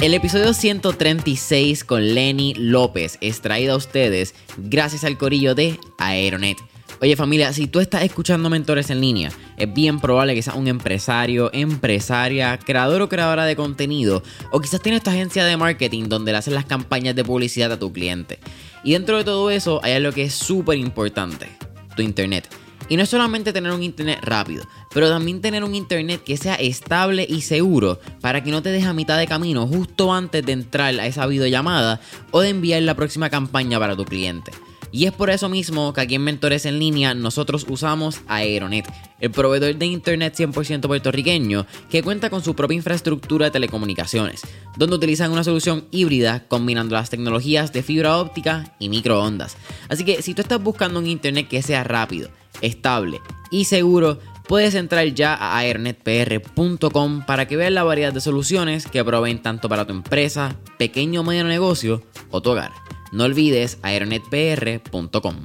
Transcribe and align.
El 0.00 0.14
episodio 0.14 0.52
136 0.52 1.82
con 1.82 2.14
Lenny 2.14 2.54
López 2.54 3.18
es 3.20 3.40
traído 3.40 3.72
a 3.72 3.76
ustedes 3.76 4.34
gracias 4.56 5.04
al 5.04 5.18
corillo 5.18 5.54
de 5.54 5.80
Aeronet. 5.98 6.58
Oye 7.00 7.16
familia, 7.16 7.52
si 7.52 7.66
tú 7.66 7.80
estás 7.80 8.02
escuchando 8.02 8.48
mentores 8.48 8.90
en 8.90 9.00
línea, 9.00 9.30
es 9.56 9.72
bien 9.72 9.98
probable 9.98 10.34
que 10.34 10.42
seas 10.42 10.56
un 10.56 10.68
empresario, 10.68 11.50
empresaria, 11.52 12.58
creador 12.58 13.02
o 13.02 13.08
creadora 13.08 13.46
de 13.46 13.56
contenido, 13.56 14.22
o 14.52 14.60
quizás 14.60 14.80
tienes 14.80 14.98
esta 14.98 15.10
agencia 15.10 15.44
de 15.44 15.56
marketing 15.56 16.04
donde 16.04 16.32
le 16.32 16.38
haces 16.38 16.54
las 16.54 16.66
campañas 16.66 17.16
de 17.16 17.24
publicidad 17.24 17.72
a 17.72 17.78
tu 17.78 17.92
cliente. 17.92 18.38
Y 18.84 18.92
dentro 18.92 19.16
de 19.18 19.24
todo 19.24 19.50
eso 19.50 19.80
hay 19.82 19.94
algo 19.94 20.12
que 20.12 20.24
es 20.24 20.34
súper 20.34 20.78
importante, 20.78 21.48
tu 21.96 22.02
internet. 22.02 22.48
Y 22.88 22.96
no 22.96 23.02
es 23.02 23.08
solamente 23.08 23.52
tener 23.52 23.72
un 23.72 23.82
internet 23.82 24.20
rápido, 24.22 24.64
pero 24.92 25.08
también 25.08 25.40
tener 25.40 25.64
un 25.64 25.74
internet 25.74 26.22
que 26.24 26.36
sea 26.36 26.54
estable 26.54 27.26
y 27.28 27.40
seguro 27.40 27.98
para 28.20 28.44
que 28.44 28.50
no 28.50 28.62
te 28.62 28.70
deje 28.70 28.86
a 28.86 28.92
mitad 28.92 29.18
de 29.18 29.26
camino 29.26 29.66
justo 29.66 30.12
antes 30.12 30.44
de 30.44 30.52
entrar 30.52 30.98
a 31.00 31.06
esa 31.06 31.26
videollamada 31.26 32.00
o 32.30 32.40
de 32.40 32.50
enviar 32.50 32.82
la 32.82 32.94
próxima 32.94 33.28
campaña 33.28 33.78
para 33.78 33.96
tu 33.96 34.04
cliente. 34.04 34.52
Y 34.96 35.04
es 35.04 35.12
por 35.12 35.28
eso 35.28 35.50
mismo 35.50 35.92
que 35.92 36.00
aquí 36.00 36.14
en 36.14 36.24
Mentores 36.24 36.64
en 36.64 36.78
Línea 36.78 37.12
nosotros 37.12 37.66
usamos 37.68 38.22
Aeronet, 38.28 38.90
el 39.20 39.30
proveedor 39.30 39.76
de 39.76 39.84
internet 39.84 40.34
100% 40.34 40.86
puertorriqueño 40.86 41.66
que 41.90 42.02
cuenta 42.02 42.30
con 42.30 42.42
su 42.42 42.56
propia 42.56 42.76
infraestructura 42.76 43.44
de 43.44 43.50
telecomunicaciones, 43.50 44.40
donde 44.78 44.96
utilizan 44.96 45.32
una 45.32 45.44
solución 45.44 45.84
híbrida 45.90 46.48
combinando 46.48 46.94
las 46.94 47.10
tecnologías 47.10 47.74
de 47.74 47.82
fibra 47.82 48.16
óptica 48.16 48.74
y 48.78 48.88
microondas. 48.88 49.58
Así 49.90 50.02
que 50.02 50.22
si 50.22 50.32
tú 50.32 50.40
estás 50.40 50.62
buscando 50.62 50.98
un 50.98 51.06
internet 51.06 51.46
que 51.46 51.60
sea 51.60 51.84
rápido, 51.84 52.30
estable 52.62 53.20
y 53.50 53.66
seguro, 53.66 54.18
puedes 54.48 54.74
entrar 54.74 55.06
ya 55.08 55.34
a 55.34 55.58
airnetpr.com 55.58 57.26
para 57.26 57.46
que 57.46 57.58
veas 57.58 57.72
la 57.72 57.84
variedad 57.84 58.14
de 58.14 58.22
soluciones 58.22 58.86
que 58.86 59.04
proveen 59.04 59.42
tanto 59.42 59.68
para 59.68 59.86
tu 59.86 59.92
empresa, 59.92 60.56
pequeño 60.78 61.20
o 61.20 61.24
mediano 61.24 61.50
negocio 61.50 62.02
o 62.30 62.40
tu 62.40 62.52
hogar. 62.52 62.85
No 63.12 63.24
olvides 63.24 63.78
aeronetpr.com. 63.82 65.36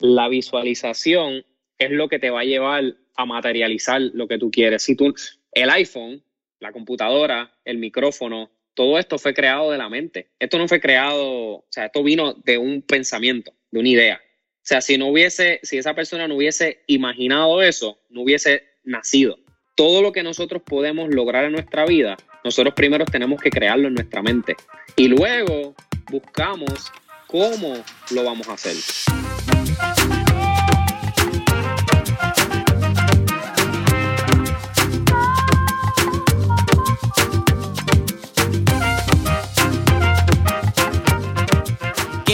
La 0.00 0.28
visualización 0.28 1.44
es 1.78 1.90
lo 1.90 2.08
que 2.08 2.18
te 2.18 2.30
va 2.30 2.40
a 2.40 2.44
llevar 2.44 2.96
a 3.16 3.26
materializar 3.26 4.00
lo 4.00 4.28
que 4.28 4.38
tú 4.38 4.50
quieres. 4.50 4.82
Si 4.82 4.96
tú, 4.96 5.14
el 5.52 5.70
iPhone, 5.70 6.22
la 6.60 6.72
computadora, 6.72 7.52
el 7.64 7.78
micrófono, 7.78 8.50
todo 8.74 8.98
esto 8.98 9.18
fue 9.18 9.34
creado 9.34 9.70
de 9.70 9.78
la 9.78 9.88
mente. 9.88 10.28
Esto 10.38 10.58
no 10.58 10.68
fue 10.68 10.80
creado, 10.80 11.22
o 11.22 11.66
sea, 11.70 11.86
esto 11.86 12.02
vino 12.02 12.34
de 12.34 12.58
un 12.58 12.82
pensamiento, 12.82 13.52
de 13.70 13.80
una 13.80 13.88
idea. 13.88 14.20
O 14.64 14.66
sea, 14.66 14.80
si 14.80 14.98
no 14.98 15.08
hubiese, 15.08 15.60
si 15.62 15.78
esa 15.78 15.94
persona 15.94 16.26
no 16.26 16.36
hubiese 16.36 16.82
imaginado 16.86 17.62
eso, 17.62 17.98
no 18.08 18.22
hubiese 18.22 18.64
nacido. 18.82 19.38
Todo 19.76 20.02
lo 20.02 20.12
que 20.12 20.22
nosotros 20.22 20.62
podemos 20.62 21.10
lograr 21.14 21.44
en 21.44 21.52
nuestra 21.52 21.84
vida, 21.84 22.16
nosotros 22.44 22.74
primero 22.74 23.04
tenemos 23.06 23.40
que 23.40 23.50
crearlo 23.50 23.88
en 23.88 23.94
nuestra 23.94 24.22
mente. 24.22 24.54
Y 24.96 25.08
luego 25.08 25.74
buscamos 26.10 26.92
cómo 27.26 27.74
lo 28.10 28.24
vamos 28.24 28.48
a 28.48 28.52
hacer. 28.52 28.76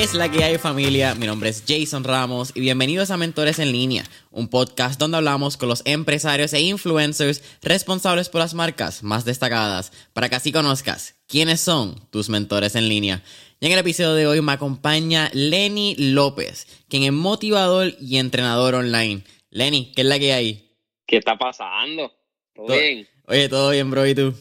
¿Qué 0.01 0.05
es 0.05 0.15
la 0.15 0.31
que 0.31 0.43
hay 0.43 0.57
familia? 0.57 1.15
Mi 1.15 1.27
nombre 1.27 1.51
es 1.51 1.63
Jason 1.69 2.05
Ramos 2.05 2.53
y 2.55 2.61
bienvenidos 2.61 3.11
a 3.11 3.19
Mentores 3.19 3.59
en 3.59 3.71
Línea, 3.71 4.03
un 4.31 4.49
podcast 4.49 4.99
donde 4.99 5.19
hablamos 5.19 5.59
con 5.59 5.69
los 5.69 5.83
empresarios 5.85 6.55
e 6.55 6.63
influencers 6.63 7.59
responsables 7.61 8.31
por 8.31 8.41
las 8.41 8.55
marcas 8.55 9.03
más 9.03 9.27
destacadas 9.27 9.93
para 10.15 10.31
que 10.31 10.37
así 10.37 10.53
conozcas 10.53 11.21
quiénes 11.29 11.61
son 11.61 11.97
tus 12.09 12.31
mentores 12.31 12.77
en 12.77 12.89
línea. 12.89 13.23
Y 13.61 13.67
en 13.67 13.73
el 13.73 13.79
episodio 13.81 14.15
de 14.15 14.27
hoy 14.27 14.41
me 14.41 14.53
acompaña 14.53 15.29
Lenny 15.35 15.97
López, 15.99 16.67
quien 16.89 17.03
es 17.03 17.13
motivador 17.13 17.93
y 18.01 18.17
entrenador 18.17 18.77
online. 18.77 19.23
Lenny, 19.51 19.93
¿qué 19.95 20.01
es 20.01 20.09
la 20.09 20.19
que 20.19 20.33
hay? 20.33 20.77
¿Qué 21.07 21.19
está 21.19 21.37
pasando? 21.37 22.11
¿Todo, 22.55 22.69
bien? 22.69 23.07
Oye, 23.27 23.51
todo 23.51 23.69
bien, 23.73 23.91
bro, 23.91 24.07
¿y 24.07 24.15
tú? 24.15 24.33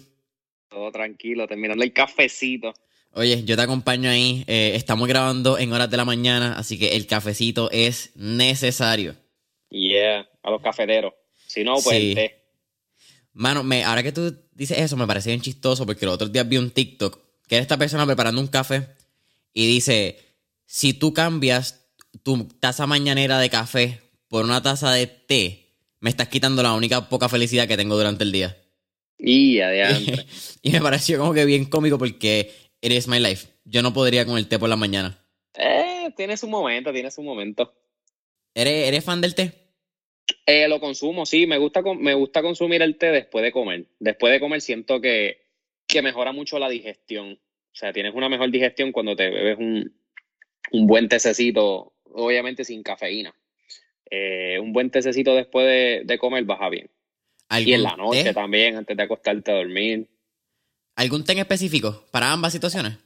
Todo 0.70 0.90
tranquilo, 0.94 1.48
terminando 1.48 1.84
el 1.84 1.92
cafecito. 1.92 2.74
Oye, 3.14 3.44
yo 3.44 3.56
te 3.56 3.62
acompaño 3.62 4.10
ahí. 4.10 4.44
Eh, 4.48 4.74
estamos 4.76 5.08
grabando 5.08 5.58
en 5.58 5.74
horas 5.74 5.90
de 5.90 5.98
la 5.98 6.06
mañana, 6.06 6.58
así 6.58 6.78
que 6.78 6.96
el 6.96 7.08
cafecito 7.08 7.70
es 7.72 8.12
necesario. 8.16 9.16
Yeah, 9.70 10.28
a 10.44 10.52
los 10.52 10.62
cafeteros. 10.62 11.14
Si 11.48 11.64
no, 11.64 11.76
pues 11.84 11.98
el 11.98 12.16
té. 12.16 12.44
Mano, 13.34 13.64
me, 13.64 13.84
ahora 13.84 14.04
que 14.04 14.12
tú 14.12 14.36
dices 14.54 14.78
eso, 14.78 14.98
me 14.98 15.08
parece 15.08 15.30
bien 15.30 15.42
chistoso 15.42 15.86
porque 15.86 16.06
los 16.06 16.16
otros 16.16 16.32
días 16.32 16.48
vi 16.48 16.58
un 16.58 16.72
TikTok 16.72 17.20
que 17.48 17.56
era 17.56 17.62
esta 17.62 17.78
persona 17.78 18.06
preparando 18.06 18.40
un 18.42 18.48
café 18.48 18.88
y 19.54 19.66
dice: 19.68 20.20
Si 20.66 20.94
tú 20.94 21.14
cambias 21.14 21.88
tu 22.24 22.48
taza 22.60 22.86
mañanera 22.86 23.40
de 23.40 23.50
café 23.50 24.02
por 24.28 24.46
una 24.46 24.62
taza 24.62 24.92
de 24.92 25.08
té, 25.08 25.74
me 26.00 26.10
estás 26.10 26.28
quitando 26.28 26.62
la 26.62 26.74
única 26.74 27.10
poca 27.10 27.28
felicidad 27.28 27.68
que 27.68 27.78
tengo 27.78 27.98
durante 27.98 28.24
el 28.24 28.32
día. 28.32 28.58
Y 29.18 29.60
adelante. 29.60 30.26
y 30.62 30.72
me 30.72 30.82
pareció 30.82 31.18
como 31.18 31.34
que 31.34 31.46
bien 31.46 31.66
cómico 31.66 31.98
porque 31.98 32.69
It 32.82 32.92
is 32.92 33.08
my 33.08 33.20
life. 33.20 33.48
Yo 33.66 33.82
no 33.82 33.94
podría 33.94 34.26
con 34.26 34.38
el 34.38 34.48
té 34.48 34.58
por 34.58 34.70
la 34.70 34.76
mañana. 34.76 35.18
Eh, 35.54 36.12
tiene 36.16 36.38
su 36.38 36.48
momento, 36.48 36.94
tiene 36.94 37.12
su 37.12 37.22
momento. 37.22 37.74
¿Eres, 38.54 38.88
eres 38.88 39.04
fan 39.04 39.22
del 39.22 39.36
té? 39.36 39.52
Eh, 40.46 40.68
lo 40.68 40.80
consumo, 40.80 41.26
sí. 41.26 41.46
Me 41.46 41.58
gusta, 41.58 41.82
me 41.82 42.14
gusta 42.14 42.42
consumir 42.42 42.82
el 42.82 42.98
té 42.98 43.12
después 43.12 43.44
de 43.44 43.52
comer. 43.52 43.86
Después 44.00 44.32
de 44.32 44.40
comer 44.40 44.62
siento 44.62 45.02
que, 45.02 45.42
que 45.88 46.02
mejora 46.02 46.32
mucho 46.32 46.58
la 46.58 46.70
digestión. 46.70 47.34
O 47.34 47.76
sea, 47.76 47.94
tienes 47.94 48.14
una 48.16 48.30
mejor 48.30 48.50
digestión 48.50 48.92
cuando 48.92 49.16
te 49.16 49.30
bebes 49.30 49.58
un, 49.58 49.94
un 50.72 50.88
buen 50.88 51.10
tececito, 51.10 51.94
obviamente 52.06 52.64
sin 52.64 52.84
cafeína. 52.84 53.34
Eh, 54.10 54.58
un 54.60 54.74
buen 54.74 54.90
tececito 54.90 55.36
después 55.36 55.68
de, 55.68 56.02
de 56.06 56.18
comer 56.18 56.44
baja 56.46 56.70
bien. 56.70 56.90
Y 57.52 57.74
en 57.74 57.84
la 57.84 57.96
noche 57.96 58.34
también, 58.34 58.76
antes 58.76 58.96
de 58.96 59.04
acostarte 59.04 59.52
a 59.52 59.56
dormir. 59.56 60.08
¿Algún 61.00 61.24
té 61.24 61.32
en 61.32 61.40
específico 61.40 62.04
para 62.12 62.30
ambas 62.30 62.52
situaciones? 62.52 62.98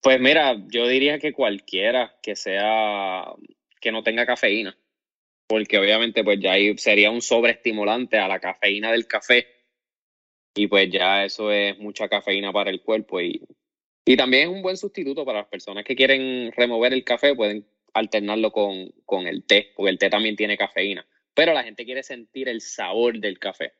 Pues 0.00 0.18
mira, 0.18 0.56
yo 0.68 0.88
diría 0.88 1.18
que 1.18 1.34
cualquiera 1.34 2.16
que 2.22 2.36
sea 2.36 3.26
que 3.82 3.92
no 3.92 4.02
tenga 4.02 4.24
cafeína, 4.24 4.74
porque 5.46 5.76
obviamente 5.76 6.24
pues 6.24 6.40
ya 6.40 6.52
ahí 6.52 6.74
sería 6.78 7.10
un 7.10 7.20
sobreestimulante 7.20 8.16
a 8.16 8.28
la 8.28 8.40
cafeína 8.40 8.92
del 8.92 9.06
café. 9.06 9.46
Y 10.54 10.68
pues 10.68 10.90
ya 10.90 11.26
eso 11.26 11.52
es 11.52 11.78
mucha 11.78 12.08
cafeína 12.08 12.50
para 12.50 12.70
el 12.70 12.80
cuerpo 12.80 13.20
y, 13.20 13.42
y 14.06 14.16
también 14.16 14.48
es 14.48 14.56
un 14.56 14.62
buen 14.62 14.78
sustituto 14.78 15.26
para 15.26 15.40
las 15.40 15.48
personas 15.48 15.84
que 15.84 15.96
quieren 15.96 16.50
remover 16.56 16.94
el 16.94 17.04
café, 17.04 17.34
pueden 17.34 17.66
alternarlo 17.92 18.52
con, 18.52 18.88
con 19.04 19.26
el 19.26 19.44
té, 19.44 19.70
porque 19.76 19.90
el 19.90 19.98
té 19.98 20.08
también 20.08 20.34
tiene 20.34 20.56
cafeína, 20.56 21.06
pero 21.34 21.52
la 21.52 21.62
gente 21.62 21.84
quiere 21.84 22.02
sentir 22.02 22.48
el 22.48 22.62
sabor 22.62 23.18
del 23.18 23.38
café 23.38 23.74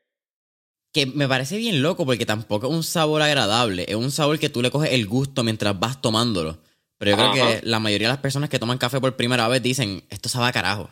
que 0.94 1.06
me 1.06 1.28
parece 1.28 1.59
bien 1.59 1.82
loco 1.82 2.06
porque 2.06 2.25
tampoco 2.25 2.69
es 2.69 2.72
un 2.72 2.84
sabor 2.84 3.21
agradable, 3.21 3.84
es 3.88 3.97
un 3.97 4.12
sabor 4.12 4.38
que 4.38 4.49
tú 4.49 4.62
le 4.62 4.71
coges 4.71 4.93
el 4.93 5.06
gusto 5.06 5.43
mientras 5.43 5.78
vas 5.78 6.00
tomándolo. 6.00 6.59
Pero 6.99 7.10
yo 7.10 7.16
creo 7.16 7.32
que 7.32 7.66
la 7.66 7.81
mayoría 7.81 8.06
de 8.06 8.12
las 8.15 8.22
personas 8.22 8.49
que 8.49 8.60
toman 8.60 8.78
café 8.78 9.00
por 9.00 9.16
primera 9.16 9.49
vez 9.49 9.60
dicen, 9.60 10.05
esto 10.09 10.28
sabe 10.28 10.47
a 10.47 10.53
carajo. 10.53 10.88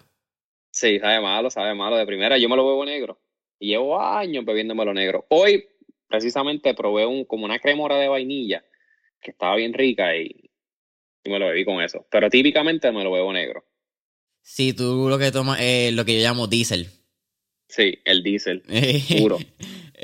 Sí, 0.72 0.98
sabe 0.98 1.20
malo, 1.20 1.50
sabe 1.50 1.74
malo 1.74 1.96
de 1.96 2.04
primera. 2.04 2.36
Yo 2.36 2.48
me 2.48 2.56
lo 2.56 2.66
bebo 2.66 2.84
negro 2.84 3.20
y 3.60 3.68
llevo 3.68 4.00
años 4.00 4.44
bebiéndomelo 4.44 4.92
negro. 4.92 5.24
Hoy 5.28 5.64
precisamente 6.08 6.74
probé 6.74 7.06
un, 7.06 7.24
como 7.24 7.44
una 7.44 7.60
cremora 7.60 7.96
de 7.96 8.08
vainilla 8.08 8.64
que 9.20 9.30
estaba 9.30 9.54
bien 9.54 9.72
rica 9.72 10.16
y, 10.16 10.50
y 11.22 11.30
me 11.30 11.38
lo 11.38 11.46
bebí 11.46 11.64
con 11.64 11.80
eso. 11.80 12.06
Pero 12.10 12.28
típicamente 12.28 12.90
me 12.90 13.04
lo 13.04 13.12
bebo 13.12 13.32
negro. 13.32 13.64
Sí, 14.40 14.72
tú 14.72 15.08
lo 15.08 15.16
que 15.16 15.30
tomas 15.30 15.60
es 15.60 15.94
lo 15.94 16.04
que 16.04 16.20
yo 16.20 16.28
llamo 16.28 16.48
diésel. 16.48 16.88
Sí, 17.69 18.00
el 18.04 18.22
diésel, 18.22 18.62
puro. 19.20 19.38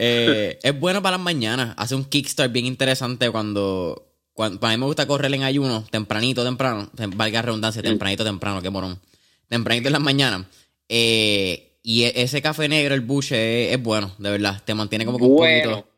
Eh, 0.01 0.59
es 0.63 0.79
bueno 0.79 1.03
para 1.03 1.17
las 1.17 1.25
mañanas. 1.25 1.75
Hace 1.77 1.97
un 1.97 2.05
kickstart 2.05 2.53
bien 2.53 2.67
interesante 2.67 3.31
cuando, 3.31 4.07
cuando, 4.33 4.61
Para 4.61 4.73
mí 4.73 4.79
me 4.79 4.87
gusta 4.87 5.09
correr 5.09 5.35
en 5.35 5.43
ayuno, 5.43 5.85
tempranito, 5.91 6.45
temprano. 6.45 6.89
Valga 7.17 7.43
redundancia, 7.43 7.83
tempranito, 7.83 8.25
temprano, 8.25 8.63
qué 8.63 8.71
morón. 8.71 9.01
Tempranito 9.49 9.89
en 9.89 9.93
las 9.93 10.03
mañanas. 10.03 10.47
Eh, 10.89 11.79
y 11.83 12.05
e, 12.05 12.13
ese 12.23 12.41
café 12.41 12.69
negro, 12.69 12.95
el 12.95 13.01
buche, 13.01 13.73
es, 13.73 13.83
bueno, 13.83 14.15
de 14.19 14.31
verdad. 14.31 14.63
Te 14.65 14.73
mantiene 14.75 15.05
como 15.05 15.19
con 15.19 15.35
bueno, 15.35 15.69
un 15.69 15.75
poquito. 15.75 15.93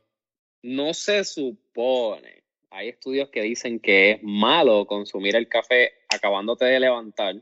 No 0.62 0.94
se 0.94 1.24
supone. 1.24 2.42
Hay 2.70 2.88
estudios 2.88 3.28
que 3.28 3.42
dicen 3.42 3.80
que 3.80 4.12
es 4.12 4.22
malo 4.22 4.86
consumir 4.86 5.36
el 5.36 5.46
café 5.48 5.92
acabándote 6.08 6.64
de 6.64 6.80
levantar 6.80 7.36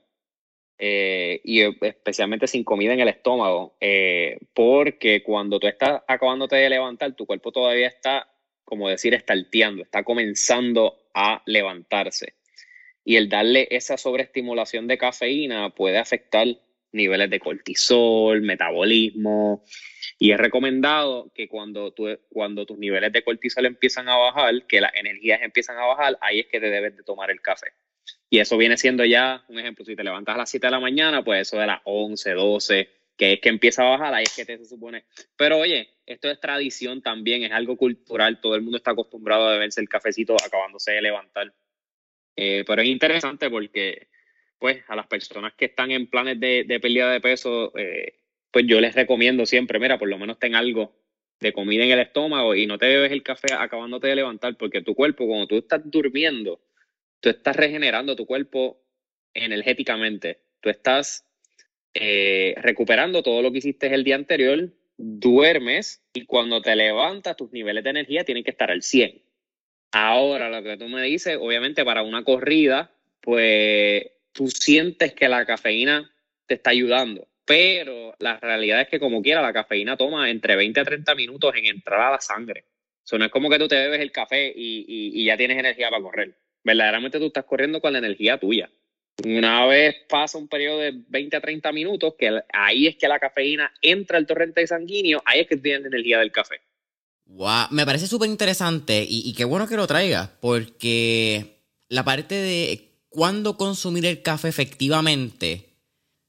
eh, 0.78 1.40
y 1.42 1.62
especialmente 1.84 2.46
sin 2.46 2.62
comida 2.62 2.92
en 2.92 3.00
el 3.00 3.08
estómago, 3.08 3.76
eh, 3.80 4.38
porque 4.54 5.22
cuando 5.24 5.58
tú 5.58 5.66
estás 5.66 6.02
acabándote 6.06 6.56
de 6.56 6.70
levantar, 6.70 7.14
tu 7.16 7.26
cuerpo 7.26 7.50
todavía 7.50 7.88
está, 7.88 8.28
como 8.64 8.88
decir, 8.88 9.12
estarteando, 9.14 9.82
está 9.82 10.04
comenzando 10.04 11.08
a 11.14 11.42
levantarse. 11.46 12.34
Y 13.04 13.16
el 13.16 13.28
darle 13.28 13.66
esa 13.70 13.96
sobreestimulación 13.96 14.86
de 14.86 14.98
cafeína 14.98 15.70
puede 15.70 15.98
afectar 15.98 16.46
niveles 16.92 17.30
de 17.30 17.40
cortisol, 17.40 18.40
metabolismo, 18.42 19.64
Y 20.20 20.32
es 20.32 20.38
recomendado 20.38 21.30
que 21.34 21.48
cuando, 21.48 21.92
tú, 21.92 22.08
cuando 22.28 22.66
tus 22.66 22.78
niveles 22.78 23.12
de 23.12 23.22
cortisol 23.22 23.66
empiezan 23.66 24.08
a 24.08 24.16
bajar, 24.16 24.66
que 24.66 24.80
las 24.80 24.94
energías 24.94 25.40
empiezan 25.42 25.76
a 25.78 25.86
bajar, 25.86 26.18
ahí 26.20 26.40
es 26.40 26.46
que 26.46 26.60
te 26.60 26.70
debes 26.70 26.96
de 26.96 27.02
tomar 27.02 27.30
el 27.30 27.40
café. 27.40 27.72
Y 28.30 28.38
eso 28.40 28.56
viene 28.56 28.76
siendo 28.76 29.04
ya, 29.04 29.44
un 29.48 29.58
ejemplo, 29.58 29.84
si 29.84 29.96
te 29.96 30.04
levantas 30.04 30.34
a 30.34 30.38
las 30.38 30.50
7 30.50 30.66
de 30.66 30.70
la 30.70 30.80
mañana, 30.80 31.24
pues 31.24 31.48
eso 31.48 31.58
de 31.58 31.66
las 31.66 31.80
11, 31.84 32.32
12, 32.32 32.90
que 33.16 33.32
es 33.34 33.40
que 33.40 33.48
empieza 33.48 33.82
a 33.82 33.90
bajar, 33.90 34.14
ahí 34.14 34.24
es 34.24 34.36
que 34.36 34.44
te 34.44 34.58
se 34.58 34.66
supone. 34.66 35.04
Pero 35.36 35.58
oye, 35.58 35.88
esto 36.06 36.30
es 36.30 36.38
tradición 36.38 37.02
también, 37.02 37.42
es 37.42 37.52
algo 37.52 37.76
cultural, 37.76 38.40
todo 38.40 38.54
el 38.54 38.62
mundo 38.62 38.76
está 38.76 38.90
acostumbrado 38.92 39.48
a 39.48 39.52
beberse 39.52 39.80
el 39.80 39.88
cafecito 39.88 40.36
acabándose 40.44 40.92
de 40.92 41.02
levantar. 41.02 41.52
Eh, 42.36 42.64
pero 42.66 42.82
es 42.82 42.88
interesante 42.88 43.50
porque, 43.50 44.08
pues, 44.58 44.84
a 44.88 44.94
las 44.94 45.06
personas 45.06 45.54
que 45.54 45.64
están 45.66 45.90
en 45.90 46.08
planes 46.08 46.38
de, 46.38 46.64
de 46.64 46.80
pérdida 46.80 47.10
de 47.10 47.20
peso, 47.20 47.76
eh, 47.76 48.20
pues 48.50 48.66
yo 48.66 48.80
les 48.80 48.94
recomiendo 48.94 49.46
siempre, 49.46 49.78
mira, 49.78 49.98
por 49.98 50.08
lo 50.08 50.18
menos 50.18 50.38
ten 50.38 50.54
algo 50.54 50.94
de 51.40 51.52
comida 51.52 51.84
en 51.84 51.90
el 51.90 52.00
estómago 52.00 52.54
y 52.54 52.66
no 52.66 52.78
te 52.78 52.86
bebes 52.86 53.12
el 53.12 53.22
café 53.22 53.54
acabándote 53.54 54.08
de 54.08 54.16
levantar, 54.16 54.56
porque 54.56 54.82
tu 54.82 54.94
cuerpo, 54.94 55.26
cuando 55.26 55.46
tú 55.46 55.56
estás 55.56 55.80
durmiendo, 55.84 56.60
tú 57.20 57.28
estás 57.28 57.56
regenerando 57.56 58.16
tu 58.16 58.26
cuerpo 58.26 58.80
energéticamente, 59.34 60.40
tú 60.60 60.70
estás 60.70 61.26
eh, 61.94 62.54
recuperando 62.58 63.22
todo 63.22 63.42
lo 63.42 63.52
que 63.52 63.58
hiciste 63.58 63.92
el 63.92 64.04
día 64.04 64.14
anterior, 64.14 64.70
duermes 64.96 66.02
y 66.12 66.24
cuando 66.26 66.60
te 66.60 66.74
levantas 66.74 67.36
tus 67.36 67.52
niveles 67.52 67.84
de 67.84 67.90
energía 67.90 68.24
tienen 68.24 68.44
que 68.44 68.50
estar 68.50 68.70
al 68.70 68.82
100. 68.82 69.22
Ahora, 69.92 70.50
lo 70.50 70.62
que 70.62 70.76
tú 70.76 70.88
me 70.88 71.02
dices, 71.02 71.38
obviamente 71.40 71.84
para 71.84 72.02
una 72.02 72.24
corrida, 72.24 72.92
pues 73.20 74.04
tú 74.32 74.48
sientes 74.48 75.14
que 75.14 75.28
la 75.28 75.46
cafeína 75.46 76.12
te 76.46 76.54
está 76.54 76.70
ayudando, 76.70 77.28
pero 77.44 78.14
la 78.18 78.38
realidad 78.38 78.82
es 78.82 78.88
que 78.88 79.00
como 79.00 79.22
quiera, 79.22 79.40
la 79.40 79.52
cafeína 79.52 79.96
toma 79.96 80.30
entre 80.30 80.56
20 80.56 80.80
a 80.80 80.84
30 80.84 81.14
minutos 81.14 81.54
en 81.56 81.66
entrar 81.66 82.00
a 82.00 82.10
la 82.12 82.20
sangre. 82.20 82.64
Eso 83.04 83.16
no 83.16 83.24
es 83.24 83.30
como 83.30 83.48
que 83.48 83.58
tú 83.58 83.66
te 83.66 83.76
bebes 83.76 84.00
el 84.00 84.12
café 84.12 84.52
y, 84.54 85.24
ya 85.24 85.36
tienes 85.36 85.58
energía 85.58 85.88
para 85.88 86.02
correr. 86.02 86.36
Verdaderamente 86.64 87.18
tú 87.18 87.26
estás 87.26 87.44
corriendo 87.44 87.80
con 87.80 87.92
la 87.92 87.98
energía 87.98 88.38
tuya. 88.38 88.70
Una 89.24 89.66
vez 89.66 89.96
pasa 90.08 90.38
un 90.38 90.48
periodo 90.48 90.78
de 90.78 90.92
20 91.08 91.36
a 91.36 91.40
30 91.40 91.72
minutos, 91.72 92.14
que 92.18 92.40
ahí 92.52 92.86
es 92.86 92.96
que 92.96 93.08
la 93.08 93.18
cafeína 93.18 93.72
entra 93.82 94.16
al 94.16 94.26
torrente 94.26 94.64
sanguíneo, 94.66 95.22
ahí 95.24 95.40
es 95.40 95.48
que 95.48 95.56
tienes 95.56 95.86
energía 95.86 96.18
del 96.20 96.30
café. 96.30 96.60
Wow, 97.26 97.66
me 97.70 97.84
parece 97.84 98.06
súper 98.06 98.30
interesante 98.30 99.04
y, 99.06 99.28
y, 99.28 99.34
qué 99.34 99.44
bueno 99.44 99.66
que 99.66 99.76
lo 99.76 99.86
traigas, 99.86 100.30
porque 100.40 101.58
la 101.88 102.04
parte 102.04 102.36
de 102.36 102.88
cuándo 103.08 103.56
consumir 103.56 104.06
el 104.06 104.22
café 104.22 104.48
efectivamente 104.48 105.68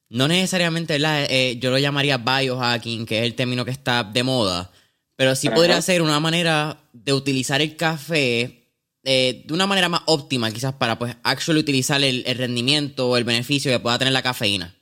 no 0.09 0.27
necesariamente, 0.27 0.93
¿verdad? 0.93 1.27
Eh, 1.29 1.57
yo 1.59 1.69
lo 1.69 1.77
llamaría 1.77 2.17
biohacking, 2.17 3.05
que 3.05 3.19
es 3.19 3.25
el 3.25 3.35
término 3.35 3.63
que 3.63 3.71
está 3.71 4.03
de 4.03 4.23
moda, 4.23 4.71
pero 5.15 5.35
sí 5.35 5.49
podría 5.49 5.81
ser 5.81 6.01
una 6.01 6.19
manera 6.19 6.77
de 6.93 7.13
utilizar 7.13 7.61
el 7.61 7.75
café 7.75 8.58
eh, 9.03 9.43
de 9.45 9.53
una 9.53 9.67
manera 9.67 9.87
más 9.87 10.01
óptima, 10.07 10.51
quizás 10.51 10.73
para 10.73 10.99
pues 10.99 11.15
actually 11.23 11.59
utilizar 11.59 12.03
el, 12.03 12.23
rendimiento 12.35 13.09
o 13.09 13.17
el 13.17 13.23
beneficio 13.23 13.71
que 13.71 13.79
pueda 13.79 13.97
tener 13.97 14.13
la 14.13 14.21
cafeína. 14.21 14.75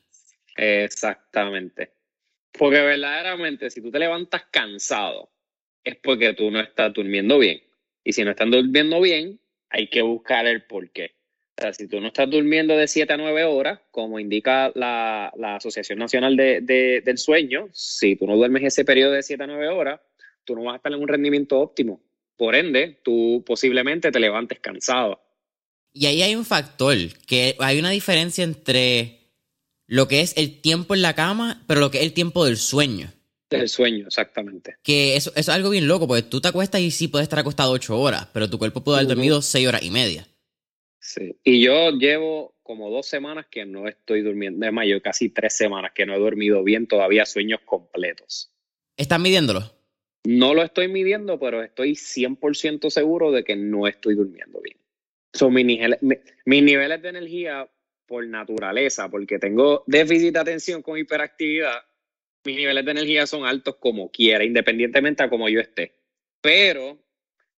Exactamente. 0.55 1.91
Porque 2.51 2.81
verdaderamente, 2.81 3.69
si 3.69 3.81
tú 3.81 3.91
te 3.91 3.99
levantas 3.99 4.43
cansado, 4.49 5.29
es 5.83 5.95
porque 5.97 6.33
tú 6.33 6.49
no 6.49 6.59
estás 6.59 6.91
durmiendo 6.93 7.37
bien. 7.37 7.61
Y 8.03 8.13
si 8.13 8.23
no 8.23 8.31
estás 8.31 8.49
durmiendo 8.49 8.99
bien, 9.01 9.39
hay 9.69 9.87
que 9.87 10.01
buscar 10.01 10.47
el 10.47 10.63
por 10.63 10.89
qué. 10.91 11.15
O 11.59 11.61
sea, 11.61 11.73
si 11.73 11.87
tú 11.87 11.99
no 11.99 12.07
estás 12.07 12.29
durmiendo 12.29 12.75
de 12.75 12.87
7 12.87 13.13
a 13.13 13.17
9 13.17 13.43
horas, 13.45 13.79
como 13.91 14.19
indica 14.19 14.71
la, 14.75 15.31
Asociación 15.55 15.99
Nacional 15.99 16.35
de, 16.35 17.01
del 17.03 17.17
Sueño, 17.17 17.69
si 17.71 18.15
tú 18.15 18.27
no 18.27 18.35
duermes 18.35 18.63
ese 18.63 18.85
periodo 18.85 19.13
de 19.13 19.23
7 19.23 19.43
a 19.43 19.47
9 19.47 19.67
horas, 19.69 19.99
tú 20.43 20.55
no 20.55 20.63
vas 20.63 20.73
a 20.73 20.77
estar 20.77 20.91
en 20.91 21.01
un 21.01 21.07
rendimiento 21.07 21.59
óptimo. 21.59 22.01
Por 22.37 22.55
ende, 22.55 22.99
tú 23.03 23.43
posiblemente 23.45 24.11
te 24.11 24.19
levantes 24.19 24.59
cansado. 24.59 25.21
Y 25.91 26.05
ahí 26.05 26.21
hay 26.21 26.35
un 26.35 26.45
factor, 26.45 26.95
que 27.25 27.55
hay 27.59 27.79
una 27.79 27.89
diferencia 27.89 28.43
entre 28.43 29.31
lo 29.87 30.07
que 30.07 30.21
es 30.21 30.37
el 30.37 30.61
tiempo 30.61 30.93
en 30.93 31.01
la 31.01 31.15
cama, 31.15 31.63
pero 31.67 31.79
lo 31.79 31.89
que 31.89 31.97
es 31.97 32.03
el 32.03 32.13
tiempo 32.13 32.45
del 32.45 32.57
sueño. 32.57 33.11
Del 33.49 33.69
sueño, 33.69 34.07
exactamente. 34.07 34.75
Que 34.83 35.15
eso, 35.15 35.31
eso, 35.31 35.39
es 35.39 35.49
algo 35.49 35.69
bien 35.69 35.87
loco, 35.87 36.07
porque 36.07 36.23
tú 36.23 36.41
te 36.41 36.49
acuestas 36.49 36.81
y 36.81 36.91
sí 36.91 37.07
puedes 37.07 37.23
estar 37.23 37.39
acostado 37.39 37.71
8 37.71 37.97
horas, 37.97 38.27
pero 38.33 38.49
tu 38.49 38.59
cuerpo 38.59 38.83
puede 38.83 38.99
haber 38.99 39.07
dormido 39.07 39.41
6 39.41 39.67
horas 39.67 39.83
y 39.83 39.89
media. 39.89 40.27
Sí, 40.99 41.37
y 41.43 41.61
yo 41.61 41.91
llevo 41.91 42.57
como 42.61 42.89
dos 42.89 43.07
semanas 43.07 43.45
que 43.49 43.65
no 43.65 43.87
estoy 43.87 44.21
durmiendo, 44.21 44.65
es 44.65 44.73
más, 44.73 44.85
yo 44.85 45.01
casi 45.01 45.29
tres 45.29 45.55
semanas 45.55 45.93
que 45.95 46.05
no 46.05 46.13
he 46.13 46.19
dormido 46.19 46.63
bien 46.63 46.85
todavía 46.85 47.25
sueños 47.25 47.61
completos. 47.65 48.51
¿Estás 48.97 49.19
midiéndolo? 49.19 49.76
No 50.25 50.53
lo 50.53 50.63
estoy 50.63 50.87
midiendo, 50.87 51.39
pero 51.39 51.63
estoy 51.63 51.95
100% 51.95 52.89
seguro 52.89 53.31
de 53.31 53.43
que 53.43 53.55
no 53.55 53.87
estoy 53.87 54.15
durmiendo 54.15 54.59
bien. 54.61 54.77
Son 55.33 55.53
mis, 55.53 55.65
niveles, 55.65 55.99
mis 56.45 56.63
niveles 56.63 57.01
de 57.01 57.09
energía 57.09 57.69
por 58.05 58.25
naturaleza, 58.27 59.09
porque 59.09 59.39
tengo 59.39 59.83
déficit 59.87 60.33
de 60.33 60.39
atención 60.39 60.81
con 60.81 60.97
hiperactividad, 60.97 61.83
mis 62.45 62.55
niveles 62.55 62.85
de 62.85 62.91
energía 62.91 63.27
son 63.27 63.45
altos 63.45 63.75
como 63.75 64.09
quiera, 64.09 64.43
independientemente 64.43 65.23
a 65.23 65.29
como 65.29 65.49
yo 65.49 65.59
esté. 65.59 65.99
Pero 66.41 66.97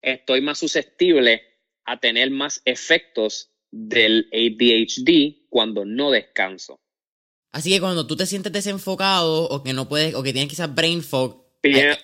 estoy 0.00 0.40
más 0.40 0.58
susceptible 0.58 1.42
a 1.84 2.00
tener 2.00 2.30
más 2.30 2.62
efectos 2.64 3.50
del 3.70 4.28
ADHD 4.32 5.46
cuando 5.50 5.84
no 5.84 6.10
descanso. 6.10 6.80
Así 7.52 7.70
que 7.70 7.80
cuando 7.80 8.06
tú 8.06 8.16
te 8.16 8.26
sientes 8.26 8.52
desenfocado 8.52 9.48
o 9.48 9.62
que 9.62 9.72
no 9.72 9.88
puedes, 9.88 10.14
o 10.14 10.22
que 10.22 10.32
tienes 10.32 10.50
quizás 10.50 10.74
brain 10.74 11.02
fog. 11.02 11.47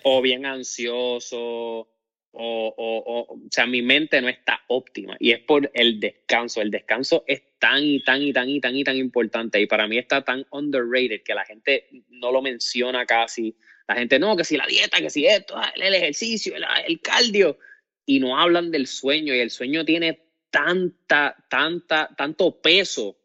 O 0.02 0.22
bien 0.22 0.46
ansioso, 0.46 1.88
o, 2.36 2.74
o, 2.76 2.98
o, 2.98 3.34
o 3.34 3.38
sea, 3.50 3.66
mi 3.66 3.80
mente 3.80 4.20
no 4.20 4.28
está 4.28 4.62
óptima 4.68 5.16
y 5.20 5.30
es 5.30 5.40
por 5.40 5.70
el 5.72 6.00
descanso. 6.00 6.60
El 6.60 6.70
descanso 6.70 7.24
es 7.26 7.42
tan 7.58 7.84
y 7.84 8.02
tan 8.02 8.22
y 8.22 8.32
tan 8.32 8.48
y 8.48 8.60
tan 8.60 8.76
y 8.76 8.84
tan 8.84 8.96
importante 8.96 9.60
y 9.60 9.66
para 9.66 9.86
mí 9.86 9.98
está 9.98 10.24
tan 10.24 10.44
underrated 10.50 11.22
que 11.22 11.34
la 11.34 11.44
gente 11.44 11.86
no 12.08 12.32
lo 12.32 12.42
menciona 12.42 13.06
casi. 13.06 13.56
La 13.86 13.94
gente 13.94 14.18
no, 14.18 14.36
que 14.36 14.44
si 14.44 14.56
la 14.56 14.66
dieta, 14.66 14.98
que 14.98 15.10
si 15.10 15.26
esto, 15.26 15.56
el 15.76 15.94
ejercicio, 15.94 16.56
el, 16.56 16.64
el 16.86 17.00
cardio 17.00 17.58
y 18.06 18.18
no 18.18 18.38
hablan 18.38 18.70
del 18.70 18.86
sueño 18.86 19.34
y 19.34 19.38
el 19.38 19.50
sueño 19.50 19.84
tiene 19.84 20.24
tanta, 20.50 21.36
tanta, 21.48 22.14
tanto 22.16 22.60
peso 22.60 23.16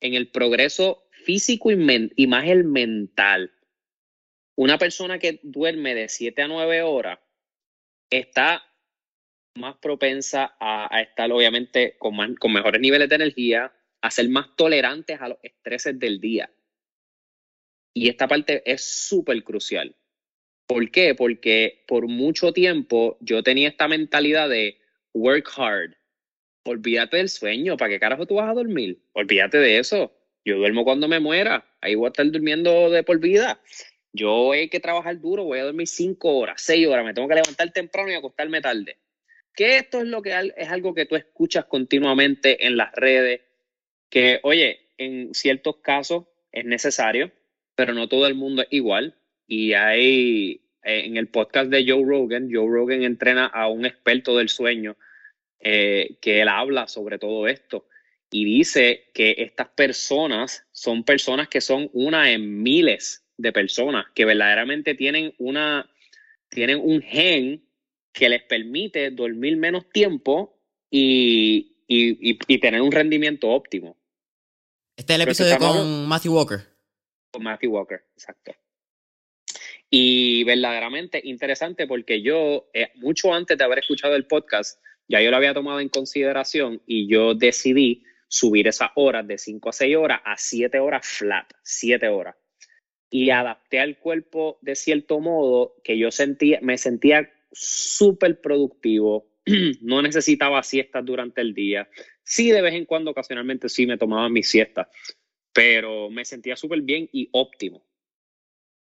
en 0.00 0.14
el 0.14 0.28
progreso 0.28 1.04
físico 1.24 1.70
y, 1.70 2.10
y 2.16 2.26
más 2.26 2.46
el 2.46 2.64
mental. 2.64 3.52
Una 4.60 4.76
persona 4.76 5.18
que 5.18 5.40
duerme 5.42 5.94
de 5.94 6.10
7 6.10 6.42
a 6.42 6.46
9 6.46 6.82
horas 6.82 7.18
está 8.10 8.62
más 9.56 9.78
propensa 9.78 10.54
a, 10.60 11.00
estar 11.00 11.32
obviamente 11.32 11.96
con, 11.98 12.34
con 12.34 12.52
mejores 12.52 12.78
niveles 12.78 13.08
de 13.08 13.14
energía, 13.14 13.72
a 14.02 14.10
ser 14.10 14.28
más 14.28 14.54
tolerantes 14.56 15.18
a 15.18 15.28
los 15.30 15.38
estreses 15.42 15.98
del 15.98 16.20
día. 16.20 16.52
Y 17.94 18.10
esta 18.10 18.28
parte 18.28 18.62
es 18.70 18.84
súper 18.84 19.42
crucial. 19.44 19.96
¿Por 20.66 20.90
qué? 20.90 21.14
Porque 21.14 21.82
por 21.88 22.06
mucho 22.06 22.52
tiempo 22.52 23.16
yo 23.22 23.42
tenía 23.42 23.70
esta 23.70 23.88
mentalidad 23.88 24.50
de 24.50 24.78
work 25.14 25.50
hard. 25.56 25.94
Olvídate 26.66 27.16
del 27.16 27.30
sueño, 27.30 27.78
¿para 27.78 27.92
qué 27.92 27.98
carajo 27.98 28.26
tú 28.26 28.34
vas 28.34 28.50
a 28.50 28.54
dormir? 28.54 29.02
Olvídate 29.14 29.56
de 29.56 29.78
eso. 29.78 30.14
Yo 30.44 30.58
duermo 30.58 30.84
cuando 30.84 31.08
me 31.08 31.18
muera. 31.18 31.66
Ahí 31.80 31.94
voy 31.94 32.06
a 32.06 32.08
estar 32.08 32.30
durmiendo 32.30 32.90
de 32.90 33.02
por 33.02 33.18
vida. 33.20 33.58
Yo 34.12 34.52
hay 34.52 34.68
que 34.68 34.80
trabajar 34.80 35.20
duro, 35.20 35.44
voy 35.44 35.60
a 35.60 35.64
dormir 35.64 35.86
cinco 35.86 36.36
horas, 36.36 36.60
seis 36.62 36.86
horas, 36.86 37.04
me 37.04 37.14
tengo 37.14 37.28
que 37.28 37.36
levantar 37.36 37.70
temprano 37.72 38.10
y 38.10 38.14
acostarme 38.14 38.60
tarde. 38.60 38.98
Que 39.54 39.76
esto 39.76 40.00
es 40.00 40.06
lo 40.06 40.22
que 40.22 40.52
es 40.56 40.68
algo 40.68 40.94
que 40.94 41.06
tú 41.06 41.16
escuchas 41.16 41.66
continuamente 41.66 42.66
en 42.66 42.76
las 42.76 42.92
redes, 42.92 43.42
que 44.08 44.40
oye, 44.42 44.88
en 44.98 45.34
ciertos 45.34 45.76
casos 45.76 46.24
es 46.52 46.64
necesario, 46.64 47.30
pero 47.74 47.94
no 47.94 48.08
todo 48.08 48.26
el 48.26 48.34
mundo 48.34 48.62
es 48.62 48.68
igual. 48.70 49.16
Y 49.46 49.72
hay, 49.74 50.62
eh, 50.82 51.02
en 51.04 51.16
el 51.16 51.28
podcast 51.28 51.70
de 51.70 51.84
Joe 51.86 52.04
Rogan, 52.04 52.48
Joe 52.52 52.68
Rogan 52.68 53.02
entrena 53.02 53.46
a 53.46 53.68
un 53.68 53.86
experto 53.86 54.36
del 54.36 54.48
sueño 54.48 54.96
eh, 55.60 56.16
que 56.20 56.40
él 56.40 56.48
habla 56.48 56.88
sobre 56.88 57.18
todo 57.18 57.46
esto 57.46 57.86
y 58.30 58.44
dice 58.44 59.10
que 59.12 59.34
estas 59.38 59.68
personas 59.68 60.66
son 60.70 61.04
personas 61.04 61.48
que 61.48 61.60
son 61.60 61.90
una 61.92 62.30
en 62.30 62.62
miles 62.62 63.24
de 63.40 63.52
personas 63.52 64.06
que 64.14 64.24
verdaderamente 64.24 64.94
tienen 64.94 65.34
una 65.38 65.88
tienen 66.48 66.80
un 66.82 67.00
gen 67.00 67.64
que 68.12 68.28
les 68.28 68.42
permite 68.42 69.10
dormir 69.10 69.56
menos 69.56 69.88
tiempo 69.90 70.58
y, 70.90 71.76
y, 71.86 72.58
tener 72.58 72.82
un 72.82 72.90
rendimiento 72.90 73.48
óptimo. 73.48 73.96
Este 74.96 75.12
es 75.12 75.16
el 75.16 75.22
episodio 75.22 75.58
con 75.58 76.08
Matthew 76.08 76.34
Walker. 76.34 76.60
Con 77.30 77.44
Matthew 77.44 77.70
Walker, 77.70 78.04
exacto. 78.14 78.52
Y 79.88 80.42
verdaderamente 80.44 81.20
interesante 81.22 81.86
porque 81.86 82.20
yo, 82.20 82.68
eh, 82.74 82.90
mucho 82.96 83.32
antes 83.32 83.56
de 83.56 83.64
haber 83.64 83.78
escuchado 83.78 84.16
el 84.16 84.26
podcast, 84.26 84.80
ya 85.08 85.20
yo 85.20 85.30
lo 85.30 85.36
había 85.36 85.54
tomado 85.54 85.80
en 85.80 85.88
consideración 85.88 86.82
y 86.86 87.08
yo 87.08 87.34
decidí 87.34 88.04
subir 88.28 88.68
esas 88.68 88.90
horas 88.94 89.26
de 89.26 89.38
5 89.38 89.68
a 89.68 89.72
6 89.72 89.96
horas 89.96 90.20
a 90.24 90.36
7 90.36 90.78
horas 90.78 91.06
flat, 91.06 91.52
7 91.62 92.08
horas. 92.08 92.36
Y 93.10 93.30
adapté 93.30 93.80
al 93.80 93.98
cuerpo 93.98 94.58
de 94.62 94.76
cierto 94.76 95.18
modo 95.18 95.74
que 95.82 95.98
yo 95.98 96.12
sentía, 96.12 96.60
me 96.62 96.78
sentía 96.78 97.30
súper 97.52 98.40
productivo, 98.40 99.26
no 99.82 100.00
necesitaba 100.00 100.62
siestas 100.62 101.04
durante 101.04 101.40
el 101.40 101.52
día. 101.52 101.88
Sí, 102.22 102.52
de 102.52 102.62
vez 102.62 102.74
en 102.74 102.84
cuando, 102.84 103.10
ocasionalmente 103.10 103.68
sí 103.68 103.86
me 103.86 103.98
tomaba 103.98 104.28
mis 104.28 104.48
siestas, 104.48 104.86
pero 105.52 106.08
me 106.08 106.24
sentía 106.24 106.54
súper 106.54 106.82
bien 106.82 107.08
y 107.12 107.28
óptimo. 107.32 107.82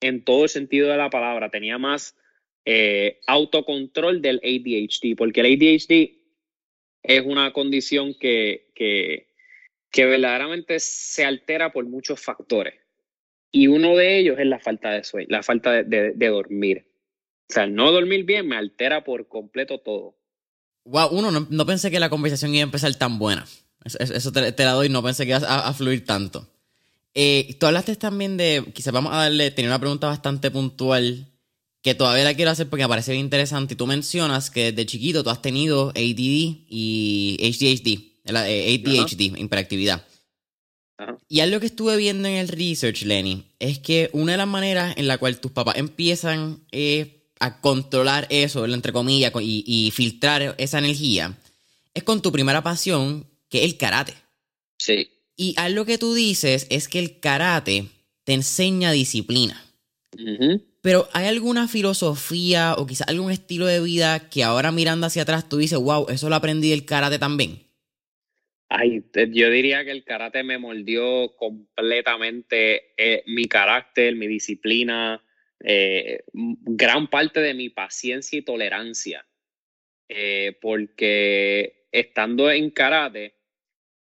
En 0.00 0.25
todo 0.25 0.45
el 0.45 0.49
sentido 0.49 0.90
de 0.90 0.97
la 0.97 1.11
palabra, 1.11 1.50
tenía 1.50 1.76
más 1.76 2.16
eh, 2.64 3.21
autocontrol 3.26 4.23
del 4.23 4.40
ADHD, 4.43 5.16
porque 5.16 5.40
el 5.40 5.47
ADHD 5.47 6.25
es 7.02 7.23
una 7.26 7.52
condición 7.52 8.14
que, 8.14 8.71
que, 8.75 9.28
que 9.90 10.07
verdaderamente 10.07 10.81
se 10.81 11.26
altera 11.26 11.73
por 11.73 11.85
muchos 11.85 12.21
factores. 12.21 12.84
Y 13.54 13.68
uno 13.68 13.94
de 13.94 14.18
ellos 14.18 14.37
es 14.40 14.46
la 14.46 14.58
falta 14.58 14.90
de 14.90 15.04
sueño, 15.04 15.28
la 15.30 15.44
falta 15.44 15.70
de, 15.70 16.12
de, 16.12 16.28
dormir. 16.28 16.88
O 17.49 17.52
sea, 17.54 17.68
no 17.68 17.92
dormir 17.92 18.25
bien 18.25 18.49
me 18.49 18.56
altera 18.56 19.04
por 19.04 19.28
completo 19.28 19.78
todo. 19.78 20.16
Wow, 20.84 21.11
uno, 21.12 21.30
no, 21.30 21.64
pensé 21.64 21.88
que 21.88 22.00
la 22.00 22.11
conversación 22.11 22.52
iba 22.52 22.62
a 22.62 22.64
empezar 22.64 22.92
tan 22.96 23.16
buena. 23.16 23.46
Eso, 23.84 24.32
te, 24.32 24.64
la 24.64 24.73
doy, 24.73 24.88
no 24.88 25.04
pensé 25.04 25.23
que 25.25 25.30
iba 25.30 25.38
a, 25.38 25.73
fluir 25.73 26.04
tanto. 26.04 26.50
Eh, 27.14 27.56
tú 27.61 27.66
hablaste 27.66 27.94
también 27.94 28.37
de, 28.37 28.64
quizás 28.75 28.92
vamos 28.92 29.12
a 29.14 29.18
darle, 29.18 29.52
tenía 29.52 29.70
una 29.70 29.78
pregunta 29.78 30.08
bastante 30.08 30.50
puntual 30.50 31.28
que 31.80 31.94
todavía 31.94 32.25
la 32.25 32.34
quiero 32.34 32.50
hacer 32.50 32.68
porque 32.68 32.82
me 32.82 32.88
parece 32.88 33.12
bien 33.12 33.25
interesante. 33.25 33.75
Y 33.75 33.76
tú 33.76 33.87
mencionas 33.87 34.50
que 34.50 34.73
desde 34.73 34.87
chiquito 34.87 35.23
tú 35.23 35.30
has 35.30 35.42
tenido 35.42 35.90
ADD 35.90 35.94
y 36.68 37.37
HDHD, 37.38 38.34
ADHD, 38.34 39.38
hiperactividad. 39.38 40.04
Y 41.28 41.40
algo 41.40 41.61
que 41.61 41.66
estuve 41.66 41.97
viendo 41.97 42.28
en 42.28 42.35
el 42.35 42.49
research, 42.49 43.02
Lenny, 43.02 43.45
es 43.59 43.78
que 43.78 44.11
una 44.12 44.33
de 44.33 44.38
las 44.38 44.47
maneras 44.47 44.95
en 44.97 45.09
la 45.09 45.19
cual 45.19 45.40
tus 45.40 45.52
papás 45.52 45.76
empiezan 45.76 46.61
eh, 46.71 47.25
a 47.40 47.61
controlar 47.61 48.26
eso, 48.31 48.64
entre 48.66 48.93
comillas, 48.93 49.33
y, 49.40 49.90
filtrar 49.95 50.54
esa 50.59 50.78
energía, 50.78 51.37
es 51.95 52.02
con 52.02 52.23
tu 52.23 52.31
primera 52.31 52.62
pasión, 52.62 53.26
que 53.49 53.59
es 53.59 53.64
el 53.64 53.76
karate. 53.76 54.14
Sí. 54.78 55.09
Y 55.37 55.54
algo 55.57 55.85
que 55.85 55.99
tú 55.99 56.14
dices 56.14 56.66
es 56.71 56.88
que 56.88 56.99
el 56.99 57.21
karate 57.21 57.88
te 58.25 58.35
enseña 58.35 58.93
disciplina. 58.93 59.61
Pero 60.81 61.09
¿hay 61.12 61.26
alguna 61.26 61.66
filosofía 61.66 62.75
o 62.78 62.87
quizás 62.87 63.09
algún 63.09 63.33
estilo 63.33 63.66
de 63.66 63.81
vida 63.81 64.28
que 64.28 64.45
ahora 64.45 64.71
mirando 64.71 65.07
hacia 65.07 65.23
atrás 65.23 65.49
tú 65.49 65.57
dices, 65.57 65.78
wow, 65.78 66.07
eso 66.09 66.28
lo 66.28 66.37
aprendí 66.37 66.71
del 66.71 66.85
karate 66.85 67.19
también? 67.19 67.63
Ay, 68.76 69.04
yo 69.31 69.50
diría 69.50 69.85
que 69.85 69.93
el 69.93 70.02
karate 70.02 70.43
me 70.43 70.59
moldeó 70.59 71.37
completamente 71.37 72.93
eh, 72.97 73.23
mi 73.26 73.47
carácter, 73.47 74.16
mi 74.16 74.26
disciplina, 74.26 75.23
eh, 75.61 76.25
gran 76.33 77.07
parte 77.07 77.38
de 77.38 77.54
mi 77.54 77.69
paciencia 77.69 78.37
y 78.37 78.43
tolerancia. 78.43 79.25
Eh, 80.09 80.59
porque 80.61 81.87
estando 81.93 82.50
en 82.50 82.71
karate, 82.71 83.37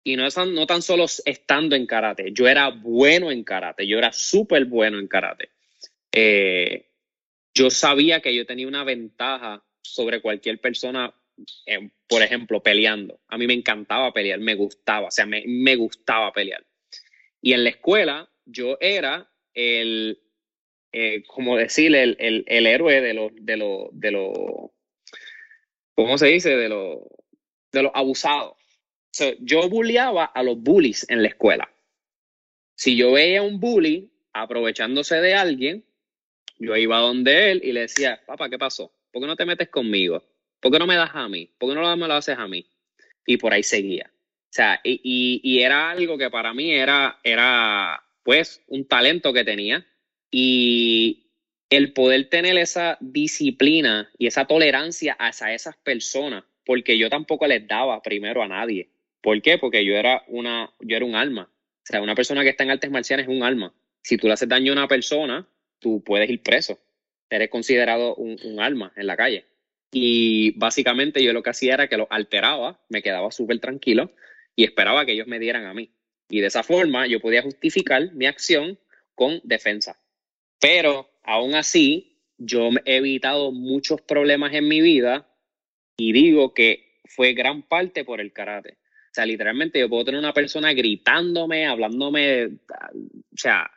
y 0.02 0.16
no, 0.16 0.26
no 0.28 0.66
tan 0.66 0.82
solo 0.82 1.04
estando 1.24 1.76
en 1.76 1.86
karate, 1.86 2.32
yo 2.32 2.48
era 2.48 2.70
bueno 2.70 3.30
en 3.30 3.44
karate, 3.44 3.86
yo 3.86 3.96
era 3.96 4.12
súper 4.12 4.64
bueno 4.64 4.98
en 4.98 5.06
karate. 5.06 5.50
yo 7.54 7.70
sabía 7.70 8.20
que 8.20 8.34
yo 8.34 8.44
tenía 8.44 8.66
una 8.66 8.82
ventaja 8.82 9.64
sobre 9.82 10.20
cualquier 10.20 10.60
persona 10.60 11.14
eh, 11.66 11.90
por 12.08 12.22
ejemplo, 12.22 12.62
peleando. 12.62 13.20
A 13.28 13.38
mí 13.38 13.46
me 13.46 13.54
encantaba 13.54 14.12
pelear, 14.12 14.38
me 14.40 14.54
gustaba, 14.54 15.08
o 15.08 15.10
sea, 15.10 15.26
me, 15.26 15.44
me 15.46 15.76
gustaba 15.76 16.32
pelear. 16.32 16.64
Y 17.40 17.52
en 17.52 17.64
la 17.64 17.70
escuela 17.70 18.30
yo 18.44 18.76
era 18.80 19.30
el, 19.52 20.20
eh, 20.92 21.24
como 21.26 21.56
decir, 21.56 21.94
el, 21.94 22.16
el, 22.18 22.66
héroe 22.66 23.00
de 23.00 23.14
los, 23.14 23.32
de 23.34 23.56
los, 23.56 23.88
de 23.92 24.10
los, 24.10 24.32
¿cómo 25.94 26.18
se 26.18 26.28
dice? 26.28 26.56
De 26.56 26.68
los, 26.68 26.98
de 27.72 27.82
los 27.82 27.92
abusados. 27.94 28.56
yo 29.40 29.68
bulleaba 29.68 30.24
a 30.24 30.42
los 30.42 30.58
bullies 30.58 31.06
en 31.08 31.22
la 31.22 31.28
escuela. 31.28 31.70
Si 32.76 32.96
yo 32.96 33.12
veía 33.12 33.42
un 33.42 33.60
bully 33.60 34.12
aprovechándose 34.32 35.16
de 35.16 35.34
alguien, 35.34 35.84
yo 36.58 36.76
iba 36.76 36.98
donde 36.98 37.52
él 37.52 37.60
y 37.64 37.72
le 37.72 37.80
decía, 37.80 38.22
papá, 38.26 38.48
¿qué 38.48 38.58
pasó? 38.58 38.92
¿Por 39.12 39.22
qué 39.22 39.26
no 39.26 39.36
te 39.36 39.46
metes 39.46 39.68
conmigo? 39.68 40.22
¿Por 40.64 40.72
qué 40.72 40.78
no 40.78 40.86
me 40.86 40.96
das 40.96 41.10
a 41.12 41.28
mí? 41.28 41.50
¿Por 41.58 41.68
qué 41.68 41.74
no 41.74 41.94
me 41.94 42.08
lo 42.08 42.14
haces 42.14 42.38
a 42.38 42.48
mí? 42.48 42.66
Y 43.26 43.36
por 43.36 43.52
ahí 43.52 43.62
seguía. 43.62 44.10
O 44.10 44.48
sea, 44.48 44.80
y, 44.82 44.98
y, 45.44 45.60
era 45.60 45.90
algo 45.90 46.16
que 46.16 46.30
para 46.30 46.54
mí 46.54 46.72
era, 46.72 47.20
era, 47.22 48.02
pues, 48.22 48.62
un 48.68 48.88
talento 48.88 49.34
que 49.34 49.44
tenía. 49.44 49.86
Y 50.30 51.26
el 51.68 51.92
poder 51.92 52.30
tener 52.30 52.56
esa 52.56 52.96
disciplina 53.02 54.10
y 54.16 54.26
esa 54.26 54.46
tolerancia 54.46 55.14
hacia 55.18 55.52
esas 55.52 55.76
personas, 55.76 56.44
porque 56.64 56.96
yo 56.96 57.10
tampoco 57.10 57.46
les 57.46 57.68
daba 57.68 58.00
primero 58.00 58.42
a 58.42 58.48
nadie. 58.48 58.88
¿Por 59.20 59.42
qué? 59.42 59.58
Porque 59.58 59.84
yo 59.84 59.94
era 59.96 60.24
una, 60.28 60.72
yo 60.80 60.96
era 60.96 61.04
un 61.04 61.14
alma. 61.14 61.50
O 61.82 61.86
sea, 61.86 62.00
una 62.00 62.14
persona 62.14 62.42
que 62.42 62.48
está 62.48 62.64
en 62.64 62.70
artes 62.70 62.90
marciales 62.90 63.28
es 63.28 63.30
un 63.30 63.42
alma. 63.42 63.74
Si 64.00 64.16
tú 64.16 64.28
le 64.28 64.32
haces 64.32 64.48
daño 64.48 64.72
a 64.72 64.76
una 64.76 64.88
persona, 64.88 65.46
tú 65.78 66.02
puedes 66.02 66.30
ir 66.30 66.42
preso. 66.42 66.78
Eres 67.28 67.50
considerado 67.50 68.14
un, 68.14 68.38
un 68.44 68.60
alma 68.60 68.94
en 68.96 69.06
la 69.06 69.16
calle. 69.18 69.44
Y 69.96 70.50
básicamente 70.58 71.22
yo 71.22 71.32
lo 71.32 71.44
que 71.44 71.50
hacía 71.50 71.74
era 71.74 71.86
que 71.86 71.96
los 71.96 72.08
alteraba, 72.10 72.80
me 72.88 73.00
quedaba 73.00 73.30
súper 73.30 73.60
tranquilo 73.60 74.10
y 74.56 74.64
esperaba 74.64 75.06
que 75.06 75.12
ellos 75.12 75.28
me 75.28 75.38
dieran 75.38 75.66
a 75.66 75.72
mí. 75.72 75.88
Y 76.28 76.40
de 76.40 76.48
esa 76.48 76.64
forma 76.64 77.06
yo 77.06 77.20
podía 77.20 77.42
justificar 77.42 78.12
mi 78.12 78.26
acción 78.26 78.76
con 79.14 79.40
defensa. 79.44 79.96
Pero 80.60 81.08
aún 81.22 81.54
así, 81.54 82.18
yo 82.38 82.70
he 82.84 82.96
evitado 82.96 83.52
muchos 83.52 84.00
problemas 84.00 84.52
en 84.54 84.66
mi 84.66 84.80
vida 84.80 85.28
y 85.96 86.12
digo 86.12 86.54
que 86.54 86.98
fue 87.04 87.32
gran 87.32 87.62
parte 87.62 88.04
por 88.04 88.20
el 88.20 88.32
karate. 88.32 88.72
O 88.72 89.14
sea, 89.14 89.26
literalmente 89.26 89.78
yo 89.78 89.88
puedo 89.88 90.06
tener 90.06 90.18
una 90.18 90.34
persona 90.34 90.72
gritándome, 90.72 91.66
hablándome, 91.66 92.46
o 92.46 93.36
sea, 93.36 93.70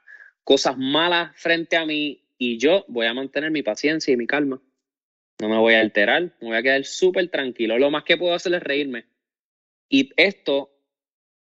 cosas 0.44 0.80
malas 0.80 1.40
frente 1.40 1.78
a 1.78 1.86
mí 1.86 2.24
y 2.40 2.58
yo 2.58 2.86
voy 2.88 3.06
a 3.06 3.14
mantener 3.14 3.52
mi 3.52 3.62
paciencia 3.62 4.12
y 4.12 4.18
mi 4.18 4.26
calma 4.26 4.60
no 5.40 5.50
me 5.50 5.58
voy 5.58 5.76
a 5.76 5.82
alterar, 5.82 6.24
me 6.42 6.48
voy 6.48 6.58
a 6.58 6.64
quedar 6.64 6.84
súper 6.84 7.30
tranquilo. 7.30 7.78
Lo 7.78 7.92
más 7.92 8.04
que 8.04 8.18
puedo 8.18 8.34
hacer 8.34 8.54
es 8.54 8.64
reírme. 8.64 9.06
Y 9.90 10.10
esto 10.18 10.72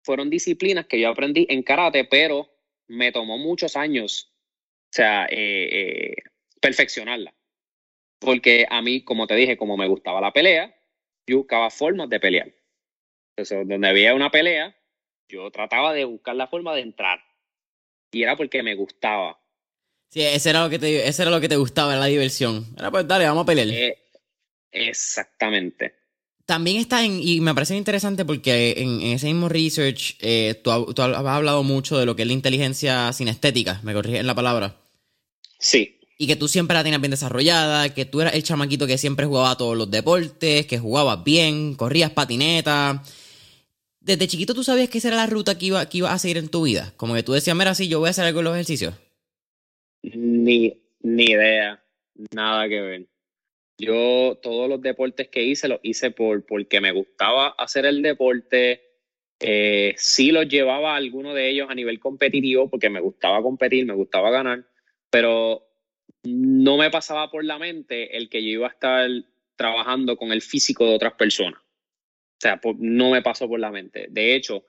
fueron 0.05 0.31
disciplinas 0.31 0.87
que 0.87 1.01
yo 1.01 1.09
aprendí 1.09 1.47
en 1.49 1.63
karate, 1.63 2.05
pero 2.05 2.49
me 2.89 3.11
tomó 3.11 3.39
muchos 3.39 3.77
años, 3.77 4.33
o 4.85 4.93
sea, 4.93 5.27
eh, 5.27 5.69
eh, 5.73 6.15
perfeccionarla. 6.61 7.35
Porque 8.19 8.67
a 8.69 8.81
mí, 8.83 9.03
como 9.03 9.27
te 9.27 9.35
dije, 9.35 9.57
como 9.57 9.77
me 9.77 9.89
gustaba 9.89 10.21
la 10.21 10.33
pelea, 10.33 10.75
yo 11.27 11.39
buscaba 11.39 11.71
formas 11.71 12.09
de 12.09 12.21
pelear. 12.21 12.53
Entonces, 13.31 13.69
donde 13.69 13.89
había 13.89 14.15
una 14.15 14.31
pelea, 14.31 14.77
yo 15.29 15.51
trataba 15.51 15.93
de 15.93 16.05
buscar 16.05 16.37
la 16.37 16.47
forma 16.47 16.75
de 16.75 16.83
entrar. 16.83 17.21
Y 18.13 18.23
era 18.23 18.37
porque 18.37 18.63
me 18.63 18.75
gustaba. 18.75 19.41
Sí, 20.11 20.23
ese 20.23 20.51
era 20.51 20.63
lo 20.63 20.71
que 20.71 20.79
te, 20.79 21.09
ese 21.09 21.23
era 21.23 21.31
lo 21.31 21.41
que 21.41 21.49
te 21.49 21.57
gustaba, 21.57 21.97
la 21.97 22.07
diversión. 22.07 22.67
Era 22.79 22.91
pues 22.91 23.07
dale, 23.07 23.27
vamos 23.27 23.43
a 23.43 23.47
pelear. 23.47 23.69
Eh, 23.69 23.99
exactamente. 24.73 25.95
También 26.47 26.77
está 26.77 27.05
en, 27.05 27.21
y 27.21 27.41
me 27.41 27.55
parece 27.55 27.77
interesante 27.77 28.25
porque 28.25 28.75
en, 28.79 29.03
ese 29.03 29.27
mismo 29.27 29.49
research 29.49 30.17
eh, 30.21 30.61
tú, 30.63 30.71
has 30.71 30.97
hablado 30.97 31.65
mucho 31.65 31.99
de 31.99 32.07
lo 32.07 32.15
que 32.15 32.23
es 32.23 32.29
la 32.29 32.35
inteligencia 32.35 33.13
sinestética, 33.13 33.81
me 33.83 33.93
corriges 33.93 34.21
en 34.21 34.29
la 34.29 34.35
palabra. 34.35 34.77
Sí. 35.59 35.99
Y 36.19 36.29
que 36.29 36.37
tú 36.37 36.47
siempre 36.47 36.75
la 36.75 36.85
tenías 36.85 37.01
bien 37.01 37.11
desarrollada, 37.11 37.93
que 37.93 38.05
tú 38.05 38.21
eras 38.21 38.35
el 38.35 38.45
chamaquito 38.45 38.87
que 38.87 38.97
siempre 38.97 39.27
jugaba 39.27 39.51
a 39.51 39.57
todos 39.57 39.77
los 39.77 39.91
deportes, 39.91 40.67
que 40.67 40.79
jugabas 40.79 41.25
bien, 41.25 41.75
corrías 41.75 42.13
patineta. 42.13 43.03
Desde 44.01 44.29
chiquito 44.29 44.55
tú 44.55 44.63
sabías 44.63 44.89
que 44.89 44.99
esa 44.99 45.09
era 45.09 45.17
la 45.17 45.27
ruta 45.27 45.59
que 45.59 45.67
iba, 45.67 45.89
que 45.89 45.99
iba 45.99 46.13
a 46.13 46.19
seguir 46.19 46.39
en 46.39 46.49
tu 46.49 46.63
vida. 46.63 46.95
Como 46.97 47.15
que 47.15 47.25
tú 47.25 47.33
decías, 47.33 47.57
mira, 47.57 47.75
sí, 47.75 47.89
yo 47.89 47.99
voy 47.99 48.07
a 48.07 48.11
hacer 48.11 48.25
algo 48.25 48.39
en 48.39 48.45
los 48.45 48.55
ejercicios. 48.55 48.95
Ni, 50.15 50.81
ni 51.01 51.25
idea, 51.25 51.83
nada 52.33 52.69
que 52.69 52.81
ver. 52.81 53.07
Yo 53.79 54.39
todos 54.41 54.69
los 54.69 54.81
deportes 54.81 55.29
que 55.29 55.43
hice 55.43 55.69
los 55.69 55.81
hice 55.83 56.11
por, 56.11 56.47
porque 56.47 56.81
me 56.81 56.93
gustaba 56.93 57.49
hacer 57.49 57.87
el 57.87 58.03
deporte. 58.03 58.83
Eh, 59.41 59.95
sí 59.99 60.33
los 60.33 60.49
llevaba 60.49 60.95
a 60.95 60.97
alguno 60.97 61.35
de 61.35 61.51
ellos 61.51 61.69
a 61.69 61.75
nivel 61.75 62.01
competitivo 62.01 62.71
porque 62.71 62.89
me 62.89 63.01
gustaba 63.01 63.43
competir, 63.43 63.85
me 63.85 63.95
gustaba 63.95 64.31
ganar, 64.31 64.65
pero 65.11 65.69
no 66.23 66.79
me 66.79 66.91
pasaba 66.91 67.31
por 67.31 67.45
la 67.45 67.59
mente 67.59 68.17
el 68.17 68.31
que 68.31 68.43
yo 68.43 68.49
iba 68.49 68.69
a 68.69 68.71
estar 68.71 69.11
trabajando 69.57 70.17
con 70.17 70.33
el 70.33 70.41
físico 70.41 70.87
de 70.87 70.95
otras 70.95 71.15
personas. 71.15 71.61
O 71.61 72.41
sea, 72.41 72.61
no 72.79 73.11
me 73.11 73.23
pasó 73.23 73.49
por 73.49 73.61
la 73.61 73.71
mente. 73.71 74.07
De 74.11 74.35
hecho, 74.35 74.65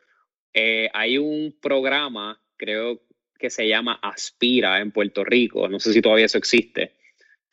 eh, 0.54 0.90
hay 0.94 1.18
un 1.18 1.56
programa, 1.62 2.42
creo 2.58 3.07
que 3.38 3.50
se 3.50 3.68
llama 3.68 4.00
Aspira 4.02 4.80
en 4.80 4.92
Puerto 4.92 5.24
Rico. 5.24 5.68
No 5.70 5.80
sé 5.80 5.94
si 5.94 6.02
todavía 6.02 6.26
eso 6.26 6.38
existe, 6.38 6.94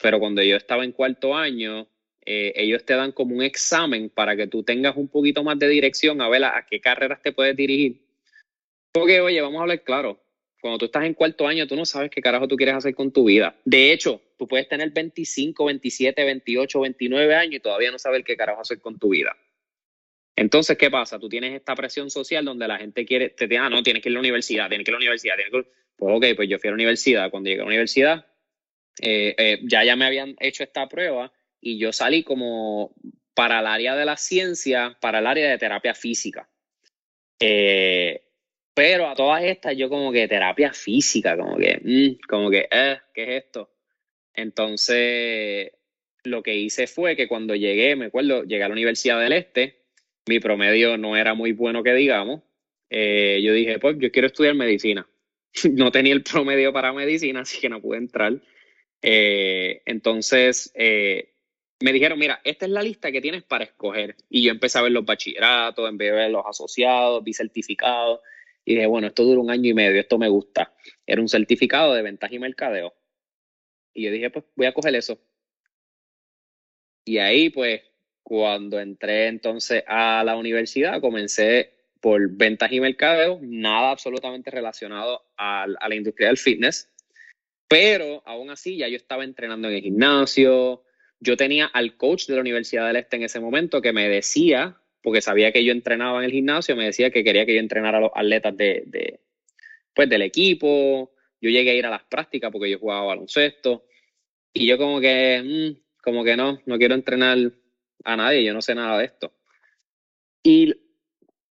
pero 0.00 0.18
cuando 0.18 0.42
yo 0.42 0.56
estaba 0.56 0.84
en 0.84 0.92
cuarto 0.92 1.34
año, 1.34 1.88
eh, 2.26 2.52
ellos 2.56 2.84
te 2.84 2.94
dan 2.94 3.12
como 3.12 3.36
un 3.36 3.42
examen 3.42 4.10
para 4.10 4.36
que 4.36 4.46
tú 4.46 4.62
tengas 4.62 4.96
un 4.96 5.08
poquito 5.08 5.44
más 5.44 5.58
de 5.58 5.68
dirección 5.68 6.20
a 6.20 6.28
ver 6.28 6.44
a, 6.44 6.66
qué 6.68 6.80
carreras 6.80 7.20
te 7.22 7.32
puedes 7.32 7.56
dirigir. 7.56 8.00
Porque, 8.92 9.20
oye, 9.20 9.40
vamos 9.40 9.58
a 9.58 9.62
hablar 9.62 9.82
claro, 9.82 10.20
cuando 10.60 10.78
tú 10.78 10.86
estás 10.86 11.04
en 11.04 11.14
cuarto 11.14 11.46
año, 11.46 11.66
tú 11.66 11.76
no 11.76 11.84
sabes 11.84 12.10
qué 12.10 12.22
carajo 12.22 12.48
tú 12.48 12.56
quieres 12.56 12.74
hacer 12.74 12.94
con 12.94 13.12
tu 13.12 13.24
vida. 13.24 13.54
De 13.64 13.92
hecho, 13.92 14.22
tú 14.38 14.48
puedes 14.48 14.68
tener 14.68 14.90
25, 14.90 15.64
27, 15.66 16.24
28, 16.24 16.80
29 16.80 17.34
años 17.34 17.54
y 17.56 17.60
todavía 17.60 17.90
no 17.90 17.98
saber 17.98 18.24
qué 18.24 18.36
carajo 18.36 18.62
hacer 18.62 18.80
con 18.80 18.98
tu 18.98 19.10
vida. 19.10 19.36
Entonces, 20.36 20.76
¿qué 20.76 20.90
pasa? 20.90 21.18
Tú 21.18 21.28
tienes 21.28 21.54
esta 21.54 21.74
presión 21.74 22.10
social 22.10 22.44
donde 22.44 22.66
la 22.66 22.78
gente 22.78 23.06
quiere, 23.06 23.30
te 23.30 23.46
dice, 23.46 23.58
ah, 23.58 23.70
no, 23.70 23.82
tienes 23.82 24.02
que 24.02 24.08
ir 24.08 24.14
a 24.14 24.14
la 24.14 24.20
universidad, 24.20 24.68
tienes 24.68 24.84
que 24.84 24.90
ir 24.90 24.94
a 24.94 24.98
la 24.98 25.02
universidad, 25.02 25.34
tienes 25.36 25.52
que 25.52 25.70
Pues 25.96 26.16
ok, 26.16 26.24
pues 26.36 26.48
yo 26.48 26.58
fui 26.58 26.68
a 26.68 26.70
la 26.72 26.76
universidad. 26.76 27.30
Cuando 27.30 27.48
llegué 27.48 27.60
a 27.60 27.64
la 27.64 27.68
universidad, 27.68 28.26
eh, 29.00 29.34
eh, 29.38 29.60
ya, 29.62 29.84
ya 29.84 29.96
me 29.96 30.06
habían 30.06 30.36
hecho 30.40 30.64
esta 30.64 30.88
prueba 30.88 31.32
y 31.60 31.78
yo 31.78 31.92
salí 31.92 32.22
como 32.24 32.94
para 33.34 33.60
el 33.60 33.66
área 33.66 33.96
de 33.96 34.04
la 34.04 34.16
ciencia, 34.16 34.96
para 35.00 35.18
el 35.18 35.26
área 35.26 35.50
de 35.50 35.58
terapia 35.58 35.94
física. 35.94 36.48
Eh, 37.40 38.22
pero 38.74 39.08
a 39.08 39.14
todas 39.14 39.44
estas 39.44 39.76
yo 39.76 39.88
como 39.88 40.10
que 40.12 40.26
terapia 40.26 40.72
física, 40.72 41.36
como 41.36 41.56
que, 41.56 41.80
mm, 41.82 42.26
como 42.28 42.50
que, 42.50 42.68
eh, 42.70 42.98
¿qué 43.12 43.22
es 43.22 43.44
esto? 43.44 43.70
Entonces, 44.34 45.70
lo 46.24 46.42
que 46.42 46.54
hice 46.56 46.86
fue 46.86 47.14
que 47.14 47.28
cuando 47.28 47.54
llegué, 47.54 47.94
me 47.96 48.06
acuerdo, 48.06 48.42
llegué 48.42 48.64
a 48.64 48.68
la 48.68 48.74
Universidad 48.74 49.20
del 49.20 49.32
Este, 49.32 49.83
mi 50.26 50.40
promedio 50.40 50.96
no 50.96 51.16
era 51.16 51.34
muy 51.34 51.52
bueno 51.52 51.82
que 51.82 51.94
digamos. 51.94 52.42
Eh, 52.90 53.40
yo 53.42 53.52
dije, 53.52 53.78
pues 53.78 53.96
yo 53.98 54.10
quiero 54.10 54.26
estudiar 54.26 54.54
medicina. 54.54 55.06
no 55.72 55.90
tenía 55.90 56.12
el 56.12 56.22
promedio 56.22 56.72
para 56.72 56.92
medicina, 56.92 57.40
así 57.40 57.60
que 57.60 57.68
no 57.68 57.80
pude 57.80 57.98
entrar. 57.98 58.40
Eh, 59.02 59.82
entonces, 59.84 60.72
eh, 60.74 61.34
me 61.80 61.92
dijeron, 61.92 62.18
mira, 62.18 62.40
esta 62.44 62.66
es 62.66 62.72
la 62.72 62.82
lista 62.82 63.12
que 63.12 63.20
tienes 63.20 63.42
para 63.42 63.64
escoger. 63.64 64.16
Y 64.28 64.44
yo 64.44 64.50
empecé 64.50 64.78
a 64.78 64.82
ver 64.82 64.92
los 64.92 65.04
bachilleratos, 65.04 65.88
empecé 65.88 66.10
a 66.10 66.14
ver 66.14 66.30
los 66.30 66.46
asociados, 66.46 67.22
vi 67.22 67.34
certificados. 67.34 68.20
Y 68.64 68.74
dije, 68.74 68.86
bueno, 68.86 69.08
esto 69.08 69.24
dura 69.24 69.40
un 69.40 69.50
año 69.50 69.70
y 69.70 69.74
medio, 69.74 70.00
esto 70.00 70.18
me 70.18 70.28
gusta. 70.28 70.74
Era 71.06 71.20
un 71.20 71.28
certificado 71.28 71.94
de 71.94 72.02
ventaja 72.02 72.34
y 72.34 72.38
mercadeo. 72.38 72.94
Y 73.92 74.04
yo 74.04 74.10
dije, 74.10 74.30
pues 74.30 74.44
voy 74.56 74.66
a 74.66 74.72
coger 74.72 74.94
eso. 74.94 75.20
Y 77.04 77.18
ahí, 77.18 77.50
pues, 77.50 77.82
cuando 78.24 78.80
entré 78.80 79.28
entonces 79.28 79.84
a 79.86 80.24
la 80.24 80.36
universidad, 80.36 81.00
comencé 81.00 81.70
por 82.00 82.28
ventas 82.30 82.72
y 82.72 82.80
mercadeo, 82.80 83.38
nada 83.42 83.90
absolutamente 83.90 84.50
relacionado 84.50 85.22
a, 85.36 85.62
a, 85.62 85.88
la 85.88 85.94
industria 85.94 86.28
del 86.28 86.38
fitness, 86.38 86.90
pero 87.68 88.22
aún 88.26 88.50
así 88.50 88.78
ya 88.78 88.88
yo 88.88 88.96
estaba 88.96 89.24
entrenando 89.24 89.68
en 89.68 89.74
el 89.74 89.82
gimnasio, 89.82 90.82
yo 91.20 91.36
tenía 91.36 91.66
al 91.66 91.96
coach 91.96 92.26
de 92.26 92.34
la 92.34 92.40
Universidad 92.40 92.86
del 92.86 92.96
Este 92.96 93.16
en 93.16 93.22
ese 93.22 93.40
momento 93.40 93.80
que 93.80 93.92
me 93.92 94.08
decía, 94.08 94.76
porque 95.02 95.20
sabía 95.20 95.52
que 95.52 95.64
yo 95.64 95.72
entrenaba 95.72 96.18
en 96.18 96.24
el 96.24 96.32
gimnasio, 96.32 96.76
me 96.76 96.86
decía 96.86 97.10
que 97.10 97.24
quería 97.24 97.46
que 97.46 97.54
yo 97.54 97.60
entrenara 97.60 97.98
a 97.98 98.00
los 98.02 98.10
atletas 98.14 98.56
de, 98.56 98.84
de 98.86 99.20
pues, 99.94 100.08
del 100.08 100.22
equipo, 100.22 101.12
yo 101.40 101.50
llegué 101.50 101.70
a 101.70 101.74
ir 101.74 101.86
a 101.86 101.90
las 101.90 102.04
prácticas 102.04 102.50
porque 102.50 102.70
yo 102.70 102.78
jugaba 102.78 103.04
baloncesto, 103.04 103.84
y 104.52 104.66
yo 104.66 104.78
como 104.78 105.00
que, 105.00 105.42
mm, 105.76 106.02
como 106.02 106.24
que 106.24 106.36
no, 106.36 106.60
no 106.64 106.78
quiero 106.78 106.94
entrenar 106.94 107.52
a 108.04 108.16
nadie, 108.16 108.44
yo 108.44 108.52
no 108.52 108.62
sé 108.62 108.74
nada 108.74 108.98
de 108.98 109.06
esto. 109.06 109.32
Y 110.42 110.74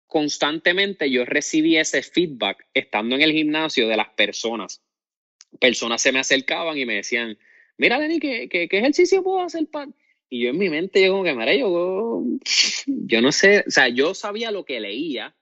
constantemente 0.06 1.10
yo 1.10 1.24
recibí 1.24 1.76
ese 1.76 2.02
feedback 2.02 2.66
estando 2.74 3.14
en 3.14 3.22
el 3.22 3.32
gimnasio 3.32 3.88
de 3.88 3.96
las 3.96 4.08
personas. 4.10 4.82
Personas 5.60 6.02
se 6.02 6.12
me 6.12 6.18
acercaban 6.18 6.76
y 6.76 6.84
me 6.84 6.96
decían, 6.96 7.38
mira, 7.76 7.98
Lenny, 7.98 8.18
¿qué, 8.18 8.48
qué, 8.48 8.68
ejercicio 8.70 9.22
puedo 9.22 9.40
hacer? 9.40 9.68
Y 10.28 10.42
yo 10.42 10.50
en 10.50 10.58
mi 10.58 10.68
mente, 10.68 11.02
yo 11.02 11.12
como 11.12 11.24
que, 11.24 11.34
mira, 11.34 11.54
yo, 11.54 12.22
yo 12.86 13.22
no 13.22 13.32
sé, 13.32 13.64
o 13.66 13.70
sea, 13.70 13.88
yo 13.88 14.14
sabía 14.14 14.50
lo 14.50 14.64
que 14.64 14.80
leía, 14.80 15.34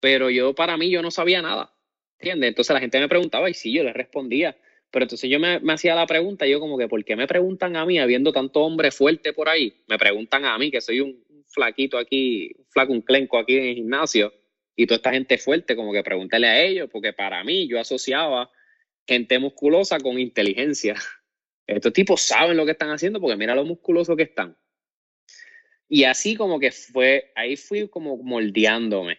pero 0.00 0.30
yo 0.30 0.54
para 0.54 0.76
mí 0.76 0.90
yo 0.90 1.02
no 1.02 1.10
sabía 1.10 1.42
nada, 1.42 1.74
¿entiendes? 2.18 2.48
Entonces 2.48 2.74
la 2.74 2.80
gente 2.80 2.98
me 3.00 3.08
preguntaba 3.08 3.50
y 3.50 3.54
sí, 3.54 3.72
yo 3.72 3.84
les 3.84 3.94
respondía, 3.94 4.56
pero 4.92 5.04
entonces 5.04 5.28
yo 5.28 5.40
me, 5.40 5.58
hacía 5.72 5.94
la 5.94 6.06
pregunta, 6.06 6.46
yo 6.46 6.60
como 6.60 6.76
que, 6.76 6.86
¿por 6.86 7.02
qué 7.04 7.16
me 7.16 7.26
preguntan 7.26 7.76
a 7.76 7.86
mí, 7.86 7.98
habiendo 7.98 8.30
tanto 8.30 8.60
hombre 8.60 8.90
fuerte 8.90 9.32
por 9.32 9.48
ahí? 9.48 9.74
Me 9.88 9.98
preguntan 9.98 10.44
a 10.44 10.56
mí, 10.58 10.70
que 10.70 10.82
soy 10.82 11.00
un 11.00 11.24
flaquito 11.48 11.96
aquí, 11.96 12.52
un 12.58 12.66
flaco, 12.66 12.92
un 12.92 13.00
clenco 13.00 13.38
aquí 13.38 13.56
en 13.56 13.64
el 13.64 13.74
gimnasio, 13.76 14.32
y 14.76 14.86
toda 14.86 14.96
esta 14.96 15.12
gente 15.12 15.38
fuerte, 15.38 15.74
como 15.74 15.92
que 15.92 16.02
pregúntale 16.02 16.46
a 16.46 16.62
ellos, 16.62 16.88
porque 16.92 17.14
para 17.14 17.42
mí 17.42 17.66
yo 17.66 17.80
asociaba 17.80 18.50
gente 19.06 19.38
musculosa 19.38 19.98
con 19.98 20.18
inteligencia. 20.18 20.94
Estos 21.66 21.92
tipos 21.92 22.20
saben 22.20 22.56
lo 22.56 22.64
que 22.66 22.72
están 22.72 22.90
haciendo 22.90 23.20
porque 23.20 23.36
mira 23.36 23.54
lo 23.54 23.64
musculosos 23.64 24.16
que 24.16 24.24
están. 24.24 24.56
Y 25.88 26.04
así 26.04 26.36
como 26.36 26.58
que 26.58 26.70
fue, 26.70 27.32
ahí 27.34 27.56
fui 27.56 27.88
como 27.88 28.16
moldeándome 28.16 29.18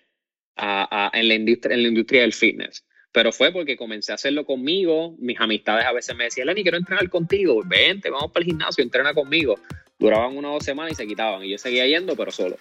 en, 0.55 1.27
la 1.27 1.33
industria, 1.33 1.75
en 1.75 1.83
la 1.83 1.89
industria 1.89 2.21
del 2.21 2.33
fitness. 2.33 2.85
Pero 3.13 3.31
fue 3.31 3.51
porque 3.51 3.77
comencé 3.77 4.11
a 4.11 4.15
hacerlo 4.15 4.43
conmigo. 4.43 5.15
Mis 5.19 5.39
amistades 5.39 5.85
a 5.85 5.93
veces 5.93 6.15
me 6.15 6.25
decían, 6.25 6.47
Lenny, 6.47 6.63
quiero 6.63 6.77
entrenar 6.77 7.07
contigo. 7.09 7.61
Vente, 7.63 8.09
vamos 8.09 8.31
para 8.31 8.43
el 8.43 8.47
gimnasio, 8.47 8.83
entrena 8.83 9.13
conmigo. 9.13 9.59
Duraban 9.99 10.35
una 10.35 10.49
o 10.49 10.53
dos 10.55 10.65
semanas 10.65 10.93
y 10.93 10.95
se 10.95 11.05
quitaban. 11.05 11.43
Y 11.43 11.51
yo 11.51 11.57
seguía 11.59 11.85
yendo, 11.85 12.15
pero 12.15 12.31
solo. 12.31 12.57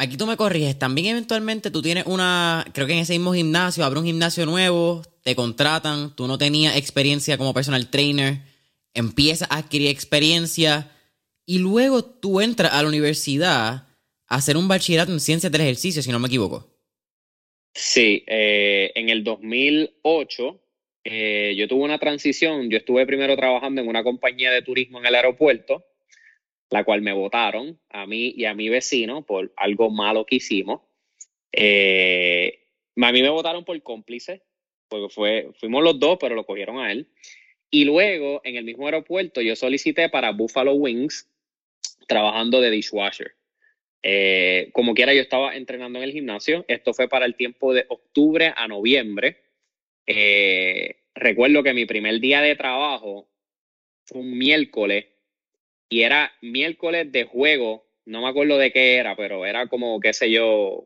Aquí 0.00 0.16
tú 0.16 0.26
me 0.26 0.36
corriges, 0.36 0.78
también 0.78 1.08
eventualmente 1.08 1.72
tú 1.72 1.82
tienes 1.82 2.06
una, 2.06 2.64
creo 2.72 2.86
que 2.86 2.92
en 2.92 3.00
ese 3.00 3.14
mismo 3.14 3.34
gimnasio, 3.34 3.84
abre 3.84 3.98
un 3.98 4.06
gimnasio 4.06 4.46
nuevo, 4.46 5.02
te 5.24 5.34
contratan, 5.34 6.14
tú 6.14 6.28
no 6.28 6.38
tenías 6.38 6.76
experiencia 6.76 7.36
como 7.36 7.52
personal 7.52 7.90
trainer, 7.90 8.44
empiezas 8.94 9.50
a 9.50 9.56
adquirir 9.56 9.88
experiencia 9.88 10.92
y 11.44 11.58
luego 11.58 12.04
tú 12.04 12.40
entras 12.40 12.74
a 12.74 12.82
la 12.82 12.88
universidad 12.88 13.88
a 14.28 14.36
hacer 14.36 14.56
un 14.56 14.68
bachillerato 14.68 15.10
en 15.10 15.18
ciencias 15.18 15.50
del 15.50 15.62
ejercicio, 15.62 16.00
si 16.00 16.12
no 16.12 16.20
me 16.20 16.28
equivoco. 16.28 16.77
Sí, 17.80 18.24
eh, 18.26 18.90
en 18.96 19.08
el 19.08 19.22
2008 19.22 20.60
eh, 21.04 21.54
yo 21.56 21.68
tuve 21.68 21.84
una 21.84 22.00
transición. 22.00 22.68
Yo 22.70 22.78
estuve 22.78 23.06
primero 23.06 23.36
trabajando 23.36 23.80
en 23.80 23.86
una 23.86 24.02
compañía 24.02 24.50
de 24.50 24.62
turismo 24.62 24.98
en 24.98 25.06
el 25.06 25.14
aeropuerto, 25.14 25.86
la 26.70 26.82
cual 26.82 27.02
me 27.02 27.12
votaron 27.12 27.78
a 27.88 28.04
mí 28.04 28.34
y 28.36 28.46
a 28.46 28.54
mi 28.54 28.68
vecino 28.68 29.24
por 29.24 29.52
algo 29.56 29.90
malo 29.90 30.26
que 30.26 30.36
hicimos. 30.36 30.80
Eh, 31.52 32.64
a 33.00 33.12
mí 33.12 33.22
me 33.22 33.28
votaron 33.28 33.64
por 33.64 33.80
cómplice, 33.84 34.42
porque 34.88 35.14
fue, 35.14 35.52
fuimos 35.60 35.84
los 35.84 36.00
dos, 36.00 36.18
pero 36.20 36.34
lo 36.34 36.44
cogieron 36.44 36.80
a 36.80 36.90
él. 36.90 37.06
Y 37.70 37.84
luego, 37.84 38.40
en 38.42 38.56
el 38.56 38.64
mismo 38.64 38.86
aeropuerto, 38.86 39.40
yo 39.40 39.54
solicité 39.54 40.08
para 40.08 40.32
Buffalo 40.32 40.72
Wings, 40.72 41.30
trabajando 42.08 42.60
de 42.60 42.72
dishwasher. 42.72 43.37
Eh, 44.02 44.70
como 44.72 44.94
quiera, 44.94 45.12
yo 45.12 45.20
estaba 45.20 45.56
entrenando 45.56 45.98
en 45.98 46.04
el 46.04 46.12
gimnasio. 46.12 46.64
Esto 46.68 46.94
fue 46.94 47.08
para 47.08 47.26
el 47.26 47.34
tiempo 47.34 47.74
de 47.74 47.84
octubre 47.88 48.52
a 48.56 48.68
noviembre. 48.68 49.42
Eh, 50.06 50.96
recuerdo 51.14 51.62
que 51.62 51.74
mi 51.74 51.84
primer 51.84 52.20
día 52.20 52.40
de 52.40 52.56
trabajo 52.56 53.28
fue 54.04 54.20
un 54.20 54.38
miércoles 54.38 55.06
y 55.88 56.02
era 56.02 56.32
miércoles 56.40 57.10
de 57.12 57.24
juego, 57.24 57.86
no 58.04 58.22
me 58.22 58.28
acuerdo 58.28 58.56
de 58.58 58.72
qué 58.72 58.96
era, 58.96 59.16
pero 59.16 59.44
era 59.44 59.66
como, 59.68 60.00
qué 60.00 60.12
sé 60.12 60.30
yo, 60.30 60.84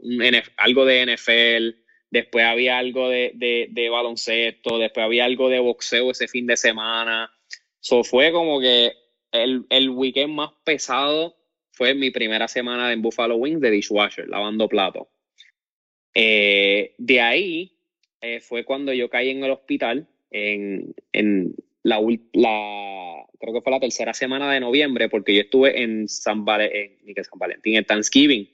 algo 0.56 0.84
de 0.84 1.06
NFL, 1.06 1.78
después 2.10 2.44
había 2.44 2.78
algo 2.78 3.08
de, 3.08 3.88
baloncesto, 3.90 4.78
después 4.78 5.04
había 5.04 5.24
algo 5.24 5.48
de 5.48 5.60
boxeo 5.60 6.10
ese 6.10 6.28
fin 6.28 6.46
de 6.46 6.56
semana. 6.56 7.32
Eso 7.80 8.04
fue 8.04 8.32
como 8.32 8.60
que 8.60 8.92
el, 9.32 9.66
el 9.70 9.90
weekend 9.90 10.34
más 10.34 10.50
pesado 10.64 11.36
fue 11.72 11.94
mi 11.94 12.10
primera 12.10 12.48
semana 12.48 12.92
en 12.92 13.02
Buffalo 13.02 13.36
Wings 13.36 13.60
de 13.60 13.70
dishwasher, 13.70 14.28
lavando 14.28 14.68
platos. 14.68 15.08
Eh, 16.14 16.94
de 16.98 17.20
ahí 17.20 17.78
eh, 18.20 18.40
fue 18.40 18.64
cuando 18.64 18.92
yo 18.92 19.08
caí 19.08 19.30
en 19.30 19.42
el 19.42 19.50
hospital 19.50 20.06
en, 20.30 20.94
en 21.12 21.54
la, 21.82 21.98
creo 23.40 23.54
que 23.54 23.60
fue 23.60 23.72
la 23.72 23.80
tercera 23.80 24.14
semana 24.14 24.52
de 24.52 24.60
noviembre, 24.60 25.08
porque 25.08 25.34
yo 25.34 25.40
estuve 25.40 25.82
en 25.82 26.08
San, 26.08 26.44
Valentín, 26.44 27.14
en 27.16 27.24
San 27.24 27.38
Valentín, 27.38 27.76
en 27.76 27.84
Thanksgiving, 27.84 28.48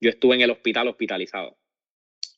yo 0.00 0.10
estuve 0.10 0.34
en 0.34 0.40
el 0.40 0.50
hospital 0.50 0.88
hospitalizado. 0.88 1.56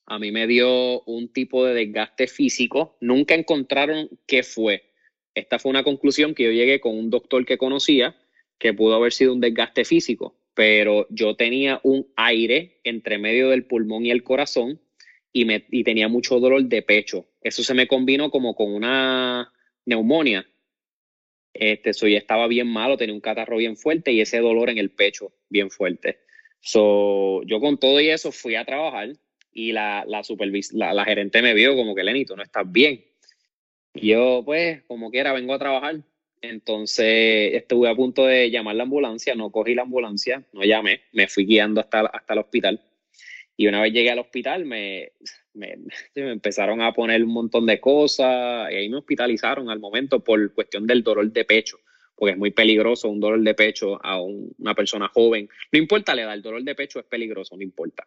A 0.06 0.18
mí 0.18 0.30
me 0.30 0.46
dio 0.46 1.00
un 1.04 1.32
tipo 1.32 1.64
de 1.64 1.74
desgaste 1.74 2.26
físico, 2.26 2.98
nunca 3.00 3.34
encontraron 3.34 4.10
qué 4.26 4.42
fue. 4.42 4.82
Esta 5.34 5.58
fue 5.58 5.70
una 5.70 5.82
conclusión 5.82 6.34
que 6.34 6.44
yo 6.44 6.50
llegué 6.50 6.78
con 6.78 6.96
un 6.96 7.08
doctor 7.08 7.46
que 7.46 7.56
conocía, 7.56 8.14
que 8.58 8.72
pudo 8.72 8.94
haber 8.94 9.12
sido 9.12 9.32
un 9.32 9.40
desgaste 9.40 9.84
físico, 9.84 10.36
pero 10.54 11.06
yo 11.10 11.36
tenía 11.36 11.80
un 11.82 12.06
aire 12.16 12.80
entre 12.84 13.18
medio 13.18 13.50
del 13.50 13.64
pulmón 13.64 14.06
y 14.06 14.10
el 14.10 14.22
corazón 14.22 14.80
y, 15.32 15.44
me, 15.44 15.64
y 15.70 15.84
tenía 15.84 16.08
mucho 16.08 16.38
dolor 16.40 16.64
de 16.64 16.82
pecho. 16.82 17.26
Eso 17.42 17.62
se 17.62 17.74
me 17.74 17.88
combinó 17.88 18.30
como 18.30 18.54
con 18.54 18.72
una 18.72 19.52
neumonía. 19.84 20.46
Este, 21.52 21.92
ya 21.92 22.18
estaba 22.18 22.48
bien 22.48 22.66
malo, 22.66 22.96
tenía 22.96 23.14
un 23.14 23.20
catarro 23.20 23.58
bien 23.58 23.76
fuerte 23.76 24.12
y 24.12 24.20
ese 24.20 24.38
dolor 24.38 24.70
en 24.70 24.78
el 24.78 24.90
pecho 24.90 25.32
bien 25.48 25.70
fuerte. 25.70 26.18
So, 26.60 27.42
yo 27.44 27.60
con 27.60 27.78
todo 27.78 28.00
y 28.00 28.08
eso 28.08 28.32
fui 28.32 28.54
a 28.54 28.64
trabajar 28.64 29.12
y 29.52 29.72
la, 29.72 30.04
la, 30.06 30.22
la, 30.72 30.94
la 30.94 31.04
gerente 31.04 31.42
me 31.42 31.54
vio 31.54 31.76
como 31.76 31.94
que, 31.94 32.02
Lenny, 32.02 32.24
tú 32.24 32.36
no 32.36 32.42
estás 32.42 32.70
bien. 32.70 33.04
Y 33.94 34.08
yo, 34.08 34.42
pues, 34.44 34.82
como 34.84 35.10
quiera, 35.10 35.32
vengo 35.32 35.54
a 35.54 35.58
trabajar. 35.58 36.00
Entonces 36.50 37.54
estuve 37.54 37.88
a 37.88 37.94
punto 37.94 38.26
de 38.26 38.50
llamar 38.50 38.76
la 38.76 38.84
ambulancia, 38.84 39.34
no 39.34 39.50
cogí 39.50 39.74
la 39.74 39.82
ambulancia, 39.82 40.44
no 40.52 40.62
llamé, 40.62 41.02
me 41.12 41.28
fui 41.28 41.46
guiando 41.46 41.80
hasta, 41.80 42.00
hasta 42.00 42.32
el 42.34 42.40
hospital. 42.40 42.80
Y 43.56 43.66
una 43.66 43.80
vez 43.80 43.92
llegué 43.92 44.10
al 44.10 44.18
hospital, 44.18 44.64
me, 44.64 45.12
me, 45.54 45.76
empezaron 46.14 46.80
a 46.80 46.92
poner 46.92 47.22
un 47.22 47.32
montón 47.32 47.66
de 47.66 47.80
cosas 47.80 48.70
y 48.70 48.74
ahí 48.74 48.88
me 48.88 48.98
hospitalizaron 48.98 49.70
al 49.70 49.80
momento 49.80 50.20
por 50.20 50.52
cuestión 50.54 50.86
del 50.86 51.02
dolor 51.02 51.30
de 51.30 51.44
pecho, 51.44 51.78
porque 52.14 52.32
es 52.32 52.38
muy 52.38 52.50
peligroso 52.50 53.08
un 53.08 53.20
dolor 53.20 53.40
de 53.40 53.54
pecho 53.54 53.98
a 54.04 54.20
una 54.20 54.74
persona 54.74 55.08
joven. 55.08 55.48
No 55.72 55.78
importa 55.78 56.14
la 56.14 56.22
edad, 56.22 56.34
el 56.34 56.42
dolor 56.42 56.62
de 56.62 56.74
pecho 56.74 56.98
es 56.98 57.06
peligroso, 57.06 57.56
no 57.56 57.62
importa. 57.62 58.06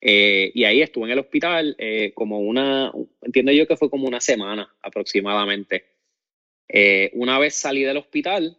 Eh, 0.00 0.50
y 0.54 0.64
ahí 0.64 0.80
estuve 0.80 1.04
en 1.06 1.10
el 1.10 1.18
hospital 1.18 1.76
eh, 1.78 2.12
como 2.14 2.40
una, 2.40 2.90
entiendo 3.20 3.52
yo 3.52 3.66
que 3.66 3.76
fue 3.76 3.90
como 3.90 4.06
una 4.06 4.20
semana 4.20 4.72
aproximadamente. 4.80 5.99
Eh, 6.72 7.10
una 7.14 7.38
vez 7.38 7.54
salí 7.54 7.82
del 7.82 7.96
hospital, 7.96 8.58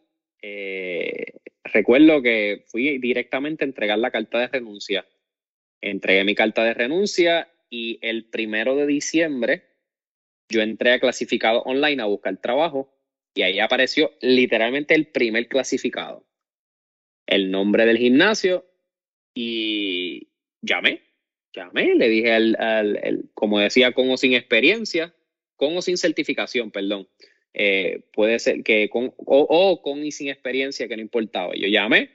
recuerdo 1.63 2.21
que 2.21 2.65
fui 2.67 2.97
directamente 2.97 3.63
a 3.63 3.67
entregar 3.67 4.00
la 4.00 4.12
carta 4.12 4.39
de 4.39 4.47
renuncia. 4.47 5.06
Entregué 5.82 6.24
mi 6.24 6.36
carta 6.36 6.63
de 6.63 6.74
renuncia 6.74 7.52
y 7.69 8.00
el 8.02 8.26
primero 8.26 8.76
de 8.76 8.86
diciembre 8.86 9.71
yo 10.52 10.62
entré 10.62 10.91
a 10.91 11.00
clasificado 11.00 11.62
online 11.62 12.02
a 12.02 12.06
buscar 12.06 12.38
trabajo 12.38 12.93
y 13.34 13.43
ahí 13.43 13.60
apareció 13.60 14.12
literalmente 14.21 14.93
el 14.93 15.08
primer 15.08 15.47
clasificado. 15.47 16.28
El 17.26 17.50
nombre 17.50 17.86
del 17.86 17.97
gimnasio 17.97 18.65
y 19.34 20.28
llamé, 20.62 21.02
llamé, 21.54 21.95
le 21.95 22.10
dije 22.10 22.34
al, 22.34 23.30
como 23.34 23.60
decía, 23.60 23.93
con 23.93 24.10
o 24.10 24.17
sin 24.17 24.34
experiencia, 24.34 25.15
con 25.56 25.78
o 25.78 25.82
sin 25.82 25.97
certificación, 25.97 26.71
perdón. 26.71 27.08
Eh, 27.54 28.02
puede 28.14 28.40
ser 28.40 28.64
que 28.64 28.90
con, 28.90 29.14
o, 29.18 29.82
con 29.82 30.06
y 30.06 30.12
sin 30.12 30.30
experiencia, 30.30 30.88
que 30.88 30.96
no 30.96 31.02
importaba. 31.02 31.54
Yo 31.56 31.68
llamé 31.68 32.10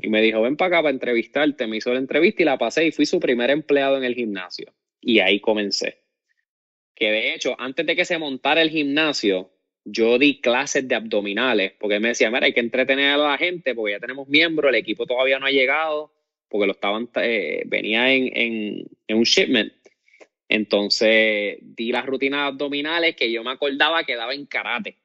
y 0.00 0.08
me 0.08 0.20
dijo, 0.20 0.42
ven 0.42 0.56
para 0.56 0.68
acá 0.68 0.82
para 0.82 0.94
entrevistarte. 0.94 1.66
Me 1.66 1.76
hizo 1.76 1.92
la 1.92 2.00
entrevista 2.00 2.42
y 2.42 2.44
la 2.46 2.58
pasé 2.58 2.86
y 2.86 2.92
fui 2.92 3.06
su 3.06 3.20
primer 3.20 3.50
empleado 3.50 3.96
en 3.96 4.04
el 4.04 4.14
gimnasio 4.14 4.72
y 5.00 5.20
ahí 5.20 5.40
comencé. 5.40 5.98
Que 6.94 7.10
de 7.10 7.34
hecho, 7.34 7.56
antes 7.58 7.84
de 7.86 7.96
que 7.96 8.04
se 8.04 8.18
montara 8.18 8.62
el 8.62 8.70
gimnasio, 8.70 9.50
yo 9.84 10.18
di 10.18 10.40
clases 10.40 10.86
de 10.86 10.94
abdominales, 10.94 11.72
porque 11.78 11.98
me 11.98 12.08
decía, 12.08 12.30
mira, 12.30 12.46
hay 12.46 12.52
que 12.52 12.60
entretener 12.60 13.10
a 13.10 13.16
la 13.16 13.38
gente, 13.38 13.74
porque 13.74 13.92
ya 13.92 14.00
tenemos 14.00 14.28
miembros, 14.28 14.68
el 14.68 14.76
equipo 14.76 15.06
todavía 15.06 15.38
no 15.38 15.46
ha 15.46 15.50
llegado, 15.50 16.12
porque 16.48 16.66
lo 16.66 16.72
estaban, 16.72 17.08
eh, 17.16 17.62
venía 17.66 18.12
en, 18.12 18.36
en, 18.36 18.86
en, 19.08 19.16
un 19.16 19.24
shipment. 19.24 19.72
Entonces 20.52 21.56
di 21.62 21.92
las 21.92 22.04
rutinas 22.04 22.52
abdominales 22.52 23.16
que 23.16 23.32
yo 23.32 23.42
me 23.42 23.52
acordaba 23.52 24.04
que 24.04 24.16
daba 24.16 24.34
en 24.34 24.44
karate. 24.44 24.98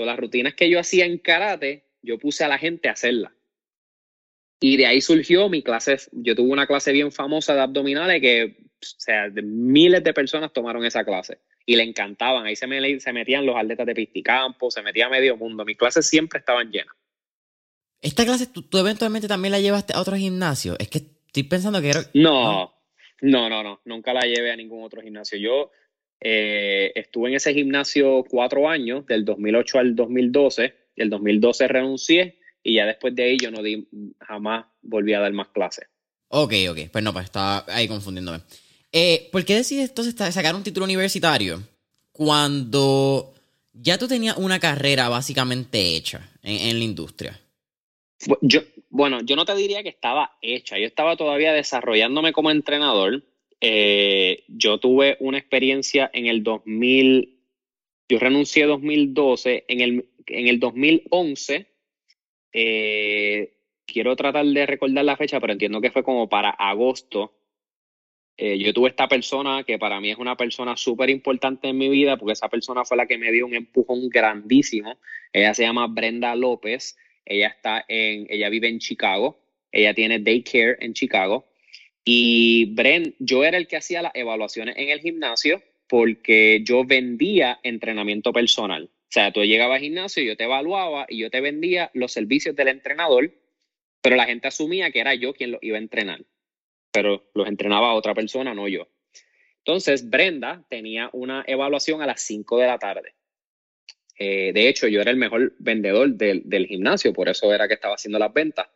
las 0.00 0.18
rutinas 0.18 0.54
que 0.54 0.68
yo 0.68 0.80
hacía 0.80 1.04
en 1.04 1.18
karate, 1.18 1.84
yo 2.02 2.18
puse 2.18 2.42
a 2.42 2.48
la 2.48 2.58
gente 2.58 2.88
a 2.88 2.92
hacerlas. 2.92 3.32
Y 4.60 4.76
de 4.76 4.86
ahí 4.86 5.00
surgió 5.00 5.48
mi 5.48 5.62
clase, 5.62 5.96
yo 6.10 6.34
tuve 6.34 6.50
una 6.50 6.66
clase 6.66 6.90
bien 6.90 7.12
famosa 7.12 7.54
de 7.54 7.60
abdominales 7.60 8.20
que, 8.20 8.56
o 8.64 8.86
sea, 8.98 9.28
miles 9.30 10.02
de 10.02 10.12
personas 10.12 10.52
tomaron 10.52 10.84
esa 10.84 11.04
clase 11.04 11.38
y 11.64 11.76
le 11.76 11.84
encantaban. 11.84 12.46
Ahí 12.46 12.56
se, 12.56 12.66
me, 12.66 12.98
se 12.98 13.12
metían 13.12 13.46
los 13.46 13.54
atletas 13.54 13.86
de 13.86 13.94
pisticampo, 13.94 14.72
se 14.72 14.82
metía 14.82 15.08
medio 15.08 15.36
mundo. 15.36 15.64
Mis 15.64 15.76
clases 15.76 16.04
siempre 16.04 16.40
estaban 16.40 16.72
llenas. 16.72 16.96
¿Esta 18.00 18.24
clase 18.24 18.48
tú, 18.48 18.66
eventualmente 18.76 19.28
también 19.28 19.52
la 19.52 19.60
llevaste 19.60 19.92
a 19.94 20.00
otro 20.00 20.16
gimnasio? 20.16 20.74
Es 20.80 20.88
que 20.88 20.98
estoy 20.98 21.44
pensando 21.44 21.80
que 21.80 21.90
era... 21.90 22.00
No, 22.14 22.52
no, 22.52 22.77
no, 23.20 23.62
no, 23.62 23.80
nunca 23.84 24.12
la 24.12 24.22
llevé 24.22 24.52
a 24.52 24.56
ningún 24.56 24.84
otro 24.84 25.02
gimnasio. 25.02 25.38
Yo 25.38 25.70
eh, 26.20 26.92
estuve 26.94 27.30
en 27.30 27.36
ese 27.36 27.54
gimnasio 27.54 28.24
cuatro 28.28 28.68
años, 28.68 29.06
del 29.06 29.24
2008 29.24 29.78
al 29.78 29.96
2012. 29.96 30.74
Y 30.96 31.02
el 31.02 31.10
2012 31.10 31.68
renuncié 31.68 32.38
y 32.62 32.74
ya 32.74 32.86
después 32.86 33.14
de 33.14 33.24
ahí 33.24 33.38
yo 33.38 33.50
no 33.50 33.62
di, 33.62 33.88
jamás 34.20 34.66
volví 34.82 35.14
a 35.14 35.20
dar 35.20 35.32
más 35.32 35.48
clases. 35.48 35.86
Ok, 36.28 36.52
ok, 36.70 36.78
pues 36.92 37.04
no, 37.04 37.12
pues 37.12 37.24
estaba 37.24 37.64
ahí 37.68 37.88
confundiéndome. 37.88 38.40
Eh, 38.92 39.28
¿Por 39.32 39.44
qué 39.44 39.56
decides 39.56 39.90
entonces 39.90 40.14
sacar 40.34 40.54
un 40.54 40.62
título 40.62 40.84
universitario 40.84 41.62
cuando 42.12 43.34
ya 43.72 43.96
tú 43.98 44.08
tenías 44.08 44.36
una 44.36 44.58
carrera 44.58 45.08
básicamente 45.08 45.96
hecha 45.96 46.28
en, 46.42 46.78
la 46.78 46.84
industria? 46.84 47.40
Yo, 48.42 48.60
bueno, 48.90 49.20
yo 49.22 49.36
no 49.36 49.44
te 49.44 49.54
diría 49.54 49.82
que 49.82 49.88
estaba 49.88 50.36
hecha, 50.42 50.78
yo 50.78 50.86
estaba 50.86 51.16
todavía 51.16 51.52
desarrollándome 51.52 52.32
como 52.32 52.50
entrenador. 52.50 53.24
Eh, 53.60 54.44
yo 54.48 54.78
tuve 54.78 55.16
una 55.20 55.38
experiencia 55.38 56.10
en 56.12 56.26
el 56.26 56.42
2000, 56.42 57.40
yo 58.08 58.18
renuncié 58.18 58.64
en 58.64 58.68
2012, 58.68 59.64
en 59.68 59.80
el, 59.80 60.08
en 60.26 60.48
el 60.48 60.60
2011 60.60 61.68
eh, 62.52 63.54
quiero 63.86 64.16
tratar 64.16 64.44
de 64.46 64.66
recordar 64.66 65.04
la 65.04 65.16
fecha, 65.16 65.40
pero 65.40 65.52
entiendo 65.52 65.80
que 65.80 65.90
fue 65.90 66.02
como 66.02 66.28
para 66.28 66.50
agosto. 66.50 67.34
Eh, 68.36 68.58
yo 68.58 68.72
tuve 68.72 68.90
esta 68.90 69.08
persona 69.08 69.64
que 69.64 69.78
para 69.78 70.00
mí 70.00 70.10
es 70.10 70.18
una 70.18 70.36
persona 70.36 70.76
súper 70.76 71.10
importante 71.10 71.68
en 71.68 71.78
mi 71.78 71.88
vida, 71.88 72.16
porque 72.16 72.34
esa 72.34 72.48
persona 72.48 72.84
fue 72.84 72.96
la 72.96 73.06
que 73.06 73.18
me 73.18 73.32
dio 73.32 73.46
un 73.46 73.54
empujón 73.54 74.08
grandísimo. 74.08 74.98
Ella 75.32 75.54
se 75.54 75.64
llama 75.64 75.88
Brenda 75.88 76.34
López. 76.36 76.96
Ella 77.28 77.48
está 77.48 77.84
en, 77.86 78.26
ella 78.30 78.48
vive 78.48 78.68
en 78.68 78.78
Chicago. 78.78 79.38
Ella 79.70 79.94
tiene 79.94 80.18
daycare 80.18 80.76
en 80.80 80.94
Chicago. 80.94 81.46
Y 82.04 82.74
Brenda, 82.74 83.10
yo 83.18 83.44
era 83.44 83.58
el 83.58 83.66
que 83.66 83.76
hacía 83.76 84.02
las 84.02 84.12
evaluaciones 84.14 84.76
en 84.78 84.88
el 84.88 85.00
gimnasio 85.00 85.62
porque 85.88 86.60
yo 86.64 86.84
vendía 86.84 87.60
entrenamiento 87.62 88.32
personal. 88.32 88.84
O 88.84 89.10
sea, 89.10 89.32
tú 89.32 89.42
llegabas 89.42 89.76
al 89.76 89.82
gimnasio, 89.82 90.22
yo 90.22 90.36
te 90.36 90.44
evaluaba 90.44 91.06
y 91.08 91.18
yo 91.18 91.30
te 91.30 91.40
vendía 91.40 91.90
los 91.94 92.12
servicios 92.12 92.54
del 92.56 92.68
entrenador, 92.68 93.32
pero 94.02 94.16
la 94.16 94.26
gente 94.26 94.48
asumía 94.48 94.90
que 94.90 95.00
era 95.00 95.14
yo 95.14 95.32
quien 95.32 95.52
lo 95.52 95.58
iba 95.62 95.76
a 95.76 95.80
entrenar. 95.80 96.24
Pero 96.92 97.30
los 97.34 97.48
entrenaba 97.48 97.94
otra 97.94 98.14
persona, 98.14 98.54
no 98.54 98.68
yo. 98.68 98.88
Entonces, 99.58 100.08
Brenda 100.08 100.64
tenía 100.68 101.10
una 101.12 101.44
evaluación 101.46 102.00
a 102.00 102.06
las 102.06 102.22
5 102.22 102.58
de 102.58 102.66
la 102.66 102.78
tarde. 102.78 103.14
Eh, 104.18 104.52
de 104.52 104.68
hecho, 104.68 104.88
yo 104.88 105.00
era 105.00 105.10
el 105.10 105.16
mejor 105.16 105.54
vendedor 105.58 106.10
del, 106.10 106.42
del 106.44 106.66
gimnasio, 106.66 107.12
por 107.12 107.28
eso 107.28 107.52
era 107.54 107.68
que 107.68 107.74
estaba 107.74 107.94
haciendo 107.94 108.18
las 108.18 108.32
ventas. 108.32 108.66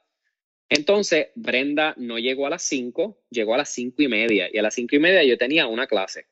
Entonces, 0.68 1.28
Brenda 1.34 1.94
no 1.98 2.18
llegó 2.18 2.46
a 2.46 2.50
las 2.50 2.62
5, 2.62 3.24
llegó 3.30 3.54
a 3.54 3.58
las 3.58 3.68
5 3.70 4.02
y 4.02 4.08
media. 4.08 4.48
Y 4.50 4.58
a 4.58 4.62
las 4.62 4.74
5 4.74 4.96
y 4.96 4.98
media 5.00 5.24
yo 5.24 5.36
tenía 5.36 5.66
una 5.66 5.86
clase. 5.86 6.26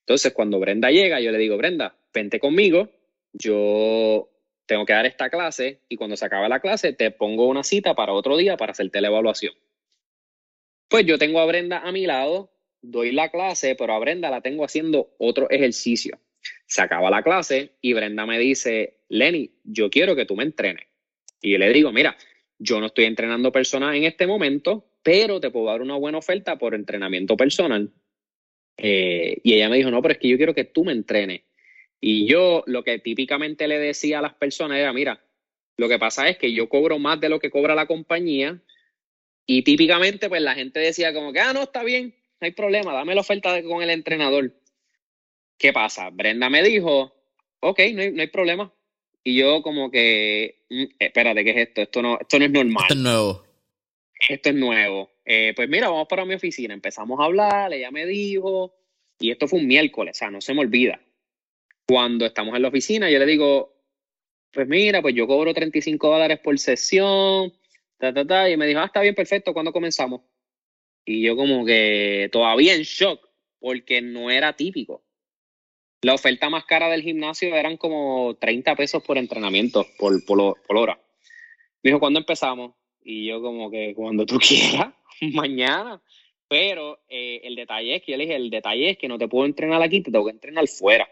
Entonces, 0.00 0.32
cuando 0.32 0.58
Brenda 0.58 0.90
llega, 0.90 1.20
yo 1.20 1.30
le 1.30 1.38
digo, 1.38 1.56
Brenda, 1.56 1.96
vente 2.12 2.40
conmigo, 2.40 2.90
yo 3.32 4.30
tengo 4.66 4.84
que 4.86 4.92
dar 4.92 5.06
esta 5.06 5.30
clase 5.30 5.80
y 5.88 5.96
cuando 5.96 6.16
se 6.16 6.24
acaba 6.24 6.48
la 6.48 6.60
clase 6.60 6.92
te 6.92 7.10
pongo 7.10 7.46
una 7.46 7.62
cita 7.62 7.94
para 7.94 8.12
otro 8.12 8.36
día 8.36 8.56
para 8.56 8.72
hacerte 8.72 9.00
la 9.00 9.08
evaluación. 9.08 9.54
Pues 10.88 11.06
yo 11.06 11.18
tengo 11.18 11.40
a 11.40 11.46
Brenda 11.46 11.80
a 11.80 11.92
mi 11.92 12.06
lado, 12.06 12.50
doy 12.80 13.12
la 13.12 13.30
clase, 13.30 13.74
pero 13.74 13.94
a 13.94 13.98
Brenda 13.98 14.30
la 14.30 14.40
tengo 14.40 14.64
haciendo 14.64 15.14
otro 15.18 15.50
ejercicio. 15.50 16.18
Se 16.66 16.82
acaba 16.82 17.10
la 17.10 17.22
clase 17.22 17.72
y 17.80 17.92
Brenda 17.92 18.26
me 18.26 18.38
dice, 18.38 19.00
Lenny, 19.08 19.50
yo 19.64 19.90
quiero 19.90 20.16
que 20.16 20.24
tú 20.24 20.36
me 20.36 20.44
entrenes. 20.44 20.86
Y 21.40 21.52
yo 21.52 21.58
le 21.58 21.72
digo, 21.72 21.92
mira, 21.92 22.16
yo 22.58 22.80
no 22.80 22.86
estoy 22.86 23.04
entrenando 23.04 23.52
personal 23.52 23.94
en 23.94 24.04
este 24.04 24.26
momento, 24.26 24.86
pero 25.02 25.40
te 25.40 25.50
puedo 25.50 25.66
dar 25.66 25.82
una 25.82 25.96
buena 25.96 26.18
oferta 26.18 26.56
por 26.56 26.74
entrenamiento 26.74 27.36
personal. 27.36 27.92
Eh, 28.76 29.40
y 29.42 29.54
ella 29.54 29.68
me 29.68 29.76
dijo, 29.76 29.90
no, 29.90 30.00
pero 30.02 30.12
es 30.12 30.18
que 30.18 30.28
yo 30.28 30.36
quiero 30.36 30.54
que 30.54 30.64
tú 30.64 30.84
me 30.84 30.92
entrenes. 30.92 31.42
Y 32.00 32.26
yo 32.26 32.64
lo 32.66 32.82
que 32.84 32.98
típicamente 32.98 33.68
le 33.68 33.78
decía 33.78 34.18
a 34.18 34.22
las 34.22 34.34
personas 34.34 34.78
era, 34.78 34.92
mira, 34.92 35.22
lo 35.76 35.88
que 35.88 35.98
pasa 35.98 36.28
es 36.28 36.38
que 36.38 36.52
yo 36.52 36.68
cobro 36.68 36.98
más 36.98 37.20
de 37.20 37.28
lo 37.28 37.38
que 37.38 37.50
cobra 37.50 37.74
la 37.74 37.86
compañía 37.86 38.60
y 39.46 39.62
típicamente 39.62 40.28
pues 40.28 40.42
la 40.42 40.54
gente 40.54 40.80
decía 40.80 41.12
como 41.12 41.32
que, 41.32 41.40
ah, 41.40 41.52
no, 41.52 41.62
está 41.62 41.82
bien, 41.82 42.14
no 42.40 42.46
hay 42.46 42.52
problema, 42.52 42.92
dame 42.92 43.14
la 43.14 43.20
oferta 43.20 43.62
con 43.62 43.82
el 43.82 43.90
entrenador. 43.90 44.52
¿Qué 45.58 45.72
pasa? 45.72 46.10
Brenda 46.10 46.50
me 46.50 46.62
dijo, 46.62 47.14
ok, 47.60 47.80
no 47.94 48.02
hay, 48.02 48.12
no 48.12 48.22
hay 48.22 48.28
problema. 48.28 48.72
Y 49.22 49.36
yo 49.36 49.62
como 49.62 49.90
que, 49.90 50.64
mm, 50.68 50.84
espérate, 50.98 51.44
¿qué 51.44 51.50
es 51.50 51.56
esto? 51.68 51.82
Esto 51.82 52.02
no, 52.02 52.18
esto 52.20 52.38
no 52.38 52.44
es 52.44 52.50
normal. 52.50 52.82
Esto 52.82 52.94
es 52.94 53.00
nuevo. 53.00 53.44
Esto 54.28 54.48
es 54.50 54.54
nuevo. 54.54 55.10
Eh, 55.24 55.52
pues 55.56 55.68
mira, 55.68 55.88
vamos 55.88 56.06
para 56.08 56.24
mi 56.24 56.34
oficina. 56.34 56.74
Empezamos 56.74 57.18
a 57.20 57.24
hablar, 57.24 57.72
ella 57.72 57.90
me 57.90 58.04
dijo, 58.06 58.74
y 59.18 59.30
esto 59.30 59.48
fue 59.48 59.60
un 59.60 59.66
miércoles, 59.66 60.16
o 60.16 60.18
sea, 60.18 60.30
no 60.30 60.40
se 60.40 60.54
me 60.54 60.60
olvida. 60.60 61.00
Cuando 61.86 62.26
estamos 62.26 62.54
en 62.54 62.62
la 62.62 62.68
oficina, 62.68 63.10
yo 63.10 63.18
le 63.18 63.26
digo, 63.26 63.74
pues 64.50 64.68
mira, 64.68 65.02
pues 65.02 65.14
yo 65.14 65.26
cobro 65.26 65.52
35 65.54 66.08
dólares 66.08 66.38
por 66.40 66.58
sesión, 66.58 67.52
ta, 67.98 68.12
ta, 68.12 68.26
ta, 68.26 68.50
y 68.50 68.56
me 68.56 68.66
dijo, 68.66 68.80
ah, 68.80 68.86
está 68.86 69.00
bien, 69.00 69.14
perfecto, 69.14 69.52
¿cuándo 69.52 69.72
comenzamos? 69.72 70.22
Y 71.04 71.22
yo 71.22 71.36
como 71.36 71.64
que 71.64 72.28
todavía 72.32 72.74
en 72.74 72.82
shock, 72.82 73.28
porque 73.58 74.00
no 74.00 74.30
era 74.30 74.54
típico. 74.54 75.03
La 76.04 76.12
oferta 76.12 76.50
más 76.50 76.66
cara 76.66 76.90
del 76.90 77.00
gimnasio 77.00 77.56
eran 77.56 77.78
como 77.78 78.36
30 78.38 78.76
pesos 78.76 79.02
por 79.02 79.16
entrenamiento, 79.16 79.86
por, 79.98 80.22
por, 80.26 80.54
hora. 80.76 81.00
Me 81.82 81.88
dijo, 81.88 81.98
¿cuándo 81.98 82.18
empezamos? 82.18 82.74
Y 83.02 83.26
yo 83.26 83.40
como 83.40 83.70
que 83.70 83.94
cuando 83.94 84.26
tú 84.26 84.38
quieras, 84.38 84.92
mañana. 85.32 86.02
Pero 86.46 87.00
eh, 87.08 87.40
el 87.44 87.56
detalle 87.56 87.96
es 87.96 88.02
que 88.02 88.12
yo 88.12 88.18
le 88.18 88.24
dije, 88.24 88.36
el 88.36 88.50
detalle 88.50 88.90
es 88.90 88.98
que 88.98 89.08
no 89.08 89.16
te 89.16 89.28
puedo 89.28 89.46
entrenar 89.46 89.80
aquí, 89.80 90.02
te 90.02 90.10
tengo 90.10 90.26
que 90.26 90.32
entrenar 90.32 90.68
fuera. 90.68 91.08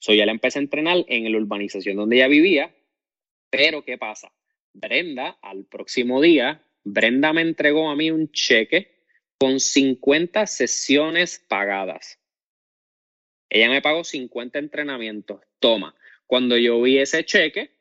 So, 0.00 0.12
ya 0.12 0.26
le 0.26 0.32
empecé 0.32 0.58
a 0.58 0.62
entrenar 0.62 1.04
en 1.06 1.30
la 1.30 1.38
urbanización 1.38 1.96
donde 1.96 2.16
ella 2.16 2.26
vivía. 2.26 2.74
Pero, 3.48 3.84
¿qué 3.84 3.96
pasa? 3.96 4.32
Brenda, 4.72 5.38
al 5.40 5.66
próximo 5.66 6.20
día, 6.20 6.66
Brenda 6.82 7.32
me 7.32 7.42
entregó 7.42 7.88
a 7.88 7.94
mí 7.94 8.10
un 8.10 8.32
cheque 8.32 9.04
con 9.38 9.60
50 9.60 10.48
sesiones 10.48 11.38
pagadas. 11.46 12.18
Ella 13.54 13.68
me 13.68 13.82
pagó 13.82 14.02
50 14.02 14.58
entrenamientos. 14.58 15.42
Toma, 15.58 15.94
cuando 16.26 16.56
yo 16.56 16.80
vi 16.80 16.98
ese 16.98 17.22
cheque, 17.26 17.76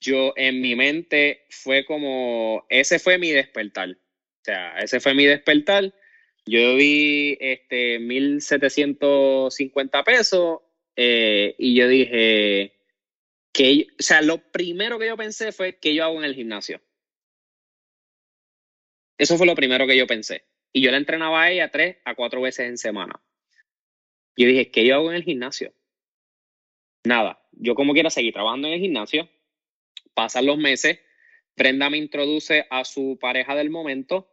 yo 0.00 0.34
en 0.36 0.60
mi 0.60 0.76
mente 0.76 1.46
fue 1.48 1.86
como, 1.86 2.66
ese 2.68 2.98
fue 2.98 3.16
mi 3.16 3.30
despertar. 3.30 3.92
O 3.92 4.44
sea, 4.44 4.78
ese 4.80 5.00
fue 5.00 5.14
mi 5.14 5.24
despertar. 5.24 5.94
Yo 6.44 6.76
vi 6.76 7.38
este 7.40 8.00
1.750 8.00 10.04
pesos 10.04 10.60
eh, 10.94 11.54
y 11.58 11.74
yo 11.74 11.88
dije 11.88 12.74
que, 13.50 13.86
o 13.98 14.02
sea, 14.02 14.20
lo 14.20 14.52
primero 14.52 14.98
que 14.98 15.06
yo 15.06 15.16
pensé 15.16 15.52
fue 15.52 15.78
que 15.78 15.94
yo 15.94 16.04
hago 16.04 16.18
en 16.18 16.24
el 16.24 16.34
gimnasio. 16.34 16.82
Eso 19.16 19.38
fue 19.38 19.46
lo 19.46 19.54
primero 19.54 19.86
que 19.86 19.96
yo 19.96 20.06
pensé. 20.06 20.44
Y 20.70 20.82
yo 20.82 20.90
la 20.90 20.98
entrenaba 20.98 21.44
a 21.44 21.50
ella 21.50 21.70
tres 21.70 21.96
a 22.04 22.14
cuatro 22.14 22.42
veces 22.42 22.68
en 22.68 22.76
semana. 22.76 23.22
Yo 24.38 24.46
dije, 24.46 24.70
¿qué 24.70 24.86
yo 24.86 24.94
hago 24.94 25.10
en 25.10 25.16
el 25.16 25.24
gimnasio? 25.24 25.72
Nada, 27.02 27.42
yo 27.50 27.74
como 27.74 27.92
quiera 27.92 28.08
seguir 28.08 28.32
trabajando 28.32 28.68
en 28.68 28.74
el 28.74 28.80
gimnasio, 28.80 29.28
pasan 30.14 30.46
los 30.46 30.58
meses, 30.58 31.00
Brenda 31.56 31.90
me 31.90 31.98
introduce 31.98 32.64
a 32.70 32.84
su 32.84 33.18
pareja 33.20 33.56
del 33.56 33.68
momento, 33.68 34.30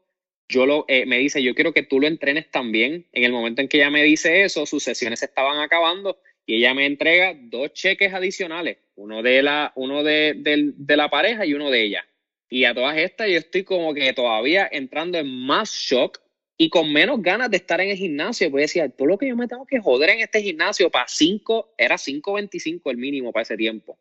yo 0.48 0.68
lo, 0.68 0.86
eh, 0.88 1.08
me 1.08 1.18
dice, 1.18 1.42
yo 1.42 1.56
quiero 1.56 1.74
que 1.74 1.82
tú 1.82 2.00
lo 2.00 2.06
entrenes 2.06 2.52
también. 2.52 3.08
En 3.14 3.24
el 3.24 3.32
momento 3.32 3.64
en 3.64 3.68
que 3.68 3.78
ella 3.78 3.90
me 3.90 4.04
dice 4.04 4.44
eso, 4.44 4.68
sus 4.68 4.84
sesiones 4.84 5.24
estaban 5.24 5.58
acabando 5.58 6.20
y 6.46 6.58
ella 6.58 6.76
me 6.76 6.86
entrega 6.86 7.34
dos 7.36 7.74
cheques 7.74 8.14
adicionales, 8.14 8.78
uno 8.94 9.24
de 9.24 9.42
la, 9.42 9.72
uno 9.74 10.04
de, 10.04 10.36
de 10.38 10.98
la 10.98 11.10
pareja 11.10 11.48
y 11.48 11.56
uno 11.56 11.72
de 11.72 11.82
ella. 11.82 12.06
Y 12.48 12.66
a 12.66 12.76
todas 12.76 12.96
estas 12.96 13.28
yo 13.28 13.38
estoy 13.40 13.64
como 13.64 13.96
que 13.96 14.14
todavía 14.14 14.70
entrando 14.72 15.18
en 15.18 15.46
más 15.48 15.74
shock 15.74 16.22
y 16.58 16.70
con 16.70 16.92
menos 16.92 17.22
ganas 17.22 17.50
de 17.50 17.58
estar 17.58 17.82
en 17.82 17.90
el 17.90 17.98
gimnasio. 17.98 18.50
Pues 18.50 18.64
decía, 18.64 18.90
todo 18.90 19.08
lo 19.08 19.18
que 19.18 19.28
yo 19.28 19.36
me 19.36 19.48
tengo 19.48 19.66
que 19.66 19.80
joder 19.80 20.12
en 20.12 20.20
este 20.22 20.42
gimnasio 20.42 20.90
para 20.90 21.08
5, 21.08 21.76
era 21.78 21.96
5.25 21.96 22.92
el 22.92 22.98
mínimo 22.98 23.32
para 23.32 23.44
ese 23.44 23.58
tiempo. 23.58 23.98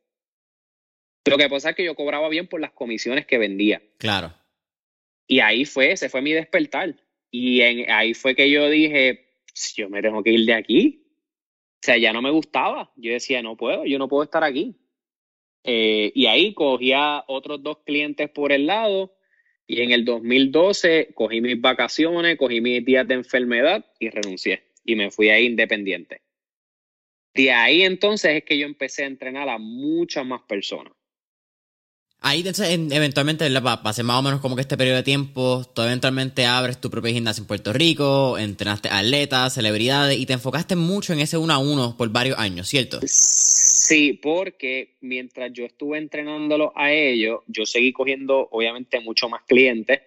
Lo 1.27 1.39
que 1.39 1.49
pasa 1.49 1.71
es 1.71 1.77
que 1.77 1.85
yo 1.85 1.95
cobraba 1.95 2.29
bien 2.29 2.47
por 2.47 2.61
las 2.61 2.73
comisiones 2.73 3.27
que 3.27 3.39
vendía. 3.39 3.83
Claro. 3.99 4.33
Y 5.27 5.41
ahí 5.41 5.65
fue, 5.65 5.93
ese 5.93 6.09
fue 6.09 6.21
mi 6.21 6.33
despertar. 6.33 6.95
Y 7.31 7.63
en, 7.63 7.91
ahí 7.91 8.15
fue 8.15 8.37
que 8.37 8.51
yo 8.51 8.69
dije, 8.69 9.27
yo 9.75 9.89
me 9.89 10.03
tengo 10.03 10.23
que 10.23 10.31
ir 10.31 10.45
de 10.45 10.55
aquí. 10.55 11.03
O 11.83 11.87
sea, 11.87 11.97
ya 11.97 12.13
no 12.13 12.23
me 12.23 12.31
gustaba. 12.31 12.93
Yo 12.97 13.13
decía, 13.13 13.43
no 13.43 13.57
puedo, 13.57 13.85
yo 13.85 13.99
no 13.99 14.09
puedo 14.09 14.23
estar 14.23 14.45
aquí. 14.45 14.77
Eh, 15.65 16.13
y 16.15 16.27
ahí 16.27 16.53
cogía 16.53 17.25
otros 17.27 17.63
dos 17.63 17.79
clientes 17.85 18.29
por 18.31 18.53
el 18.53 18.67
lado. 18.67 19.14
Y 19.67 19.81
en 19.83 19.93
el 19.93 20.05
2012 20.05 21.13
cogí 21.15 21.41
mis 21.41 21.61
vacaciones, 21.61 22.37
cogí 22.37 22.61
mis 22.61 22.85
días 22.85 23.09
de 23.09 23.15
enfermedad 23.15 23.85
y 23.99 24.11
renuncié. 24.11 24.65
Y 24.85 24.97
me 24.97 25.11
fui 25.11 25.31
ahí 25.31 25.47
independiente. 25.47 26.21
De 27.35 27.51
ahí 27.51 27.83
entonces 27.83 28.37
es 28.37 28.45
que 28.45 28.59
yo 28.59 28.67
empecé 28.67 29.05
a 29.05 29.09
entrenar 29.09 29.49
a 29.49 29.59
muchas 29.59 30.25
más 30.25 30.43
personas. 30.43 30.93
Ahí 32.27 32.43
eventualmente 32.91 33.47
va 33.61 33.83
más 33.85 33.99
o 33.99 34.23
menos 34.23 34.41
como 34.41 34.57
que 34.57 34.63
este 34.63 34.79
periodo 34.79 34.97
de 34.97 35.03
tiempo, 35.03 35.63
tú 35.75 35.83
eventualmente 35.83 36.47
abres 36.47 36.81
tu 36.81 36.89
propio 36.89 37.13
gimnasio 37.13 37.43
en 37.43 37.47
Puerto 37.47 37.75
Rico, 37.75 38.39
entrenaste 38.39 38.89
atletas, 38.89 39.53
celebridades 39.53 40.19
y 40.19 40.25
te 40.25 40.33
enfocaste 40.33 40.75
mucho 40.75 41.13
en 41.13 41.21
ese 41.21 41.37
uno 41.37 41.53
a 41.53 41.59
uno 41.59 41.99
por 41.99 42.09
varios 42.09 42.39
años, 42.39 42.67
¿cierto? 42.67 42.99
Sí, 43.05 44.15
porque 44.15 44.95
mientras 45.03 45.53
yo 45.53 45.67
estuve 45.67 45.99
entrenándolo 45.99 46.73
a 46.75 46.91
ellos, 46.91 47.41
yo 47.47 47.67
seguí 47.67 47.93
cogiendo 47.93 48.49
obviamente 48.53 49.01
mucho 49.01 49.29
más 49.29 49.43
clientes. 49.47 50.01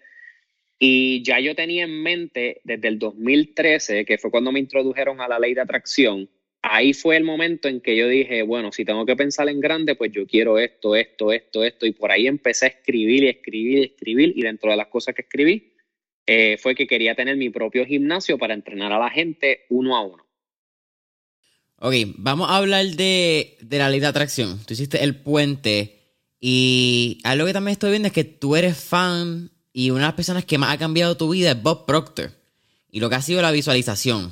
Y 0.80 1.22
ya 1.22 1.40
yo 1.40 1.54
tenía 1.56 1.84
en 1.84 2.02
mente 2.02 2.62
desde 2.64 2.88
el 2.88 2.98
2013, 2.98 4.06
que 4.06 4.18
fue 4.18 4.32
cuando 4.32 4.52
me 4.52 4.60
introdujeron 4.60 5.22
a 5.22 5.28
la 5.28 5.38
ley 5.38 5.54
de 5.54 5.62
atracción, 5.62 6.28
ahí 6.70 6.94
fue 6.94 7.18
el 7.18 7.24
momento 7.24 7.68
en 7.68 7.82
que 7.82 7.96
yo 7.96 8.08
dije, 8.08 8.42
bueno, 8.44 8.72
si 8.72 8.86
tengo 8.86 9.06
que 9.06 9.16
pensar 9.16 9.50
en 9.50 9.60
grande, 9.60 9.96
pues 9.96 10.12
yo 10.12 10.26
quiero 10.26 10.60
esto, 10.60 10.96
esto, 10.96 11.32
esto, 11.32 11.64
esto. 11.64 11.86
Y 11.86 11.92
por 11.92 12.12
ahí 12.12 12.28
empecé 12.28 12.66
a 12.66 12.70
escribir 12.70 13.24
y 13.24 13.30
escribir 13.30 13.78
y 13.80 13.84
escribir. 13.84 14.34
Y 14.36 14.42
dentro 14.42 14.72
de 14.72 14.78
las 14.78 14.88
cosas 14.88 15.16
que 15.16 15.22
escribí 15.24 15.74
eh, 16.26 16.58
fue 16.58 16.76
que 16.76 16.88
quería 16.88 17.16
tener 17.16 17.38
mi 17.38 17.50
propio 17.50 17.86
gimnasio 17.86 18.38
para 18.38 18.54
entrenar 18.54 18.92
a 18.92 19.00
la 19.00 19.10
gente 19.10 19.66
uno 19.70 19.96
a 19.96 20.02
uno. 20.02 20.26
Ok, 21.80 21.94
vamos 22.16 22.50
a 22.50 22.58
hablar 22.58 22.86
de, 22.86 23.56
de 23.62 23.78
la 23.78 23.90
ley 23.90 24.00
de 24.00 24.08
atracción. 24.08 24.60
Tú 24.66 24.74
hiciste 24.74 25.04
el 25.04 25.16
puente 25.16 25.98
y 26.40 27.20
algo 27.24 27.46
que 27.46 27.54
también 27.54 27.74
estoy 27.74 27.92
viendo 27.92 28.08
es 28.08 28.14
que 28.14 28.24
tú 28.24 28.56
eres 28.56 28.78
fan 28.78 29.52
y 29.72 29.92
una 29.92 30.02
de 30.02 30.08
las 30.08 30.16
personas 30.16 30.46
que 30.46 30.58
más 30.58 30.74
ha 30.74 30.78
cambiado 30.78 31.18
tu 31.18 31.30
vida 31.30 31.52
es 31.52 31.62
Bob 31.62 31.86
Proctor 31.86 32.32
y 32.90 33.00
lo 33.00 33.10
que 33.10 33.16
ha 33.16 33.22
sido 33.22 33.42
la 33.42 33.52
visualización. 33.52 34.32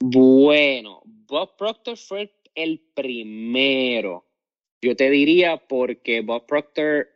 Bueno, 0.00 0.97
Bob 1.28 1.56
Proctor 1.56 1.96
fue 1.96 2.32
el 2.54 2.80
primero. 2.94 4.24
Yo 4.82 4.96
te 4.96 5.10
diría 5.10 5.58
porque 5.58 6.22
Bob 6.22 6.46
Proctor 6.46 7.08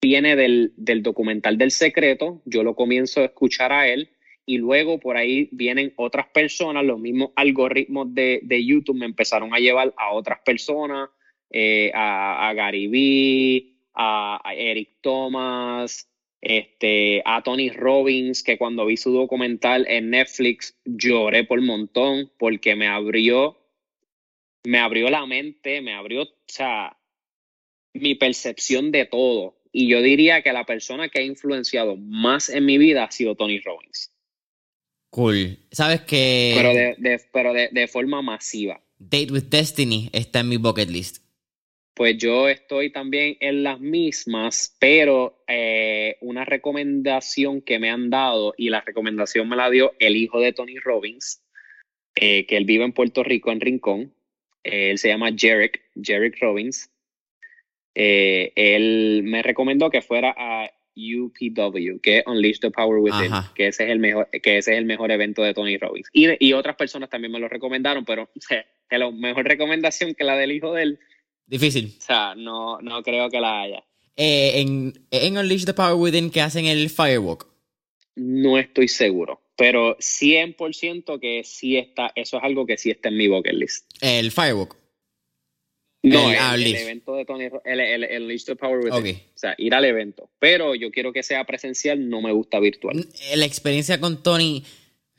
viene 0.00 0.36
del, 0.36 0.72
del, 0.76 1.02
documental 1.02 1.58
del 1.58 1.70
secreto, 1.70 2.42
yo 2.44 2.62
lo 2.62 2.74
comienzo 2.74 3.20
a 3.20 3.26
escuchar 3.26 3.72
a 3.72 3.88
él 3.88 4.10
y 4.44 4.58
luego 4.58 4.98
por 4.98 5.16
ahí 5.16 5.48
vienen 5.52 5.92
otras 5.96 6.26
personas, 6.28 6.84
los 6.84 6.98
mismos 6.98 7.30
algoritmos 7.36 8.12
de, 8.14 8.40
de 8.42 8.64
YouTube 8.64 8.98
me 8.98 9.06
empezaron 9.06 9.54
a 9.54 9.58
llevar 9.58 9.94
a 9.96 10.12
otras 10.12 10.40
personas, 10.44 11.08
eh, 11.50 11.92
a, 11.94 12.48
a, 12.48 12.54
Gary 12.54 12.88
Vee, 12.88 13.74
a, 13.94 14.40
a 14.44 14.54
Eric 14.54 14.96
Thomas, 15.00 16.11
este, 16.42 17.22
a 17.24 17.42
Tony 17.42 17.70
Robbins, 17.70 18.42
que 18.42 18.58
cuando 18.58 18.84
vi 18.84 18.96
su 18.96 19.12
documental 19.12 19.86
en 19.88 20.10
Netflix 20.10 20.76
lloré 20.84 21.44
por 21.44 21.60
un 21.60 21.66
montón 21.66 22.32
porque 22.36 22.74
me 22.74 22.88
abrió, 22.88 23.56
me 24.64 24.78
abrió 24.78 25.08
la 25.08 25.24
mente, 25.24 25.80
me 25.80 25.94
abrió, 25.94 26.24
o 26.24 26.28
sea, 26.46 26.98
mi 27.94 28.16
percepción 28.16 28.90
de 28.90 29.06
todo. 29.06 29.56
Y 29.70 29.88
yo 29.88 30.02
diría 30.02 30.42
que 30.42 30.52
la 30.52 30.66
persona 30.66 31.08
que 31.08 31.20
ha 31.20 31.24
influenciado 31.24 31.96
más 31.96 32.48
en 32.50 32.66
mi 32.66 32.76
vida 32.76 33.04
ha 33.04 33.10
sido 33.12 33.36
Tony 33.36 33.60
Robbins. 33.60 34.12
Cool. 35.10 35.58
¿Sabes 35.70 36.00
que... 36.02 36.54
Pero 36.56 36.74
de, 36.74 37.20
pero 37.32 37.52
de, 37.52 37.68
de 37.70 37.86
forma 37.86 38.20
masiva. 38.20 38.82
Date 38.98 39.32
with 39.32 39.44
Destiny 39.44 40.10
está 40.12 40.40
en 40.40 40.48
mi 40.48 40.56
bucket 40.56 40.90
list 40.90 41.21
pues 41.94 42.16
yo 42.16 42.48
estoy 42.48 42.90
también 42.90 43.36
en 43.40 43.62
las 43.62 43.80
mismas, 43.80 44.76
pero 44.80 45.42
eh, 45.46 46.16
una 46.20 46.44
recomendación 46.44 47.60
que 47.60 47.78
me 47.78 47.90
han 47.90 48.10
dado, 48.10 48.54
y 48.56 48.70
la 48.70 48.80
recomendación 48.80 49.48
me 49.48 49.56
la 49.56 49.70
dio 49.70 49.92
el 49.98 50.16
hijo 50.16 50.40
de 50.40 50.52
Tony 50.52 50.78
Robbins, 50.78 51.42
eh, 52.14 52.46
que 52.46 52.56
él 52.56 52.64
vive 52.64 52.84
en 52.84 52.92
Puerto 52.92 53.22
Rico, 53.22 53.52
en 53.52 53.60
Rincón. 53.60 54.14
Eh, 54.64 54.90
él 54.90 54.98
se 54.98 55.08
llama 55.08 55.30
Jarek, 55.36 55.82
Jarek 56.00 56.38
Robbins. 56.40 56.90
él 57.94 59.22
me 59.24 59.42
recomendó 59.42 59.90
que 59.90 60.00
fuera 60.00 60.34
a 60.36 60.70
UPW, 60.94 62.00
que 62.02 62.18
es 62.18 62.26
Unleash 62.26 62.60
the 62.60 62.70
Power 62.70 62.98
Within, 62.98 63.32
que 63.54 63.68
ese 63.68 63.84
es 63.84 63.90
el 63.90 63.98
mejor, 63.98 64.28
que 64.30 64.58
ese 64.58 64.72
es 64.72 64.78
el 64.78 64.84
mejor 64.84 65.10
evento 65.10 65.42
de 65.42 65.54
Tony 65.54 65.76
Robbins. 65.78 66.08
Y, 66.12 66.46
y 66.46 66.52
otras 66.52 66.76
personas 66.76 67.10
también 67.10 67.32
me 67.32 67.38
lo 67.38 67.48
recomendaron, 67.48 68.04
pero 68.04 68.30
la 68.90 69.10
mejor 69.10 69.46
recomendación 69.46 70.14
que 70.14 70.24
la 70.24 70.36
del 70.36 70.52
hijo 70.52 70.72
de 70.74 70.82
él. 70.82 71.00
Difícil. 71.46 71.94
O 71.98 72.02
sea, 72.02 72.34
no, 72.34 72.80
no 72.80 73.02
creo 73.02 73.28
que 73.28 73.40
la 73.40 73.62
haya. 73.62 73.84
Eh, 74.16 74.60
en, 74.60 75.06
en 75.10 75.38
Unleash 75.38 75.64
the 75.64 75.74
Power 75.74 75.94
Within 75.94 76.30
que 76.30 76.40
hacen 76.40 76.66
el 76.66 76.90
Firewalk. 76.90 77.46
No 78.14 78.58
estoy 78.58 78.88
seguro, 78.88 79.40
pero 79.56 79.96
100% 79.98 81.18
que 81.18 81.42
sí 81.44 81.78
está, 81.78 82.12
eso 82.14 82.36
es 82.36 82.44
algo 82.44 82.66
que 82.66 82.76
sí 82.76 82.90
está 82.90 83.08
en 83.08 83.16
mi 83.16 83.28
bucket 83.28 83.54
list. 83.54 83.90
El 84.00 84.30
Firewalk. 84.30 84.76
No, 86.04 86.30
el, 86.30 86.74
evento 86.74 87.14
de 87.14 87.24
Tony, 87.24 87.44
el, 87.64 87.80
el, 87.80 88.04
el 88.04 88.56
Power 88.56 88.80
Within. 88.80 89.16
O 89.16 89.38
sea, 89.38 89.54
ir 89.56 89.72
al 89.72 89.84
evento. 89.84 90.30
Pero 90.40 90.74
yo 90.74 90.90
quiero 90.90 91.12
que 91.12 91.22
sea 91.22 91.44
presencial, 91.44 92.08
no 92.08 92.20
me 92.20 92.32
gusta 92.32 92.58
virtual. 92.58 93.06
La 93.36 93.44
experiencia 93.44 94.00
con 94.00 94.20
Tony, 94.20 94.64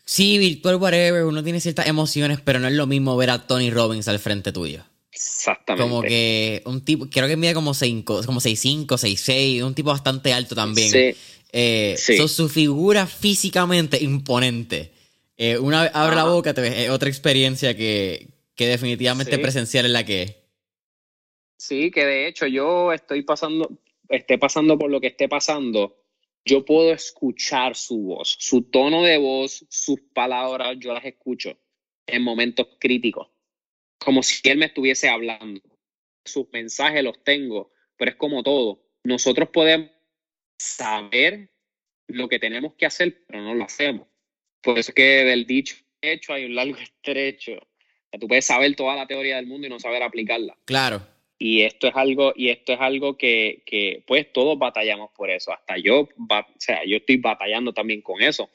sí, 0.06 0.38
virtual, 0.38 0.76
whatever, 0.76 1.24
uno 1.24 1.42
tiene 1.42 1.62
ciertas 1.62 1.88
emociones, 1.88 2.42
pero 2.42 2.60
no 2.60 2.68
es 2.68 2.74
lo 2.74 2.86
mismo 2.86 3.16
ver 3.16 3.30
a 3.30 3.48
Tony 3.48 3.72
Robbins 3.72 4.10
al 4.10 4.20
frente 4.20 4.52
tuyo. 4.52 4.84
Exactamente. 5.14 5.90
Como 5.90 6.02
que 6.02 6.62
un 6.66 6.84
tipo, 6.84 7.08
creo 7.10 7.28
que 7.28 7.38
mide 7.38 7.54
como 7.54 7.74
6'5, 7.74 8.26
como 8.26 8.40
6'5, 8.40 8.88
6'6, 8.88 9.64
un 9.64 9.76
tipo 9.76 9.90
bastante 9.90 10.34
alto 10.34 10.56
también. 10.56 10.90
Sí. 10.90 11.16
Eh, 11.52 11.96
su 11.98 12.50
figura 12.50 13.06
físicamente 13.06 14.04
imponente. 14.04 14.92
Eh, 15.38 15.58
una 15.58 15.84
vez 15.84 15.92
abre 15.94 16.16
la 16.16 16.24
boca, 16.24 16.54
te 16.54 16.62
ves, 16.62 16.90
otra 16.90 17.10
experiencia 17.10 17.76
que, 17.76 18.28
que 18.56 18.68
definitivamente 18.68 19.38
presencial 19.38 19.86
es 19.86 19.92
la 19.92 20.06
que 20.06 20.22
es. 20.24 20.36
Sí, 21.58 21.92
que 21.92 22.06
de 22.06 22.28
hecho 22.28 22.48
yo 22.48 22.92
estoy 22.92 23.22
pasando, 23.22 23.70
esté 24.10 24.38
pasando 24.38 24.78
por 24.78 24.90
lo 24.90 25.00
que 25.00 25.08
esté 25.08 25.30
pasando, 25.30 26.04
yo 26.44 26.66
puedo 26.66 26.92
escuchar 26.92 27.76
su 27.76 28.00
voz, 28.00 28.36
su 28.40 28.64
tono 28.64 29.04
de 29.04 29.18
voz, 29.18 29.66
sus 29.70 30.02
palabras, 30.14 30.76
yo 30.80 30.94
las 30.94 31.06
escucho 31.06 31.58
en 32.06 32.22
momentos 32.22 32.68
críticos, 32.80 33.30
como 34.04 34.24
si 34.24 34.48
él 34.50 34.58
me 34.58 34.66
estuviese 34.66 35.10
hablando. 35.10 35.62
Sus 36.26 36.48
mensajes 36.52 37.04
los 37.04 37.24
tengo, 37.24 37.72
pero 37.98 38.12
es 38.12 38.18
como 38.18 38.44
todo. 38.44 38.84
Nosotros 39.04 39.50
podemos 39.50 39.90
saber 40.58 41.50
lo 42.08 42.28
que 42.30 42.40
tenemos 42.40 42.74
que 42.76 42.86
hacer, 42.86 43.26
pero 43.28 43.42
no 43.42 43.54
lo 43.54 43.64
hacemos. 43.64 44.08
Por 44.62 44.78
eso 44.78 44.92
es 44.92 44.96
que 44.96 45.24
del 45.26 45.46
dicho 45.46 45.76
hecho 46.04 46.34
hay 46.34 46.46
un 46.46 46.56
largo 46.56 46.78
estrecho. 46.82 47.54
tú 48.20 48.28
puedes 48.28 48.46
saber 48.46 48.76
toda 48.76 48.96
la 48.96 49.08
teoría 49.08 49.38
del 49.38 49.48
mundo 49.48 49.68
y 49.68 49.70
no 49.70 49.80
saber 49.80 50.04
aplicarla. 50.04 50.58
Claro. 50.66 51.08
Y 51.40 51.64
esto 51.64 51.88
es 51.88 51.96
algo, 51.96 52.32
y 52.36 52.50
esto 52.50 52.74
es 52.74 52.80
algo 52.80 53.18
que, 53.18 53.64
que 53.66 54.04
pues 54.08 54.32
todos 54.32 54.58
batallamos 54.58 55.12
por 55.12 55.30
eso. 55.30 55.52
Hasta 55.52 55.78
yo, 55.78 56.02
o 56.02 56.46
sea, 56.58 56.86
yo 56.86 56.98
estoy 56.98 57.18
batallando 57.18 57.74
también 57.74 58.02
con 58.02 58.22
eso. 58.22 58.50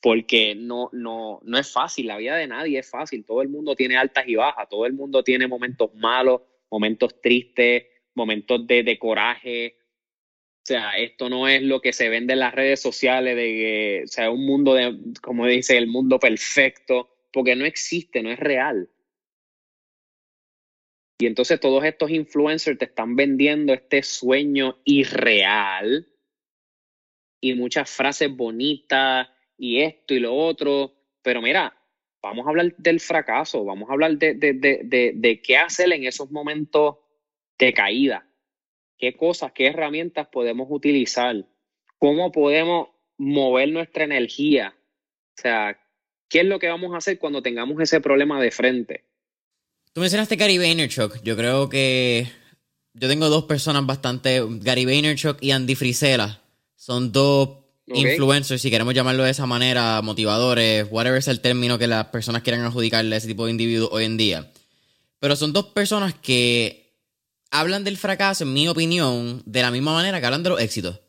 Porque 0.00 0.54
no, 0.54 0.88
no, 0.92 1.40
no 1.42 1.58
es 1.58 1.70
fácil, 1.70 2.06
la 2.06 2.16
vida 2.16 2.36
de 2.36 2.46
nadie 2.46 2.78
es 2.78 2.88
fácil. 2.88 3.24
Todo 3.24 3.42
el 3.42 3.48
mundo 3.48 3.76
tiene 3.76 3.96
altas 3.96 4.26
y 4.26 4.34
bajas, 4.34 4.68
todo 4.68 4.86
el 4.86 4.94
mundo 4.94 5.22
tiene 5.22 5.46
momentos 5.46 5.94
malos, 5.94 6.40
momentos 6.70 7.20
tristes, 7.20 7.84
momentos 8.14 8.66
de, 8.66 8.82
de 8.82 8.98
coraje, 8.98 9.76
o 10.62 10.66
sea, 10.66 10.98
esto 10.98 11.30
no 11.30 11.48
es 11.48 11.62
lo 11.62 11.80
que 11.80 11.92
se 11.92 12.10
vende 12.10 12.34
en 12.34 12.40
las 12.40 12.54
redes 12.54 12.80
sociales 12.80 13.34
de 13.34 13.42
que, 13.42 14.02
o 14.04 14.08
sea, 14.08 14.30
un 14.30 14.44
mundo 14.44 14.74
de, 14.74 14.94
como 15.22 15.46
dice, 15.46 15.78
el 15.78 15.86
mundo 15.86 16.18
perfecto, 16.18 17.08
porque 17.32 17.56
no 17.56 17.64
existe, 17.64 18.22
no 18.22 18.30
es 18.30 18.38
real. 18.38 18.90
Y 21.18 21.26
entonces 21.26 21.58
todos 21.60 21.82
estos 21.84 22.10
influencers 22.10 22.78
te 22.78 22.84
están 22.84 23.16
vendiendo 23.16 23.72
este 23.72 24.02
sueño 24.02 24.80
irreal 24.84 26.08
y 27.40 27.54
muchas 27.54 27.90
frases 27.90 28.30
bonitas 28.34 29.28
y 29.60 29.82
esto 29.82 30.14
y 30.14 30.20
lo 30.20 30.34
otro. 30.34 30.94
Pero 31.22 31.42
mira, 31.42 31.76
vamos 32.22 32.46
a 32.46 32.50
hablar 32.50 32.74
del 32.78 32.98
fracaso, 32.98 33.64
vamos 33.64 33.90
a 33.90 33.92
hablar 33.92 34.16
de, 34.16 34.34
de, 34.34 34.54
de, 34.54 35.12
de 35.14 35.42
qué 35.42 35.58
hacer 35.58 35.92
en 35.92 36.04
esos 36.04 36.30
momentos 36.30 36.96
de 37.58 37.74
caída. 37.74 38.26
¿Qué 38.98 39.16
cosas, 39.16 39.52
qué 39.52 39.66
herramientas 39.66 40.28
podemos 40.28 40.66
utilizar? 40.70 41.46
¿Cómo 41.98 42.32
podemos 42.32 42.88
mover 43.18 43.68
nuestra 43.68 44.04
energía? 44.04 44.74
O 45.38 45.40
sea, 45.40 45.78
¿qué 46.28 46.40
es 46.40 46.46
lo 46.46 46.58
que 46.58 46.68
vamos 46.68 46.94
a 46.94 46.98
hacer 46.98 47.18
cuando 47.18 47.42
tengamos 47.42 47.80
ese 47.80 48.00
problema 48.00 48.40
de 48.40 48.50
frente? 48.50 49.04
Tú 49.92 50.00
mencionaste 50.00 50.36
Gary 50.36 50.56
Vaynerchuk. 50.56 51.22
Yo 51.22 51.36
creo 51.36 51.68
que 51.68 52.26
yo 52.94 53.08
tengo 53.08 53.28
dos 53.28 53.44
personas 53.44 53.84
bastante. 53.84 54.40
Gary 54.60 54.86
Vaynerchuk 54.86 55.42
y 55.42 55.50
Andy 55.50 55.74
Frisella. 55.74 56.40
Son 56.76 57.12
dos 57.12 57.59
influencers, 57.94 58.62
si 58.62 58.70
queremos 58.70 58.94
llamarlo 58.94 59.24
de 59.24 59.30
esa 59.30 59.46
manera, 59.46 60.00
motivadores, 60.02 60.86
whatever 60.90 61.18
es 61.18 61.28
el 61.28 61.40
término 61.40 61.78
que 61.78 61.86
las 61.86 62.06
personas 62.06 62.42
quieran 62.42 62.62
adjudicarle 62.62 63.14
a 63.14 63.18
ese 63.18 63.28
tipo 63.28 63.44
de 63.44 63.52
individuos 63.52 63.90
hoy 63.92 64.04
en 64.04 64.16
día. 64.16 64.50
Pero 65.18 65.36
son 65.36 65.52
dos 65.52 65.66
personas 65.66 66.14
que 66.14 66.94
hablan 67.50 67.84
del 67.84 67.96
fracaso, 67.96 68.44
en 68.44 68.52
mi 68.52 68.68
opinión, 68.68 69.42
de 69.44 69.62
la 69.62 69.70
misma 69.70 69.92
manera 69.92 70.20
que 70.20 70.26
hablan 70.26 70.42
de 70.42 70.50
los 70.50 70.60
éxitos. 70.60 71.00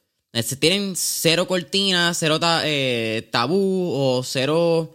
Tienen 0.60 0.94
cero 0.96 1.48
cortinas, 1.48 2.17
cero 2.17 2.39
eh, 2.63 3.28
tabú 3.32 3.91
o 3.94 4.24
cero 4.24 4.94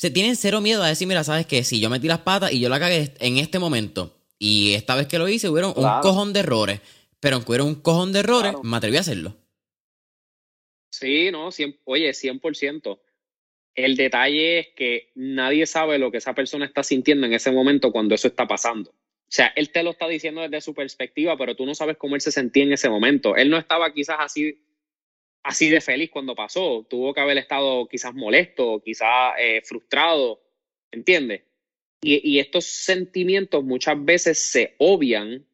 se 0.00 0.10
tienen 0.10 0.34
cero 0.34 0.62
miedo 0.62 0.82
a 0.82 0.88
decir, 0.88 1.06
mira, 1.06 1.22
sabes 1.24 1.44
que 1.44 1.62
si 1.62 1.78
yo 1.78 1.90
metí 1.90 2.08
las 2.08 2.20
patas 2.20 2.52
y 2.52 2.58
yo 2.58 2.70
la 2.70 2.80
cagué 2.80 3.12
en 3.18 3.36
este 3.36 3.58
momento, 3.58 4.16
y 4.38 4.72
esta 4.72 4.94
vez 4.94 5.06
que 5.06 5.18
lo 5.18 5.28
hice, 5.28 5.50
hubieron 5.50 5.74
un 5.76 6.00
cojón 6.00 6.32
de 6.32 6.40
errores, 6.40 6.80
pero 7.20 7.36
aunque 7.36 7.50
hubiera 7.50 7.64
un 7.64 7.74
cojón 7.74 8.10
de 8.10 8.20
errores, 8.20 8.54
me 8.62 8.78
atreví 8.78 8.96
a 8.96 9.00
hacerlo. 9.00 9.36
Sí, 11.00 11.30
no, 11.30 11.48
oye, 11.84 12.10
100%. 12.10 13.00
El 13.74 13.96
detalle 13.96 14.58
es 14.58 14.68
que 14.76 15.10
nadie 15.14 15.64
sabe 15.64 15.98
lo 15.98 16.10
que 16.10 16.18
esa 16.18 16.34
persona 16.34 16.66
está 16.66 16.82
sintiendo 16.82 17.26
en 17.26 17.32
ese 17.32 17.50
momento 17.50 17.90
cuando 17.90 18.14
eso 18.14 18.28
está 18.28 18.46
pasando. 18.46 18.90
O 18.90 19.32
sea, 19.32 19.46
él 19.56 19.70
te 19.70 19.82
lo 19.82 19.92
está 19.92 20.08
diciendo 20.08 20.42
desde 20.42 20.60
su 20.60 20.74
perspectiva, 20.74 21.38
pero 21.38 21.54
tú 21.54 21.64
no 21.64 21.74
sabes 21.74 21.96
cómo 21.96 22.16
él 22.16 22.20
se 22.20 22.32
sentía 22.32 22.64
en 22.64 22.72
ese 22.72 22.90
momento. 22.90 23.34
Él 23.34 23.48
no 23.48 23.56
estaba 23.56 23.94
quizás 23.94 24.16
así 24.18 24.62
así 25.42 25.70
de 25.70 25.80
feliz 25.80 26.10
cuando 26.10 26.34
pasó. 26.34 26.86
Tuvo 26.90 27.14
que 27.14 27.20
haber 27.20 27.38
estado 27.38 27.88
quizás 27.88 28.12
molesto, 28.14 28.82
quizás 28.84 29.34
eh, 29.38 29.62
frustrado, 29.64 30.42
¿entiendes? 30.90 31.44
Y, 32.02 32.28
y, 32.28 32.40
estos 32.40 32.66
sentimientos 32.66 33.62
muchas 33.64 34.02
veces 34.04 34.38
se 34.38 34.74
obvian 34.78 35.46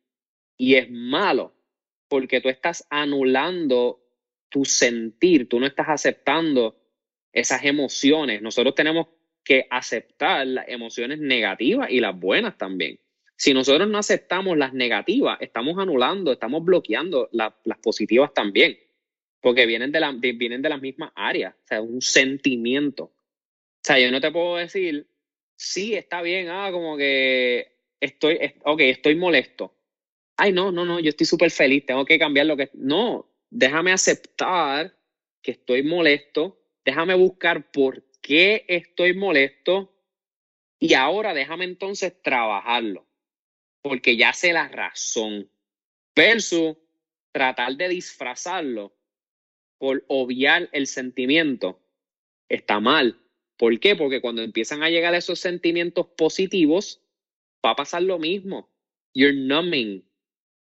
y 0.57 0.75
es 0.75 0.91
malo 0.91 1.55
porque 2.09 2.41
tú 2.41 2.49
estás 2.49 2.87
anulando 2.89 4.06
tu 4.49 4.65
sentir, 4.65 5.49
tú 5.49 5.61
no 5.61 5.67
estás 5.67 5.89
aceptando 5.89 6.77
esas 7.33 7.65
emociones. 7.65 8.43
Nosotros 8.43 8.75
tenemos 8.75 9.09
que 9.45 9.67
aceptar 9.71 10.47
las 10.47 10.69
emociones 10.69 11.19
negativas 11.19 11.91
y 11.91 12.01
las 12.01 12.19
buenas 12.19 12.57
también. 12.59 12.99
Si 13.37 13.53
nosotros 13.53 13.89
no 13.89 13.99
aceptamos 13.99 14.57
las 14.57 14.73
negativas, 14.73 15.39
estamos 15.41 15.79
anulando, 15.79 16.33
estamos 16.33 16.65
bloqueando 16.65 17.29
las 17.33 17.79
positivas 17.83 18.33
también 18.33 18.79
porque 19.47 19.65
vienen 19.65 19.93
de, 19.93 20.01
la, 20.01 20.11
vienen 20.11 20.61
de 20.61 20.69
las 20.69 20.83
mismas 20.83 21.13
áreas, 21.15 21.55
o 21.55 21.67
sea, 21.69 21.81
un 21.81 22.03
sentimiento. 22.03 23.05
O 23.05 23.15
sea, 23.81 23.97
yo 24.01 24.11
no 24.11 24.21
te 24.21 24.33
puedo 24.33 24.57
decir, 24.57 25.07
sí, 25.55 25.95
está 25.95 26.21
bien, 26.21 26.49
ah, 26.49 26.71
como 26.73 26.97
que 26.97 27.77
estoy, 28.01 28.39
estoy 28.41 29.15
molesto. 29.15 29.73
Ay, 30.37 30.53
no, 30.53 30.73
no, 30.73 30.85
no, 30.85 30.99
yo 30.99 31.11
estoy 31.11 31.27
súper 31.27 31.53
feliz, 31.53 31.87
tengo 31.87 32.05
que 32.05 32.19
cambiar 32.19 32.47
lo 32.47 32.57
que... 32.57 32.71
No, 32.75 33.36
déjame 33.51 33.93
aceptar 33.93 34.97
que 35.43 35.53
estoy 35.53 35.83
molesto, 35.83 36.61
déjame 36.85 37.15
buscar 37.15 37.71
por 37.71 38.05
qué 38.21 38.65
estoy 38.69 39.15
molesto 39.15 39.95
y 40.79 40.95
ahora 40.95 41.35
déjame 41.35 41.65
entonces 41.65 42.21
trabajarlo, 42.23 43.07
porque 43.83 44.17
ya 44.17 44.33
sé 44.33 44.53
la 44.53 44.69
razón, 44.69 45.51
versus 46.15 46.77
tratar 47.33 47.77
de 47.77 47.89
disfrazarlo 47.89 48.97
por 49.79 50.05
obviar 50.09 50.69
el 50.73 50.87
sentimiento 50.87 51.83
está 52.49 52.81
mal. 52.81 53.21
¿Por 53.57 53.79
qué? 53.81 53.97
Porque 53.97 54.21
cuando 54.21 54.43
empiezan 54.43 54.83
a 54.83 54.91
llegar 54.91 55.15
esos 55.15 55.41
sentimientos 55.41 56.07
positivos, 56.17 57.03
va 57.65 57.71
a 57.71 57.77
pasar 57.77 58.03
lo 58.03 58.19
mismo. 58.19 58.71
You're 59.15 59.35
numbing. 59.35 60.06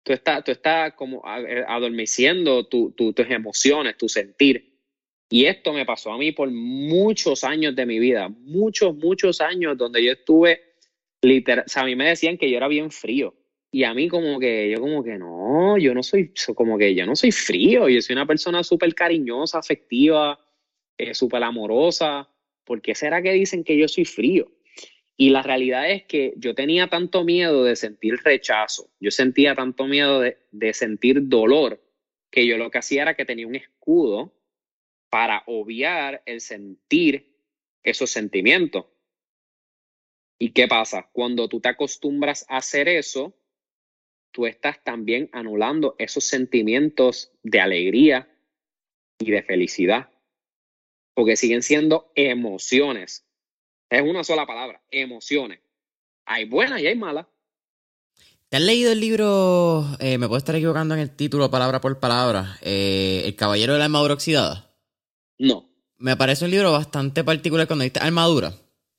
Tú 0.06 0.12
estás, 0.12 0.44
tú 0.44 0.52
estás 0.52 0.94
como 0.94 1.20
eh, 1.26 1.64
adormeciendo 1.66 2.64
tus 2.68 2.94
emociones, 3.28 3.96
tu 3.96 4.08
sentir. 4.08 4.78
Y 5.28 5.46
esto 5.46 5.72
me 5.72 5.84
pasó 5.84 6.12
a 6.12 6.16
mí 6.16 6.30
por 6.30 6.48
muchos 6.48 7.42
años 7.42 7.74
de 7.74 7.86
mi 7.86 7.98
vida, 7.98 8.28
muchos, 8.28 8.94
muchos 8.94 9.40
años 9.40 9.76
donde 9.76 10.04
yo 10.04 10.12
estuve, 10.12 10.60
literal, 11.22 11.64
o 11.66 11.68
sea, 11.68 11.82
a 11.82 11.86
mí 11.86 11.96
me 11.96 12.08
decían 12.08 12.38
que 12.38 12.48
yo 12.48 12.56
era 12.56 12.68
bien 12.68 12.92
frío. 12.92 13.34
Y 13.72 13.82
a 13.82 13.94
mí 13.94 14.06
como 14.06 14.38
que, 14.38 14.70
yo 14.70 14.80
como 14.80 15.02
que 15.02 15.18
no, 15.18 15.76
yo 15.76 15.92
no 15.92 16.04
soy, 16.04 16.32
como 16.54 16.78
que 16.78 16.94
yo 16.94 17.04
no 17.04 17.16
soy 17.16 17.32
frío, 17.32 17.88
yo 17.88 18.00
soy 18.00 18.12
una 18.12 18.26
persona 18.26 18.62
súper 18.62 18.94
cariñosa, 18.94 19.58
afectiva, 19.58 20.38
eh, 20.96 21.14
súper 21.14 21.42
amorosa. 21.42 22.30
¿Por 22.62 22.80
qué 22.80 22.94
será 22.94 23.20
que 23.22 23.32
dicen 23.32 23.64
que 23.64 23.76
yo 23.76 23.88
soy 23.88 24.04
frío? 24.04 24.52
Y 25.16 25.30
la 25.30 25.42
realidad 25.42 25.90
es 25.90 26.04
que 26.04 26.34
yo 26.36 26.54
tenía 26.54 26.88
tanto 26.88 27.24
miedo 27.24 27.64
de 27.64 27.76
sentir 27.76 28.16
rechazo, 28.22 28.90
yo 29.00 29.10
sentía 29.10 29.54
tanto 29.54 29.86
miedo 29.86 30.20
de, 30.20 30.38
de 30.50 30.74
sentir 30.74 31.28
dolor, 31.28 31.82
que 32.30 32.46
yo 32.46 32.58
lo 32.58 32.70
que 32.70 32.78
hacía 32.78 33.02
era 33.02 33.16
que 33.16 33.24
tenía 33.24 33.46
un 33.46 33.54
escudo 33.54 34.34
para 35.08 35.42
obviar 35.46 36.22
el 36.26 36.40
sentir 36.40 37.34
esos 37.82 38.10
sentimientos. 38.10 38.86
¿Y 40.38 40.50
qué 40.52 40.68
pasa? 40.68 41.08
Cuando 41.12 41.48
tú 41.48 41.60
te 41.60 41.70
acostumbras 41.70 42.44
a 42.48 42.58
hacer 42.58 42.88
eso, 42.88 43.34
tú 44.32 44.46
estás 44.46 44.82
también 44.84 45.30
anulando 45.32 45.94
esos 45.98 46.24
sentimientos 46.24 47.32
de 47.42 47.60
alegría 47.60 48.28
y 49.18 49.30
de 49.30 49.42
felicidad. 49.42 50.10
Porque 51.14 51.36
siguen 51.36 51.62
siendo 51.62 52.12
emociones. 52.14 53.25
Es 53.88 54.02
una 54.02 54.24
sola 54.24 54.46
palabra, 54.46 54.82
emociones. 54.90 55.60
Hay 56.24 56.44
buenas 56.44 56.80
y 56.80 56.86
hay 56.86 56.96
malas. 56.96 57.26
¿Te 58.48 58.56
has 58.56 58.62
leído 58.62 58.92
el 58.92 59.00
libro, 59.00 59.84
eh, 59.98 60.18
me 60.18 60.26
puedo 60.26 60.38
estar 60.38 60.54
equivocando 60.54 60.94
en 60.94 61.00
el 61.00 61.10
título 61.10 61.50
palabra 61.50 61.80
por 61.80 61.98
palabra, 61.98 62.58
eh, 62.62 63.22
El 63.24 63.34
Caballero 63.34 63.72
de 63.72 63.80
la 63.80 63.86
Armadura 63.86 64.14
Oxidada? 64.14 64.70
No. 65.38 65.68
Me 65.98 66.16
parece 66.16 66.44
un 66.44 66.50
libro 66.50 66.72
bastante 66.72 67.24
particular 67.24 67.66
cuando 67.66 67.84
dice 67.84 67.98
armadura. 68.00 68.54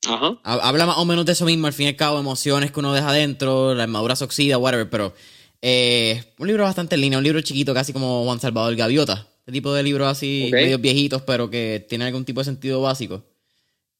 Ajá. 0.06 0.38
Habla 0.42 0.86
más 0.86 0.98
o 0.98 1.04
menos 1.04 1.24
de 1.26 1.32
eso 1.32 1.44
mismo, 1.44 1.66
al 1.66 1.72
fin 1.72 1.86
y 1.86 1.88
al 1.90 1.96
cabo, 1.96 2.18
emociones 2.18 2.72
que 2.72 2.80
uno 2.80 2.92
deja 2.92 3.08
adentro, 3.08 3.74
la 3.74 3.84
armadura 3.84 4.16
se 4.16 4.24
oxida, 4.24 4.58
whatever, 4.58 4.88
pero 4.90 5.14
eh, 5.60 6.34
un 6.38 6.46
libro 6.46 6.64
bastante 6.64 6.94
en 6.94 7.00
línea, 7.02 7.18
un 7.18 7.24
libro 7.24 7.40
chiquito, 7.40 7.74
casi 7.74 7.92
como 7.92 8.24
Juan 8.24 8.40
Salvador 8.40 8.74
Gaviota. 8.76 9.28
Este 9.40 9.52
tipo 9.52 9.72
de 9.72 9.82
libros 9.82 10.08
así, 10.08 10.50
medio 10.52 10.78
viejitos, 10.78 11.22
pero 11.22 11.48
que 11.48 11.84
tiene 11.88 12.04
algún 12.04 12.24
tipo 12.24 12.40
de 12.40 12.44
sentido 12.44 12.82
básico. 12.82 13.24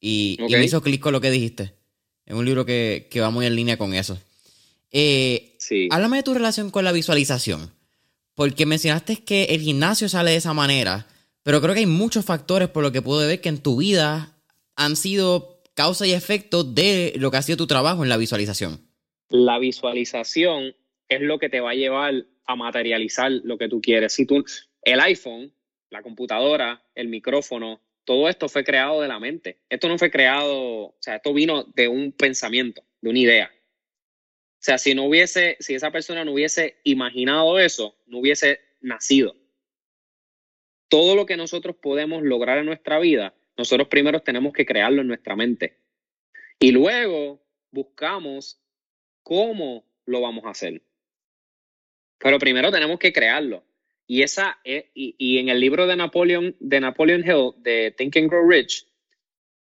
Y, 0.00 0.38
me 0.50 0.64
hizo 0.64 0.82
clic 0.82 1.00
con 1.00 1.12
lo 1.12 1.20
que 1.20 1.30
dijiste. 1.30 1.74
Es 2.24 2.34
un 2.34 2.44
libro 2.44 2.64
que, 2.64 3.08
va 3.16 3.30
muy 3.30 3.46
en 3.46 3.56
línea 3.56 3.76
con 3.76 3.94
eso. 3.94 4.18
Eh, 4.90 5.56
sí. 5.58 5.88
Háblame 5.90 6.18
de 6.18 6.22
tu 6.22 6.34
relación 6.34 6.70
con 6.70 6.84
la 6.84 6.92
visualización. 6.92 7.72
Porque 8.34 8.66
mencionaste 8.66 9.24
que 9.24 9.44
el 9.44 9.60
gimnasio 9.60 10.08
sale 10.08 10.30
de 10.30 10.36
esa 10.36 10.54
manera, 10.54 11.08
pero 11.42 11.60
creo 11.60 11.74
que 11.74 11.80
hay 11.80 11.86
muchos 11.86 12.24
factores 12.24 12.68
por 12.68 12.82
lo 12.82 12.92
que 12.92 13.02
puedo 13.02 13.26
ver 13.26 13.40
que 13.40 13.48
en 13.48 13.62
tu 13.62 13.78
vida 13.78 14.36
han 14.76 14.94
sido 14.94 15.60
causa 15.74 16.06
y 16.06 16.12
efecto 16.12 16.64
de 16.64 17.14
lo 17.16 17.30
que 17.30 17.36
ha 17.36 17.42
sido 17.42 17.56
tu 17.56 17.66
trabajo 17.66 18.02
en 18.02 18.08
la 18.08 18.16
visualización. 18.16 18.80
La 19.28 19.58
visualización 19.58 20.74
es 21.08 21.20
lo 21.20 21.38
que 21.38 21.48
te 21.48 21.60
va 21.60 21.70
a 21.70 21.74
llevar 21.74 22.26
a 22.46 22.56
materializar 22.56 23.30
lo 23.30 23.58
que 23.58 23.68
tú 23.68 23.80
quieres. 23.80 24.12
Si 24.12 24.26
tú, 24.26 24.44
el 24.82 25.00
iPhone, 25.00 25.52
la 25.90 26.02
computadora, 26.02 26.82
el 26.94 27.08
micrófono, 27.08 27.80
todo 28.08 28.26
esto 28.26 28.48
fue 28.48 28.64
creado 28.64 29.02
de 29.02 29.08
la 29.08 29.20
mente. 29.20 29.58
Esto 29.68 29.86
no 29.86 29.98
fue 29.98 30.10
creado, 30.10 30.56
o 30.56 30.96
sea, 30.98 31.16
esto 31.16 31.34
vino 31.34 31.64
de 31.64 31.88
un 31.88 32.10
pensamiento, 32.12 32.82
de 33.02 33.10
una 33.10 33.18
idea. 33.18 33.52
O 33.52 34.60
sea, 34.60 34.78
si 34.78 34.94
no 34.94 35.04
hubiese, 35.04 35.58
si 35.60 35.74
esa 35.74 35.90
persona 35.90 36.24
no 36.24 36.32
hubiese 36.32 36.78
imaginado 36.84 37.58
eso, 37.58 37.98
no 38.06 38.20
hubiese 38.20 38.60
nacido. 38.80 39.36
Todo 40.88 41.16
lo 41.16 41.26
que 41.26 41.36
nosotros 41.36 41.76
podemos 41.76 42.22
lograr 42.22 42.56
en 42.56 42.64
nuestra 42.64 42.98
vida, 42.98 43.34
nosotros 43.58 43.88
primero 43.88 44.20
tenemos 44.20 44.54
que 44.54 44.64
crearlo 44.64 45.02
en 45.02 45.08
nuestra 45.08 45.36
mente. 45.36 45.76
Y 46.58 46.70
luego 46.70 47.42
buscamos 47.72 48.58
cómo 49.22 49.84
lo 50.06 50.22
vamos 50.22 50.46
a 50.46 50.50
hacer. 50.52 50.80
Pero 52.16 52.38
primero 52.38 52.72
tenemos 52.72 52.98
que 52.98 53.12
crearlo. 53.12 53.64
Y, 54.10 54.22
esa, 54.22 54.58
eh, 54.64 54.90
y, 54.94 55.38
en 55.38 55.50
el 55.50 55.60
libro 55.60 55.86
de 55.86 55.94
Napoleon, 55.94 56.56
de 56.60 56.80
Napoleon 56.80 57.20
Hill, 57.20 57.52
de 57.62 57.94
Think 57.96 58.16
and 58.16 58.30
Grow 58.30 58.48
Rich, 58.48 58.86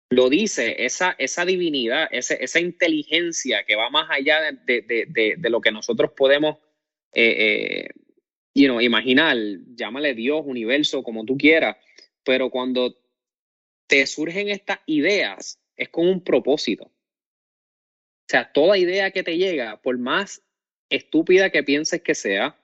lo 0.09 0.27
dice, 0.27 0.83
esa, 0.83 1.15
esa 1.19 1.45
divinidad, 1.45 2.07
esa, 2.11 2.33
esa 2.33 2.59
inteligencia 2.59 3.63
que 3.63 3.75
va 3.75 3.91
más 3.91 4.09
allá 4.09 4.51
de, 4.65 5.37
lo 5.37 5.61
que 5.61 5.71
nosotros 5.71 6.11
podemos 6.17 6.57
eh, 7.13 7.85
eh 7.85 7.89
imaginar, 8.55 9.37
llámale 9.75 10.15
Dios, 10.15 10.41
universo, 10.45 11.03
como 11.03 11.25
tú 11.25 11.37
quieras, 11.37 11.77
pero 12.23 12.49
cuando 12.49 12.97
te 13.87 14.05
surgen 14.07 14.49
estas 14.49 14.79
ideas, 14.87 15.59
es 15.75 15.89
con 15.89 16.07
un 16.07 16.23
propósito. 16.23 16.85
O 16.85 18.29
sea, 18.29 18.51
toda 18.51 18.77
idea 18.77 19.11
que 19.11 19.23
te 19.23 19.37
llega, 19.37 19.79
por 19.81 19.97
más 19.99 20.41
estúpida 20.89 21.51
que 21.51 21.63
pienses 21.63 22.01
que 22.01 22.15
sea, 22.15 22.55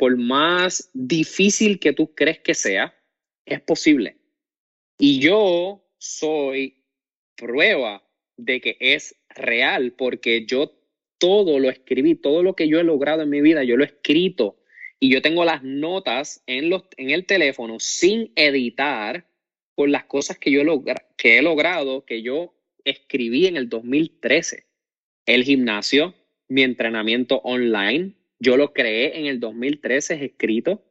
por 0.00 0.16
más 0.16 0.88
difícil 0.94 1.78
que 1.78 1.92
tú 1.92 2.14
crees 2.14 2.38
que 2.38 2.54
sea, 2.54 2.98
es 3.44 3.60
posible. 3.60 4.16
Y 4.98 5.20
yo 5.20 5.84
soy 5.98 6.82
prueba 7.36 8.02
de 8.38 8.62
que 8.62 8.78
es 8.80 9.14
real 9.28 9.92
porque 9.92 10.46
yo 10.46 10.72
todo 11.18 11.58
lo 11.58 11.68
escribí, 11.68 12.14
todo 12.14 12.42
lo 12.42 12.56
que 12.56 12.66
yo 12.66 12.80
he 12.80 12.82
logrado 12.82 13.20
en 13.20 13.28
mi 13.28 13.42
vida, 13.42 13.62
yo 13.62 13.76
lo 13.76 13.84
he 13.84 13.88
escrito 13.88 14.62
y 14.98 15.12
yo 15.12 15.20
tengo 15.20 15.44
las 15.44 15.62
notas 15.62 16.42
en, 16.46 16.70
los, 16.70 16.84
en 16.96 17.10
el 17.10 17.26
teléfono 17.26 17.78
sin 17.78 18.32
editar 18.36 19.26
por 19.74 19.90
las 19.90 20.04
cosas 20.04 20.38
que 20.38 20.50
yo 20.50 20.62
que 21.18 21.36
he 21.36 21.42
logrado, 21.42 22.06
que 22.06 22.22
yo 22.22 22.54
escribí 22.84 23.48
en 23.48 23.58
el 23.58 23.68
2013. 23.68 24.64
El 25.26 25.44
gimnasio, 25.44 26.14
mi 26.48 26.62
entrenamiento 26.62 27.42
online. 27.44 28.14
Yo 28.40 28.56
lo 28.56 28.72
creé 28.72 29.18
en 29.18 29.26
el 29.26 29.38
2013, 29.38 30.14
es 30.14 30.22
escrito. 30.22 30.82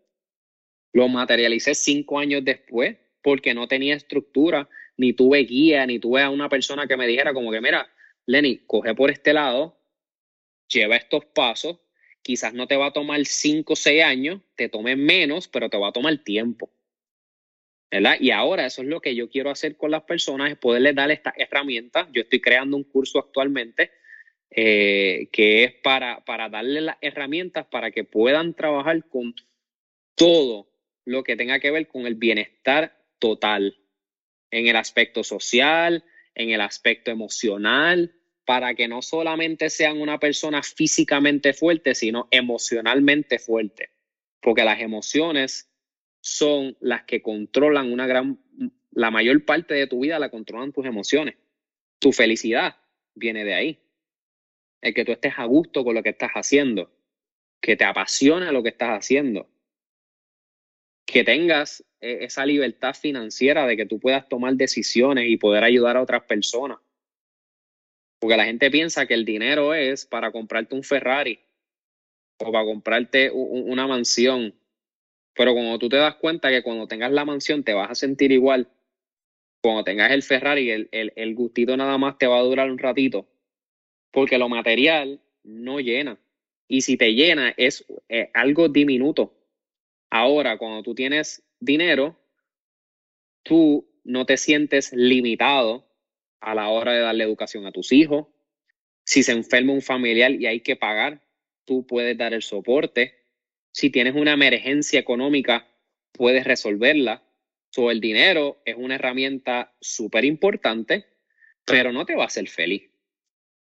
Lo 0.94 1.08
materialicé 1.08 1.74
cinco 1.74 2.20
años 2.20 2.46
después 2.46 2.98
porque 3.22 3.54
no 3.54 3.68
tenía 3.68 3.96
estructura, 3.96 4.70
ni 4.98 5.14
tuve 5.14 5.40
guía, 5.40 5.86
ni 5.86 6.00
tuve 6.00 6.22
a 6.22 6.30
una 6.30 6.48
persona 6.48 6.88
que 6.88 6.96
me 6.96 7.08
dijera 7.08 7.34
como 7.34 7.52
que, 7.52 7.60
mira, 7.60 7.92
Lenny, 8.26 8.60
coge 8.66 8.94
por 8.96 9.10
este 9.10 9.34
lado, 9.34 9.78
lleva 10.68 10.96
estos 10.96 11.26
pasos, 11.26 11.80
quizás 12.22 12.54
no 12.54 12.68
te 12.68 12.78
va 12.78 12.88
a 12.88 12.94
tomar 12.94 13.26
cinco 13.26 13.74
o 13.74 13.76
seis 13.76 14.04
años, 14.04 14.42
te 14.56 14.70
tome 14.70 14.96
menos, 14.96 15.48
pero 15.48 15.70
te 15.70 15.78
va 15.78 15.90
a 15.90 15.92
tomar 15.94 16.18
tiempo. 16.24 16.72
¿verdad? 17.92 18.18
Y 18.20 18.30
ahora 18.30 18.68
eso 18.68 18.84
es 18.84 18.88
lo 18.88 19.02
que 19.02 19.16
yo 19.16 19.30
quiero 19.30 19.50
hacer 19.50 19.76
con 19.76 19.90
las 19.90 20.04
personas, 20.04 20.52
es 20.52 20.58
poderles 20.58 20.94
dar 20.94 21.10
estas 21.10 21.34
herramientas. 21.38 22.08
Yo 22.12 22.22
estoy 22.22 22.40
creando 22.40 22.78
un 22.78 22.84
curso 22.84 23.18
actualmente 23.18 23.92
eh, 24.52 25.30
que 25.32 25.64
es 25.64 25.74
para, 25.74 26.26
para 26.26 26.50
darle 26.50 26.82
las 26.82 26.98
herramientas 27.02 27.68
para 27.68 27.92
que 27.92 28.04
puedan 28.04 28.56
trabajar 28.56 29.08
con 29.08 29.36
todo 30.16 30.70
lo 31.06 31.24
que 31.24 31.36
tenga 31.36 31.60
que 31.60 31.72
ver 31.72 31.88
con 31.88 32.08
el 32.08 32.16
bienestar 32.16 32.98
total, 33.20 33.78
en 34.52 34.68
el 34.68 34.76
aspecto 34.76 35.24
social, 35.24 36.04
en 36.34 36.50
el 36.50 36.62
aspecto 36.62 37.12
emocional, 37.12 38.16
para 38.44 38.74
que 38.74 38.88
no 38.88 39.04
solamente 39.04 39.70
sean 39.70 40.02
una 40.02 40.20
persona 40.20 40.64
físicamente 40.64 41.54
fuerte, 41.54 41.94
sino 41.94 42.28
emocionalmente 42.32 43.38
fuerte, 43.38 43.90
porque 44.42 44.64
las 44.64 44.82
emociones 44.82 45.70
son 46.22 46.76
las 46.80 47.04
que 47.04 47.22
controlan 47.22 47.94
una 47.94 48.08
gran, 48.08 48.40
la 48.92 49.12
mayor 49.12 49.46
parte 49.46 49.76
de 49.76 49.86
tu 49.86 50.00
vida 50.00 50.18
la 50.18 50.32
controlan 50.32 50.74
tus 50.74 50.86
emociones. 50.86 51.36
Tu 52.00 52.12
felicidad 52.12 52.78
viene 53.14 53.46
de 53.46 53.54
ahí 53.54 53.80
el 54.82 54.94
que 54.94 55.06
tú 55.06 55.12
estés 55.12 55.34
a 55.38 55.46
gusto 55.46 55.84
con 55.84 55.96
lo 55.96 56.04
que 56.04 56.10
estás 56.10 56.32
haciendo, 56.32 56.92
que 57.62 57.76
te 57.76 57.86
apasione 57.86 58.52
lo 58.52 58.64
que 58.64 58.70
estás 58.70 58.90
haciendo, 58.92 59.50
que 61.06 61.24
tengas 61.24 61.84
eh, 62.02 62.20
esa 62.22 62.46
libertad 62.46 62.94
financiera 62.94 63.66
de 63.68 63.76
que 63.76 63.86
tú 63.86 64.00
puedas 64.00 64.28
tomar 64.30 64.54
decisiones 64.54 65.26
y 65.28 65.38
poder 65.38 65.64
ayudar 65.64 65.98
a 65.98 66.02
otras 66.02 66.24
personas. 66.24 66.80
Porque 68.20 68.38
la 68.38 68.46
gente 68.46 68.70
piensa 68.70 69.06
que 69.06 69.14
el 69.14 69.26
dinero 69.26 69.74
es 69.74 70.06
para 70.06 70.32
comprarte 70.32 70.76
un 70.76 70.84
Ferrari 70.84 71.40
o 72.38 72.52
para 72.52 72.66
comprarte 72.66 73.32
una 73.32 73.88
mansión. 73.88 74.54
Pero 75.34 75.54
cuando 75.54 75.80
tú 75.80 75.88
te 75.88 75.96
das 75.96 76.16
cuenta 76.16 76.50
que 76.50 76.62
cuando 76.62 76.88
tengas 76.88 77.12
la 77.12 77.26
mansión 77.26 77.64
te 77.64 77.74
vas 77.74 77.92
a 77.92 77.96
sentir 77.96 78.32
igual, 78.32 78.70
cuando 79.62 79.86
tengas 79.86 80.12
el 80.12 80.22
Ferrari, 80.22 80.70
el, 80.70 80.90
el, 80.92 81.14
el 81.16 81.34
gustito 81.34 81.76
nada 81.78 81.98
más 81.98 82.18
te 82.18 82.28
va 82.28 82.38
a 82.38 82.44
durar 82.44 82.70
un 82.70 82.78
ratito 82.78 83.26
porque 84.12 84.38
lo 84.38 84.50
material 84.50 85.22
no 85.44 85.80
llena. 85.80 86.20
Y 86.68 86.82
si 86.82 86.98
te 86.98 87.14
llena 87.14 87.54
es 87.58 87.86
eh, 88.10 88.30
algo 88.34 88.70
diminuto. 88.70 89.34
Ahora, 90.10 90.58
cuando 90.58 90.84
tú 90.84 90.96
tienes 90.96 91.44
dinero, 91.60 92.20
tú 93.44 93.88
no 94.04 94.26
te 94.26 94.38
sientes 94.38 94.94
limitado 94.94 95.88
a 96.42 96.56
la 96.56 96.70
hora 96.70 96.94
de 96.94 97.02
darle 97.02 97.24
educación 97.24 97.66
a 97.66 97.72
tus 97.72 97.92
hijos. 97.92 98.28
Si 99.04 99.24
se 99.24 99.32
enferma 99.32 99.74
un 99.74 99.82
familiar 99.82 100.32
y 100.32 100.46
hay 100.46 100.62
que 100.62 100.76
pagar, 100.76 101.22
tú 101.66 101.86
puedes 101.86 102.18
dar 102.18 102.34
el 102.34 102.42
soporte. 102.42 103.16
Si 103.72 103.90
tienes 103.90 104.16
una 104.16 104.34
emergencia 104.34 105.00
económica, 105.00 105.68
puedes 106.12 106.44
resolverla. 106.44 107.24
So, 107.72 107.92
el 107.92 108.02
dinero 108.02 108.62
es 108.66 108.76
una 108.78 108.96
herramienta 108.96 109.76
súper 109.80 110.26
importante, 110.26 111.06
pero 111.66 111.92
no 111.92 112.06
te 112.06 112.16
va 112.16 112.24
a 112.24 112.28
hacer 112.28 112.48
feliz. 112.48 112.90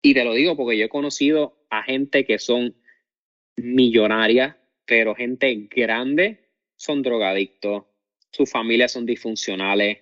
Y 0.05 0.13
te 0.13 0.25
lo 0.25 0.33
digo 0.33 0.57
porque 0.57 0.77
yo 0.77 0.85
he 0.85 0.89
conocido 0.89 1.65
a 1.69 1.81
gente 1.81 2.25
que 2.25 2.37
son 2.37 2.75
millonarias, 3.55 4.57
pero 4.85 5.15
gente 5.15 5.69
grande 5.71 6.49
son 6.75 7.01
drogadictos, 7.01 7.85
sus 8.29 8.51
familias 8.51 8.91
son 8.91 9.05
disfuncionales, 9.05 9.99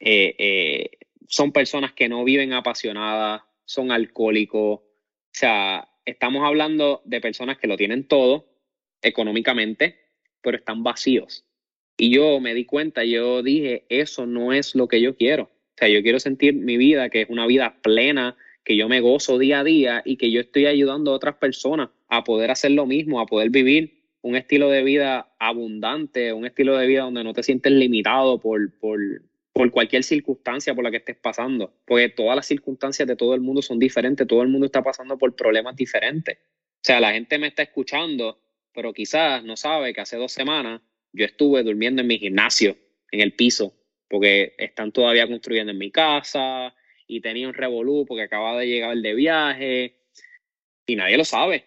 eh, 0.00 0.34
eh, 0.38 0.90
son 1.28 1.52
personas 1.52 1.92
que 1.92 2.08
no 2.08 2.24
viven 2.24 2.52
apasionadas, 2.54 3.42
son 3.64 3.92
alcohólicos. 3.92 4.80
O 4.80 4.84
sea, 5.30 5.88
estamos 6.04 6.44
hablando 6.44 7.02
de 7.04 7.20
personas 7.20 7.56
que 7.58 7.68
lo 7.68 7.76
tienen 7.76 8.08
todo 8.08 8.48
económicamente, 9.00 10.00
pero 10.42 10.56
están 10.56 10.82
vacíos. 10.82 11.46
Y 11.96 12.10
yo 12.10 12.40
me 12.40 12.52
di 12.52 12.64
cuenta, 12.64 13.04
yo 13.04 13.44
dije, 13.44 13.86
eso 13.90 14.26
no 14.26 14.52
es 14.52 14.74
lo 14.74 14.88
que 14.88 15.00
yo 15.00 15.16
quiero. 15.16 15.44
O 15.44 15.78
sea, 15.78 15.88
yo 15.88 16.02
quiero 16.02 16.18
sentir 16.18 16.54
mi 16.54 16.76
vida, 16.76 17.10
que 17.10 17.22
es 17.22 17.30
una 17.30 17.46
vida 17.46 17.78
plena, 17.80 18.36
que 18.66 18.76
yo 18.76 18.88
me 18.88 19.00
gozo 19.00 19.38
día 19.38 19.60
a 19.60 19.64
día 19.64 20.02
y 20.04 20.16
que 20.16 20.32
yo 20.32 20.40
estoy 20.40 20.66
ayudando 20.66 21.12
a 21.12 21.14
otras 21.14 21.36
personas 21.36 21.90
a 22.08 22.24
poder 22.24 22.50
hacer 22.50 22.72
lo 22.72 22.84
mismo, 22.84 23.20
a 23.20 23.26
poder 23.26 23.48
vivir 23.48 24.02
un 24.22 24.34
estilo 24.34 24.68
de 24.68 24.82
vida 24.82 25.32
abundante, 25.38 26.32
un 26.32 26.44
estilo 26.46 26.76
de 26.76 26.88
vida 26.88 27.02
donde 27.02 27.22
no 27.22 27.32
te 27.32 27.44
sientes 27.44 27.70
limitado 27.70 28.40
por, 28.40 28.76
por, 28.80 28.98
por 29.52 29.70
cualquier 29.70 30.02
circunstancia 30.02 30.74
por 30.74 30.82
la 30.82 30.90
que 30.90 30.96
estés 30.96 31.14
pasando, 31.14 31.76
porque 31.84 32.08
todas 32.08 32.34
las 32.34 32.46
circunstancias 32.46 33.06
de 33.06 33.14
todo 33.14 33.36
el 33.36 33.40
mundo 33.40 33.62
son 33.62 33.78
diferentes, 33.78 34.26
todo 34.26 34.42
el 34.42 34.48
mundo 34.48 34.66
está 34.66 34.82
pasando 34.82 35.16
por 35.16 35.36
problemas 35.36 35.76
diferentes. 35.76 36.36
O 36.36 36.82
sea, 36.82 36.98
la 36.98 37.12
gente 37.12 37.38
me 37.38 37.46
está 37.46 37.62
escuchando, 37.62 38.40
pero 38.74 38.92
quizás 38.92 39.44
no 39.44 39.56
sabe 39.56 39.94
que 39.94 40.00
hace 40.00 40.16
dos 40.16 40.32
semanas 40.32 40.80
yo 41.12 41.24
estuve 41.24 41.62
durmiendo 41.62 42.02
en 42.02 42.08
mi 42.08 42.18
gimnasio, 42.18 42.76
en 43.12 43.20
el 43.20 43.34
piso, 43.34 43.74
porque 44.08 44.56
están 44.58 44.90
todavía 44.90 45.28
construyendo 45.28 45.70
en 45.70 45.78
mi 45.78 45.92
casa 45.92 46.74
y 47.06 47.20
tenía 47.20 47.48
un 47.48 47.54
revolú 47.54 48.04
porque 48.06 48.24
acababa 48.24 48.60
de 48.60 48.66
llegar 48.66 48.96
de 48.96 49.14
viaje 49.14 49.96
y 50.86 50.96
nadie 50.96 51.16
lo 51.16 51.24
sabe, 51.24 51.64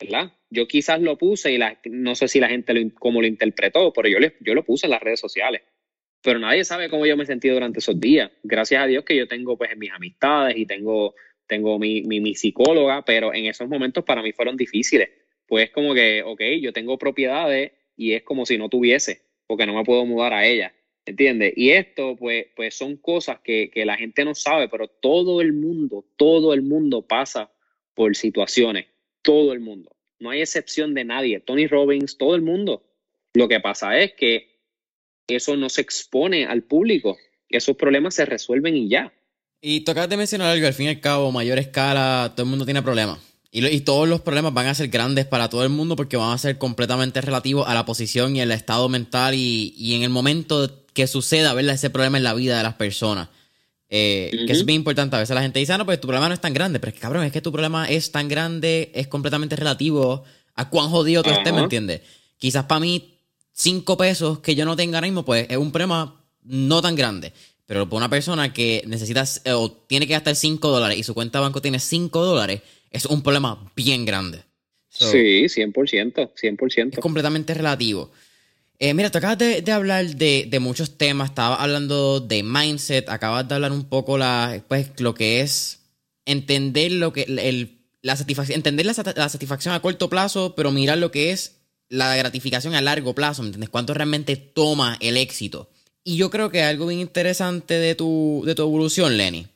¿verdad? 0.00 0.32
Yo 0.50 0.66
quizás 0.66 1.00
lo 1.00 1.16
puse 1.18 1.52
y 1.52 1.58
la, 1.58 1.78
no 1.84 2.14
sé 2.14 2.28
si 2.28 2.40
la 2.40 2.48
gente 2.48 2.74
lo, 2.74 2.94
cómo 2.94 3.20
lo 3.20 3.26
interpretó, 3.26 3.92
pero 3.92 4.08
yo, 4.08 4.18
yo 4.40 4.54
lo 4.54 4.64
puse 4.64 4.86
en 4.86 4.90
las 4.90 5.02
redes 5.02 5.20
sociales. 5.20 5.62
Pero 6.22 6.38
nadie 6.38 6.64
sabe 6.64 6.88
cómo 6.88 7.04
yo 7.04 7.16
me 7.16 7.26
sentí 7.26 7.48
durante 7.48 7.80
esos 7.80 8.00
días. 8.00 8.30
Gracias 8.42 8.82
a 8.82 8.86
Dios 8.86 9.04
que 9.04 9.16
yo 9.16 9.28
tengo 9.28 9.58
pues 9.58 9.76
mis 9.76 9.90
amistades 9.90 10.56
y 10.56 10.64
tengo, 10.64 11.14
tengo 11.46 11.78
mi, 11.78 12.02
mi, 12.02 12.34
psicóloga, 12.34 13.04
pero 13.04 13.34
en 13.34 13.46
esos 13.46 13.68
momentos 13.68 14.04
para 14.04 14.22
mí 14.22 14.32
fueron 14.32 14.56
difíciles. 14.56 15.10
Pues 15.46 15.70
como 15.70 15.92
que, 15.92 16.22
ok, 16.22 16.40
yo 16.62 16.72
tengo 16.72 16.96
propiedades 16.96 17.72
y 17.96 18.14
es 18.14 18.22
como 18.22 18.46
si 18.46 18.56
no 18.56 18.70
tuviese, 18.70 19.20
porque 19.46 19.66
no 19.66 19.74
me 19.74 19.84
puedo 19.84 20.06
mudar 20.06 20.32
a 20.32 20.46
ella. 20.46 20.72
¿Entiendes? 21.06 21.52
Y 21.56 21.70
esto, 21.70 22.16
pues, 22.16 22.46
pues 22.56 22.74
son 22.74 22.96
cosas 22.96 23.38
que, 23.44 23.70
que, 23.70 23.84
la 23.84 23.96
gente 23.96 24.24
no 24.24 24.34
sabe, 24.34 24.68
pero 24.68 24.88
todo 24.88 25.42
el 25.42 25.52
mundo, 25.52 26.06
todo 26.16 26.54
el 26.54 26.62
mundo 26.62 27.02
pasa 27.02 27.50
por 27.94 28.16
situaciones. 28.16 28.86
Todo 29.22 29.52
el 29.52 29.60
mundo. 29.60 29.94
No 30.18 30.30
hay 30.30 30.40
excepción 30.40 30.94
de 30.94 31.04
nadie. 31.04 31.40
Tony 31.40 31.66
Robbins, 31.66 32.16
todo 32.16 32.34
el 32.34 32.42
mundo. 32.42 32.82
Lo 33.34 33.48
que 33.48 33.60
pasa 33.60 33.98
es 33.98 34.14
que 34.14 34.54
eso 35.26 35.56
no 35.56 35.68
se 35.68 35.80
expone 35.80 36.46
al 36.46 36.62
público. 36.62 37.16
Esos 37.48 37.76
problemas 37.76 38.14
se 38.14 38.24
resuelven 38.24 38.76
y 38.76 38.88
ya. 38.88 39.12
Y 39.60 39.80
tocas 39.80 40.08
de 40.08 40.16
mencionar 40.16 40.48
algo, 40.48 40.66
al 40.66 40.74
fin 40.74 40.86
y 40.86 40.90
al 40.90 41.00
cabo, 41.00 41.32
mayor 41.32 41.58
escala, 41.58 42.32
todo 42.34 42.44
el 42.44 42.50
mundo 42.50 42.64
tiene 42.64 42.82
problemas. 42.82 43.18
Y, 43.56 43.80
todos 43.82 44.08
los 44.08 44.20
problemas 44.20 44.52
van 44.52 44.66
a 44.66 44.74
ser 44.74 44.88
grandes 44.88 45.26
para 45.26 45.48
todo 45.48 45.62
el 45.62 45.68
mundo 45.68 45.94
porque 45.94 46.16
van 46.16 46.32
a 46.32 46.38
ser 46.38 46.58
completamente 46.58 47.20
relativos 47.20 47.68
a 47.68 47.74
la 47.74 47.84
posición 47.84 48.34
y 48.34 48.40
el 48.40 48.50
estado 48.50 48.88
mental 48.88 49.34
y, 49.36 49.94
en 49.94 50.02
el 50.02 50.10
momento 50.10 50.83
que 50.94 51.06
suceda, 51.06 51.52
¿verdad? 51.52 51.74
Ese 51.74 51.90
problema 51.90 52.16
en 52.16 52.24
la 52.24 52.32
vida 52.32 52.56
de 52.56 52.62
las 52.62 52.74
personas. 52.74 53.28
Eh, 53.90 54.30
que 54.46 54.52
es 54.52 54.64
bien 54.64 54.76
importante. 54.76 55.16
A 55.16 55.18
veces 55.18 55.34
la 55.34 55.42
gente 55.42 55.58
dice, 55.58 55.72
ah, 55.72 55.78
no, 55.78 55.84
pues 55.84 56.00
tu 56.00 56.08
problema 56.08 56.28
no 56.28 56.34
es 56.34 56.40
tan 56.40 56.54
grande. 56.54 56.80
Pero 56.80 56.88
es 56.88 56.94
que, 56.94 57.00
cabrón, 57.00 57.24
es 57.24 57.32
que 57.32 57.40
tu 57.40 57.52
problema 57.52 57.86
es 57.86 58.10
tan 58.10 58.28
grande, 58.28 58.90
es 58.94 59.08
completamente 59.08 59.56
relativo 59.56 60.24
a 60.54 60.70
cuán 60.70 60.88
jodido 60.88 61.22
tú 61.22 61.30
estés, 61.30 61.52
¿me 61.52 61.60
entiendes? 61.60 62.00
Quizás 62.38 62.64
para 62.64 62.80
mí, 62.80 63.18
cinco 63.52 63.96
pesos 63.96 64.38
que 64.38 64.54
yo 64.54 64.64
no 64.64 64.76
tenga 64.76 64.98
ahora 64.98 65.06
mismo, 65.06 65.24
pues 65.24 65.46
es 65.48 65.56
un 65.56 65.70
problema 65.70 66.24
no 66.42 66.80
tan 66.80 66.96
grande. 66.96 67.32
Pero 67.66 67.88
para 67.88 67.98
una 67.98 68.10
persona 68.10 68.52
que 68.52 68.84
necesita 68.86 69.24
o 69.54 69.72
tiene 69.72 70.06
que 70.06 70.12
gastar 70.12 70.36
cinco 70.36 70.70
dólares 70.70 70.98
y 70.98 71.02
su 71.02 71.14
cuenta 71.14 71.38
de 71.38 71.44
banco 71.44 71.62
tiene 71.62 71.78
cinco 71.78 72.24
dólares, 72.24 72.62
es 72.90 73.06
un 73.06 73.22
problema 73.22 73.72
bien 73.74 74.04
grande. 74.04 74.42
sí, 74.88 75.44
100%, 75.44 76.32
100%. 76.34 76.92
Es 76.92 76.98
completamente 76.98 77.54
relativo. 77.54 78.12
Eh, 78.78 78.92
mira, 78.92 79.10
tú 79.10 79.18
acabas 79.18 79.38
de, 79.38 79.72
hablar 79.72 80.04
de, 80.16 80.58
muchos 80.60 80.98
temas, 80.98 81.30
estabas 81.30 81.60
hablando 81.60 82.20
de 82.20 82.42
mindset, 82.42 83.08
acabas 83.08 83.46
de 83.46 83.54
hablar 83.54 83.72
un 83.72 83.84
poco 83.84 84.18
la, 84.18 84.62
pues, 84.68 84.90
lo 84.98 85.14
que 85.14 85.40
es 85.40 85.80
entender 86.26 86.90
lo 86.92 87.12
que 87.12 87.22
el, 87.22 87.78
la 88.02 88.16
satisfacción, 88.16 88.56
entender 88.56 88.86
la, 88.86 88.94
satisfacción 89.28 89.74
a 89.74 89.80
corto 89.80 90.10
plazo, 90.10 90.54
pero 90.56 90.72
mirar 90.72 90.98
lo 90.98 91.12
que 91.12 91.30
es 91.30 91.56
la 91.88 92.16
gratificación 92.16 92.74
a 92.74 92.82
largo 92.82 93.14
plazo, 93.14 93.42
¿me 93.42 93.48
entiendes? 93.48 93.70
¿Cuánto 93.70 93.94
realmente 93.94 94.36
toma 94.36 94.96
el 95.00 95.16
éxito? 95.16 95.70
Y 96.02 96.16
yo 96.16 96.30
creo 96.30 96.50
que 96.50 96.64
algo 96.64 96.86
bien 96.86 97.00
interesante 97.00 97.74
de 97.74 97.94
tu, 97.94 98.42
de 98.44 98.54
tu 98.54 98.62
evolución, 98.62 99.16
Lenny, 99.16 99.46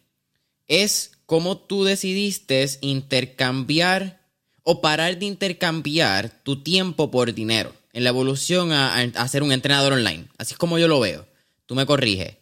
es 0.68 1.12
cómo 1.26 1.58
tú 1.58 1.84
decidiste 1.84 2.66
intercambiar 2.82 4.20
o 4.62 4.80
parar 4.80 5.18
de 5.18 5.26
intercambiar 5.26 6.30
tu 6.44 6.62
tiempo 6.62 7.10
por 7.10 7.34
dinero 7.34 7.77
en 7.92 8.04
la 8.04 8.10
evolución 8.10 8.72
a, 8.72 9.28
ser 9.28 9.42
un 9.42 9.52
entrenador 9.52 9.92
online. 9.92 10.26
Así 10.38 10.54
es 10.54 10.58
como 10.58 10.78
yo 10.78 10.88
lo 10.88 11.00
veo. 11.00 11.26
Tú 11.66 11.74
me 11.74 11.86
corriges. 11.86 12.36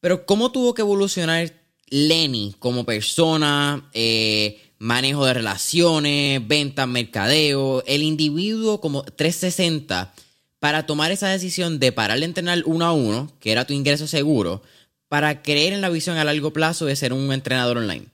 Pero 0.00 0.26
¿cómo 0.26 0.52
tuvo 0.52 0.74
que 0.74 0.82
evolucionar 0.82 1.52
Lenny 1.88 2.54
como 2.58 2.84
persona, 2.84 3.88
eh, 3.92 4.60
manejo 4.78 5.24
de 5.24 5.34
relaciones, 5.34 6.46
ventas, 6.46 6.86
mercadeo, 6.88 7.82
el 7.86 8.02
individuo 8.02 8.80
como 8.80 9.02
360 9.02 10.12
para 10.58 10.86
tomar 10.86 11.12
esa 11.12 11.28
decisión 11.28 11.78
de 11.78 11.92
parar 11.92 12.18
de 12.18 12.24
entrenar 12.24 12.62
uno 12.66 12.84
a 12.84 12.92
uno, 12.92 13.30
que 13.40 13.52
era 13.52 13.66
tu 13.66 13.72
ingreso 13.72 14.06
seguro, 14.06 14.62
para 15.08 15.42
creer 15.42 15.72
en 15.72 15.80
la 15.80 15.90
visión 15.90 16.16
a 16.18 16.24
largo 16.24 16.52
plazo 16.52 16.86
de 16.86 16.96
ser 16.96 17.12
un 17.12 17.32
entrenador 17.32 17.78
online? 17.78 18.06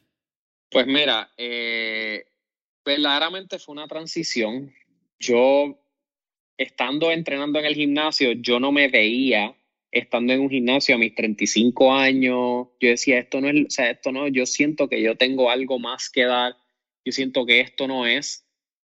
Pues 0.71 0.87
mira, 0.87 1.31
eh, 1.37 2.25
verdaderamente 2.85 3.59
fue 3.59 3.73
una 3.75 3.87
transición. 3.87 4.73
Yo, 5.19 5.79
estando 6.63 7.11
entrenando 7.11 7.59
en 7.59 7.67
el 7.67 7.75
gimnasio, 7.75 8.33
yo 8.33 8.61
no 8.61 8.73
me 8.73 8.89
veía 8.89 9.55
estando 9.91 10.33
en 10.33 10.41
un 10.41 10.51
gimnasio 10.51 10.95
a 10.95 10.99
mis 10.99 11.15
35 11.15 11.93
años. 11.93 12.69
Yo 12.81 12.89
decía, 12.89 13.19
esto 13.19 13.41
no 13.41 13.49
es, 13.49 13.67
o 13.67 13.71
sea, 13.71 13.91
esto 13.91 14.11
no, 14.11 14.27
yo 14.29 14.47
siento 14.47 14.89
que 14.89 15.03
yo 15.03 15.17
tengo 15.17 15.51
algo 15.51 15.79
más 15.79 16.11
que 16.11 16.25
dar. 16.25 16.57
Yo 17.05 17.13
siento 17.13 17.45
que 17.47 17.61
esto 17.61 17.87
no 17.87 18.07
es. 18.07 18.49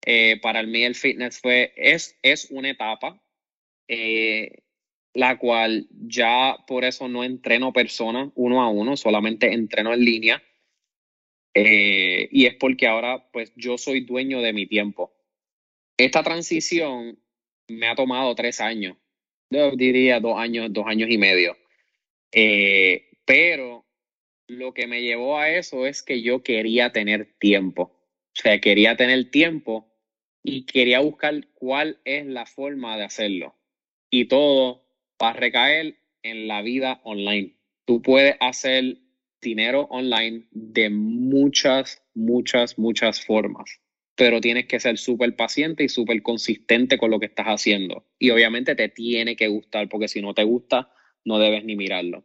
Eh, 0.05 0.39
para 0.41 0.63
mí 0.63 0.83
el 0.83 0.95
fitness 0.95 1.39
fue, 1.39 1.73
es, 1.75 2.17
es 2.21 2.51
una 2.51 2.69
etapa. 2.69 3.21
Eh, 3.87 4.63
la 5.13 5.37
cual 5.37 5.87
ya 5.91 6.57
por 6.67 6.85
eso 6.85 7.07
no 7.07 7.23
entreno 7.23 7.71
personas 7.71 8.31
uno 8.35 8.61
a 8.61 8.69
uno, 8.69 8.97
solamente 8.97 9.53
entreno 9.53 9.93
en 9.93 10.03
línea. 10.03 10.43
Eh, 11.53 12.29
y 12.31 12.47
es 12.47 12.55
porque 12.55 12.87
ahora 12.87 13.29
pues 13.31 13.53
yo 13.55 13.77
soy 13.77 14.01
dueño 14.01 14.41
de 14.41 14.53
mi 14.53 14.65
tiempo. 14.65 15.13
Esta 15.97 16.23
transición 16.23 17.19
me 17.67 17.87
ha 17.87 17.95
tomado 17.95 18.33
tres 18.35 18.61
años, 18.61 18.97
yo 19.49 19.71
diría 19.75 20.19
dos 20.19 20.37
años, 20.37 20.71
dos 20.71 20.85
años 20.87 21.09
y 21.09 21.17
medio. 21.17 21.55
Eh, 22.31 23.09
pero 23.25 23.85
lo 24.47 24.73
que 24.73 24.87
me 24.87 25.01
llevó 25.01 25.37
a 25.37 25.49
eso 25.49 25.85
es 25.85 26.03
que 26.03 26.21
yo 26.21 26.43
quería 26.43 26.91
tener 26.91 27.35
tiempo. 27.39 27.83
O 27.83 28.41
sea, 28.41 28.59
quería 28.59 28.97
tener 28.97 29.29
tiempo 29.29 29.93
y 30.43 30.65
quería 30.65 30.99
buscar 30.99 31.47
cuál 31.53 31.99
es 32.03 32.25
la 32.25 32.45
forma 32.45 32.97
de 32.97 33.03
hacerlo. 33.03 33.55
Y 34.09 34.25
todo 34.25 34.83
va 35.21 35.29
a 35.29 35.33
recaer 35.33 35.97
en 36.23 36.47
la 36.47 36.61
vida 36.61 37.01
online. 37.03 37.55
Tú 37.85 38.01
puedes 38.01 38.35
hacer 38.39 38.97
dinero 39.41 39.87
online 39.91 40.47
de 40.51 40.89
muchas, 40.89 42.01
muchas, 42.13 42.79
muchas 42.79 43.23
formas, 43.23 43.79
pero 44.15 44.41
tienes 44.41 44.67
que 44.67 44.79
ser 44.79 44.97
súper 44.97 45.35
paciente 45.35 45.83
y 45.83 45.89
súper 45.89 46.21
consistente 46.21 46.97
con 46.97 47.11
lo 47.11 47.19
que 47.19 47.27
estás 47.27 47.47
haciendo. 47.47 48.05
Y 48.19 48.29
obviamente 48.29 48.75
te 48.75 48.89
tiene 48.89 49.35
que 49.35 49.47
gustar, 49.47 49.89
porque 49.89 50.07
si 50.07 50.21
no 50.21 50.33
te 50.33 50.43
gusta, 50.43 50.91
no 51.25 51.39
debes 51.39 51.63
ni 51.65 51.75
mirarlo. 51.75 52.23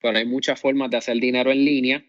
Pero 0.00 0.18
hay 0.18 0.26
muchas 0.26 0.60
formas 0.60 0.90
de 0.90 0.96
hacer 0.96 1.18
dinero 1.18 1.50
en 1.50 1.64
línea 1.64 2.04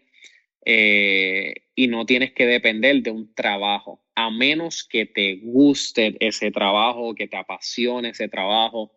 eh, 0.64 1.54
y 1.74 1.88
no 1.88 2.06
tienes 2.06 2.32
que 2.32 2.46
depender 2.46 3.02
de 3.02 3.10
un 3.10 3.34
trabajo, 3.34 4.04
a 4.14 4.30
menos 4.30 4.84
que 4.84 5.06
te 5.06 5.36
guste 5.42 6.16
ese 6.20 6.50
trabajo, 6.50 7.14
que 7.14 7.28
te 7.28 7.36
apasione 7.36 8.10
ese 8.10 8.28
trabajo 8.28 8.92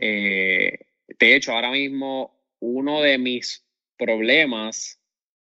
eh, 0.00 0.78
de 1.18 1.36
hecho, 1.36 1.52
ahora 1.52 1.70
mismo 1.70 2.42
uno 2.60 3.02
de 3.02 3.18
mis 3.18 3.66
problemas 3.98 4.98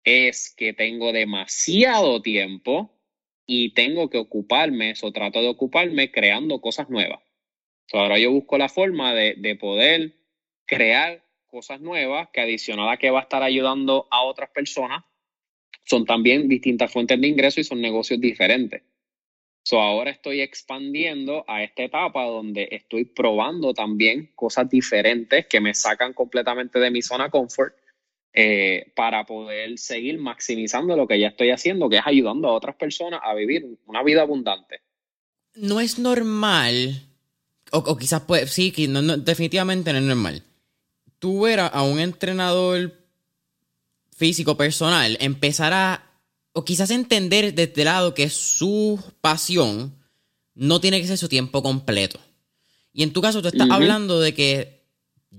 es 0.04 0.54
que 0.56 0.72
tengo 0.72 1.12
demasiado 1.12 2.22
tiempo 2.22 2.97
y 3.48 3.74
tengo 3.74 4.10
que 4.10 4.20
ocuparme, 4.20 4.93
o 5.02 5.12
trato 5.12 5.41
de 5.41 5.48
ocuparme 5.48 6.12
creando 6.12 6.60
cosas 6.62 6.89
nuevas. 6.89 7.22
ahora 7.93 8.20
yo 8.20 8.32
busco 8.32 8.58
la 8.58 8.70
forma 8.70 9.14
de, 9.14 9.36
de 9.38 9.56
poder 9.56 10.14
crear 10.66 11.24
cosas 11.48 11.80
nuevas 11.80 12.28
que 12.34 12.41
adicional 12.41 12.89
a 12.89 12.98
que 12.98 13.10
va 13.10 13.20
a 13.20 13.24
estar 13.24 13.41
ayudando 13.41 14.08
a 14.12 14.24
otras 14.24 14.50
personas, 14.50 15.04
son 15.86 16.06
también 16.06 16.50
distintas 16.50 16.91
fuentes 16.91 17.20
de 17.20 17.28
ingreso 17.28 17.62
y 17.62 17.64
son 17.64 17.80
negocios 17.82 18.20
diferentes. 18.20 18.84
So 19.64 19.82
ahora 19.82 20.12
estoy 20.12 20.41
expandiendo 20.41 21.45
a 21.48 21.64
esta 21.64 21.84
etapa 21.84 22.24
donde 22.26 22.68
estoy 22.72 23.06
probando 23.06 23.74
también 23.74 24.32
cosas 24.36 24.70
diferentes 24.70 25.48
que 25.48 25.62
me 25.62 25.74
sacan 25.74 26.14
completamente 26.14 26.80
de 26.80 26.91
mi 26.91 27.02
zona 27.02 27.30
confort 27.30 27.76
eh, 28.40 28.92
para 28.96 29.26
poder 29.26 29.80
seguir 29.80 30.20
maximizando 30.20 30.96
lo 30.96 31.08
que 31.08 31.20
ya 31.20 31.30
estoy 31.30 31.50
haciendo, 31.50 31.90
que 31.90 31.98
es 31.98 32.04
ayudando 32.06 32.48
a 32.48 32.54
otras 32.54 32.76
personas 32.76 33.20
a 33.24 33.34
vivir 33.34 33.66
una 33.88 34.04
vida 34.04 34.22
abundante. 34.22 34.82
No 35.56 35.80
es 35.80 35.98
normal 35.98 37.02
o, 37.72 37.98
quizás 37.98 38.22
puede, 38.22 38.46
sí, 38.46 38.72
no, 38.88 39.02
definitivamente 39.18 39.92
no 39.92 39.98
es 39.98 40.06
normal. 40.06 40.44
Tú 41.18 41.42
ver 41.42 41.62
a 41.62 41.82
un 41.82 42.00
entrenador 42.00 42.94
físico 44.16 44.56
personal 44.56 45.18
empezar 45.20 45.74
a, 45.74 46.12
o 46.54 46.64
quizás 46.64 46.92
entender 46.92 47.56
desde 47.56 47.64
este 47.64 47.86
lado 47.86 48.14
que 48.14 48.30
su 48.30 49.04
pasión 49.20 49.96
no 50.54 50.80
tiene 50.80 51.02
que 51.02 51.08
ser 51.08 51.18
su 51.18 51.28
tiempo 51.28 51.64
completo. 51.64 52.20
Y 52.94 53.02
en 53.02 53.14
tu 53.14 53.22
caso 53.22 53.42
tú 53.42 53.48
estás 53.48 53.70
hablando 53.72 54.20
de 54.20 54.36
que 54.36 54.76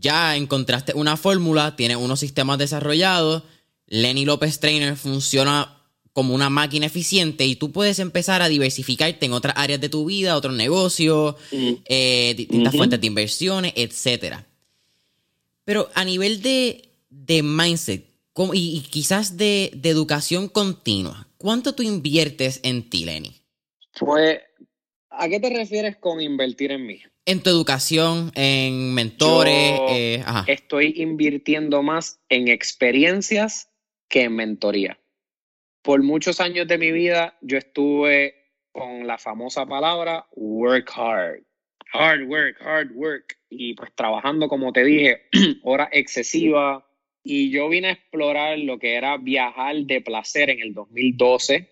ya 0.01 0.37
encontraste 0.37 0.93
una 0.95 1.17
fórmula, 1.17 1.77
tienes 1.77 1.97
unos 1.97 2.21
sistemas 2.21 2.59
desarrollados, 2.59 3.43
Lenny 3.87 4.25
López 4.25 4.61
Trainer 4.61 4.97
funciona 4.97 5.79
como 6.13 6.35
una 6.35 6.51
máquina 6.51 6.87
eficiente 6.87 7.47
y 7.47 7.55
tú 7.55 7.71
puedes 7.71 8.01
empezar 8.01 8.43
a 8.43 8.49
diversificarte 8.49 9.27
en 9.27 9.33
otras 9.33 9.55
áreas 9.57 9.81
de 9.81 9.89
tu 9.89 10.05
vida, 10.05 10.37
otros 10.37 10.55
negocios, 10.55 11.37
eh, 11.53 12.35
distintas 12.37 12.75
fuentes 12.75 13.01
de 13.01 13.07
inversiones, 13.07 13.73
etc. 13.77 14.39
Pero 15.65 15.89
a 15.95 16.05
nivel 16.05 16.43
de, 16.43 16.91
mindset 17.43 18.05
y, 18.53 18.81
quizás 18.91 19.37
de, 19.37 19.71
educación 19.85 20.49
continua, 20.49 21.29
¿cuánto 21.37 21.75
tú 21.75 21.85
inviertes 21.85 22.59
en 22.65 22.91
ti, 22.91 23.05
Lenny? 23.05 23.37
Pues, 23.99 24.41
¿a 25.11 25.29
qué 25.29 25.39
te 25.39 25.51
refieres 25.51 25.97
con 25.99 26.21
invertir 26.21 26.73
en 26.73 26.85
mí? 26.85 27.01
En 27.29 27.43
tu 27.43 27.51
educación, 27.51 28.33
en 28.35 28.95
mentores. 28.95 29.81
Eh, 29.91 30.25
estoy 30.47 30.95
invirtiendo 30.97 31.83
más 31.83 32.21
en 32.29 32.49
experiencias 32.49 33.71
que 34.09 34.23
en 34.25 34.35
mentoría 34.35 34.99
por 35.89 36.03
muchos 36.03 36.39
años 36.41 36.69
de 36.69 36.77
mi 36.77 36.93
vida 36.93 37.39
yo 37.41 37.57
estuve 37.57 38.35
con 38.73 39.07
la 39.07 39.17
famosa 39.17 39.65
palabra 39.65 40.27
work 40.35 40.93
hard. 40.95 41.43
Hard 41.95 42.25
work, 42.25 42.59
hard 42.61 42.93
work. 42.93 43.39
Y 43.49 43.73
pues 43.73 43.95
trabajando, 43.95 44.49
como 44.49 44.71
te 44.71 44.85
dije, 44.85 45.23
hora 45.63 45.89
excesiva. 45.91 46.87
Y 47.25 47.51
yo 47.51 47.71
vine 47.71 47.89
a 47.89 47.93
explorar 47.93 48.59
lo 48.59 48.79
que 48.79 48.97
era 48.97 49.17
viajar 49.17 49.77
de 49.77 50.03
placer 50.03 50.51
en 50.51 50.61
el 50.61 50.75
2012, 50.75 51.71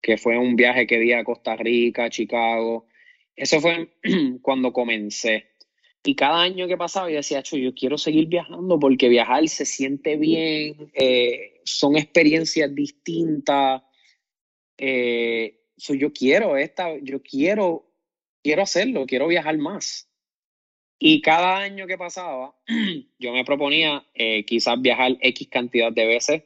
que 0.00 0.16
fue 0.16 0.38
un 0.38 0.54
viaje 0.54 0.86
que 0.86 1.00
di 1.00 1.12
a 1.12 1.24
Costa 1.24 1.56
Rica, 1.56 2.08
Chicago. 2.08 2.86
Eso 3.36 3.60
fue 3.60 3.90
cuando 4.42 4.72
comencé. 4.72 5.50
Y 6.02 6.14
cada 6.14 6.40
año 6.40 6.68
que 6.68 6.76
pasaba 6.76 7.10
yo 7.10 7.16
decía, 7.16 7.42
yo 7.42 7.74
quiero 7.74 7.98
seguir 7.98 8.28
viajando 8.28 8.78
porque 8.78 9.08
viajar 9.08 9.46
se 9.48 9.66
siente 9.66 10.16
bien, 10.16 10.90
eh, 10.94 11.60
son 11.64 11.96
experiencias 11.96 12.72
distintas. 12.74 13.82
Eh, 14.78 15.64
yo 15.76 16.12
quiero 16.12 16.56
esta, 16.56 16.96
yo 17.02 17.22
quiero, 17.22 17.92
quiero 18.42 18.62
hacerlo, 18.62 19.04
quiero 19.06 19.26
viajar 19.26 19.58
más. 19.58 20.08
Y 20.98 21.20
cada 21.20 21.58
año 21.58 21.86
que 21.86 21.98
pasaba, 21.98 22.56
yo 23.18 23.32
me 23.32 23.44
proponía 23.44 24.06
eh, 24.14 24.44
quizás 24.44 24.80
viajar 24.80 25.16
X 25.20 25.48
cantidad 25.48 25.92
de 25.92 26.06
veces. 26.06 26.42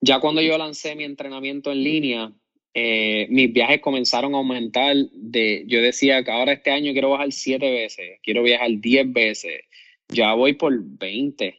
Ya 0.00 0.20
cuando 0.20 0.40
yo 0.40 0.56
lancé 0.56 0.94
mi 0.94 1.04
entrenamiento 1.04 1.72
en 1.72 1.82
línea, 1.82 2.32
eh, 2.78 3.26
mis 3.30 3.50
viajes 3.54 3.80
comenzaron 3.80 4.34
a 4.34 4.36
aumentar. 4.36 4.94
De, 5.14 5.64
yo 5.66 5.80
decía 5.80 6.22
que 6.22 6.30
ahora 6.30 6.52
este 6.52 6.70
año 6.70 6.92
quiero 6.92 7.08
bajar 7.08 7.32
siete 7.32 7.70
veces, 7.70 8.20
quiero 8.22 8.42
viajar 8.42 8.68
diez 8.70 9.10
veces, 9.10 9.62
ya 10.08 10.34
voy 10.34 10.52
por 10.52 10.78
20, 10.78 11.58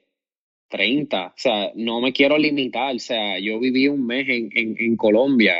30. 0.67 1.25
O 1.25 1.33
sea, 1.35 1.71
no 1.73 2.01
me 2.01 2.13
quiero 2.13 2.37
limitar. 2.37 2.95
O 2.95 2.99
sea, 2.99 3.39
yo 3.39 3.59
viví 3.59 3.87
un 3.87 4.05
mes 4.05 4.29
en, 4.29 4.51
en, 4.53 4.95
Colombia, 4.95 5.55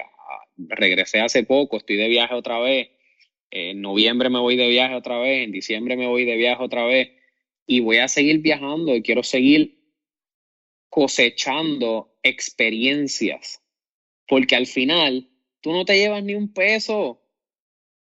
regresé 0.57 1.21
hace 1.21 1.43
poco, 1.43 1.77
estoy 1.77 1.95
de 1.95 2.07
viaje 2.07 2.35
otra 2.35 2.59
vez. 2.59 2.89
En 3.49 3.81
noviembre 3.81 4.29
me 4.29 4.37
voy 4.37 4.57
de 4.57 4.67
viaje 4.67 4.93
otra 4.93 5.17
vez, 5.17 5.43
en 5.43 5.51
diciembre 5.51 5.97
me 5.97 6.05
voy 6.05 6.25
de 6.25 6.35
viaje 6.35 6.61
otra 6.61 6.85
vez 6.85 7.09
y 7.65 7.79
voy 7.79 7.97
a 7.97 8.07
seguir 8.07 8.41
viajando 8.41 8.95
y 8.95 9.01
quiero 9.01 9.23
seguir 9.23 9.79
cosechando 10.89 12.13
experiencias, 12.21 13.63
porque 14.27 14.55
al 14.55 14.67
final 14.67 15.29
Tú 15.67 15.73
no 15.73 15.83
te 15.83 15.97
llevas 15.97 16.23
ni 16.23 16.33
un 16.33 16.53
peso 16.53 17.21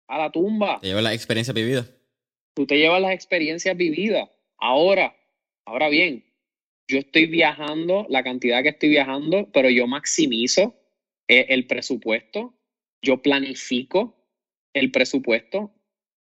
a 0.08 0.18
la 0.18 0.32
tumba. 0.32 0.80
Te 0.80 0.88
llevas 0.88 1.04
las 1.04 1.14
experiencias 1.14 1.54
vividas. 1.54 1.88
Tú 2.52 2.66
te 2.66 2.76
llevas 2.76 3.00
las 3.00 3.12
experiencias 3.12 3.76
vividas. 3.76 4.28
Ahora, 4.56 5.16
ahora 5.64 5.88
bien, 5.88 6.24
yo 6.88 6.98
estoy 6.98 7.26
viajando, 7.26 8.06
la 8.08 8.24
cantidad 8.24 8.60
que 8.64 8.70
estoy 8.70 8.88
viajando, 8.88 9.48
pero 9.52 9.70
yo 9.70 9.86
maximizo 9.86 10.74
eh, 11.28 11.46
el 11.50 11.68
presupuesto, 11.68 12.58
yo 13.00 13.22
planifico 13.22 14.16
el 14.72 14.90
presupuesto. 14.90 15.70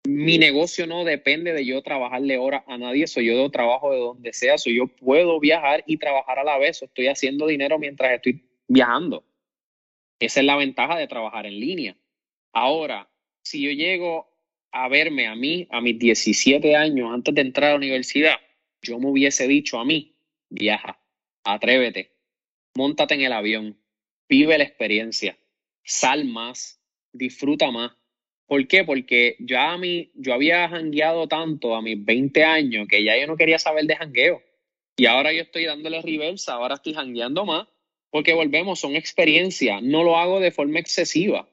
Mi 0.06 0.38
negocio 0.38 0.86
no 0.86 1.02
depende 1.02 1.52
de 1.52 1.66
yo 1.66 1.82
trabajarle 1.82 2.38
horas 2.38 2.62
a 2.68 2.78
nadie, 2.78 3.08
soy 3.08 3.26
yo 3.26 3.42
de 3.42 3.50
trabajo 3.50 3.90
de 3.90 3.98
donde 3.98 4.32
sea, 4.32 4.56
soy 4.56 4.76
yo 4.76 4.86
puedo 4.86 5.40
viajar 5.40 5.82
y 5.88 5.96
trabajar 5.96 6.38
a 6.38 6.44
la 6.44 6.58
vez, 6.58 6.80
estoy 6.80 7.08
haciendo 7.08 7.48
dinero 7.48 7.80
mientras 7.80 8.12
estoy 8.12 8.48
viajando. 8.68 9.24
Esa 10.18 10.40
es 10.40 10.46
la 10.46 10.56
ventaja 10.56 10.96
de 10.96 11.08
trabajar 11.08 11.46
en 11.46 11.58
línea. 11.58 11.96
Ahora, 12.52 13.10
si 13.42 13.62
yo 13.62 13.70
llego 13.70 14.28
a 14.72 14.88
verme 14.88 15.26
a 15.26 15.34
mí, 15.34 15.66
a 15.70 15.80
mis 15.80 15.98
17 15.98 16.76
años, 16.76 17.10
antes 17.12 17.34
de 17.34 17.40
entrar 17.40 17.70
a 17.70 17.72
la 17.72 17.78
universidad, 17.78 18.36
yo 18.82 18.98
me 18.98 19.08
hubiese 19.08 19.46
dicho 19.48 19.78
a 19.78 19.84
mí, 19.84 20.16
viaja, 20.48 21.00
atrévete, 21.44 22.12
montate 22.74 23.14
en 23.14 23.22
el 23.22 23.32
avión, 23.32 23.78
vive 24.28 24.58
la 24.58 24.64
experiencia, 24.64 25.38
sal 25.82 26.24
más, 26.24 26.80
disfruta 27.12 27.70
más. 27.70 27.92
¿Por 28.46 28.66
qué? 28.66 28.84
Porque 28.84 29.36
ya 29.38 29.72
a 29.72 29.78
mí, 29.78 30.10
yo 30.14 30.34
había 30.34 30.68
jangueado 30.68 31.26
tanto 31.28 31.74
a 31.74 31.82
mis 31.82 32.04
20 32.04 32.44
años 32.44 32.86
que 32.88 33.02
ya 33.02 33.18
yo 33.18 33.26
no 33.26 33.36
quería 33.36 33.58
saber 33.58 33.86
de 33.86 33.96
jangueo. 33.96 34.42
Y 34.96 35.06
ahora 35.06 35.32
yo 35.32 35.42
estoy 35.42 35.64
dándole 35.64 36.02
reversa, 36.02 36.54
ahora 36.54 36.74
estoy 36.74 36.94
jangueando 36.94 37.44
más 37.44 37.66
porque 38.14 38.32
volvemos, 38.32 38.78
son 38.78 38.94
experiencias, 38.94 39.82
no 39.82 40.04
lo 40.04 40.16
hago 40.16 40.38
de 40.38 40.52
forma 40.52 40.78
excesiva, 40.78 41.48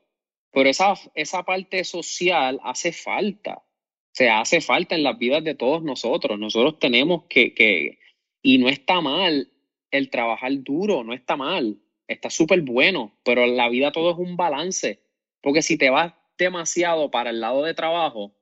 pero 0.51 0.69
esa, 0.69 0.93
esa 1.15 1.41
parte 1.41 1.83
social 1.83 2.59
hace 2.63 2.91
falta, 2.91 3.55
o 3.55 4.13
sea, 4.13 4.41
hace 4.41 4.61
falta 4.61 4.93
en 4.93 5.01
las 5.01 5.17
vidas 5.17 5.43
de 5.43 5.55
todos 5.55 5.81
nosotros. 5.81 6.37
Nosotros 6.37 6.77
tenemos 6.77 7.23
que, 7.27 7.55
que 7.55 7.97
y 8.43 8.59
no 8.59 8.69
está 8.69 9.01
mal 9.01 9.51
el 9.89 10.11
trabajar 10.11 10.51
duro, 10.61 11.03
no 11.03 11.15
está 11.15 11.35
mal, 11.35 11.79
está 12.07 12.29
súper 12.29 12.61
bueno, 12.61 13.17
pero 13.23 13.43
en 13.43 13.57
la 13.57 13.67
vida 13.67 13.91
todo 13.91 14.11
es 14.11 14.19
un 14.19 14.37
balance, 14.37 14.99
porque 15.41 15.63
si 15.63 15.79
te 15.79 15.89
vas 15.89 16.13
demasiado 16.37 17.09
para 17.09 17.31
el 17.31 17.41
lado 17.41 17.63
de 17.63 17.73
trabajo, 17.73 18.35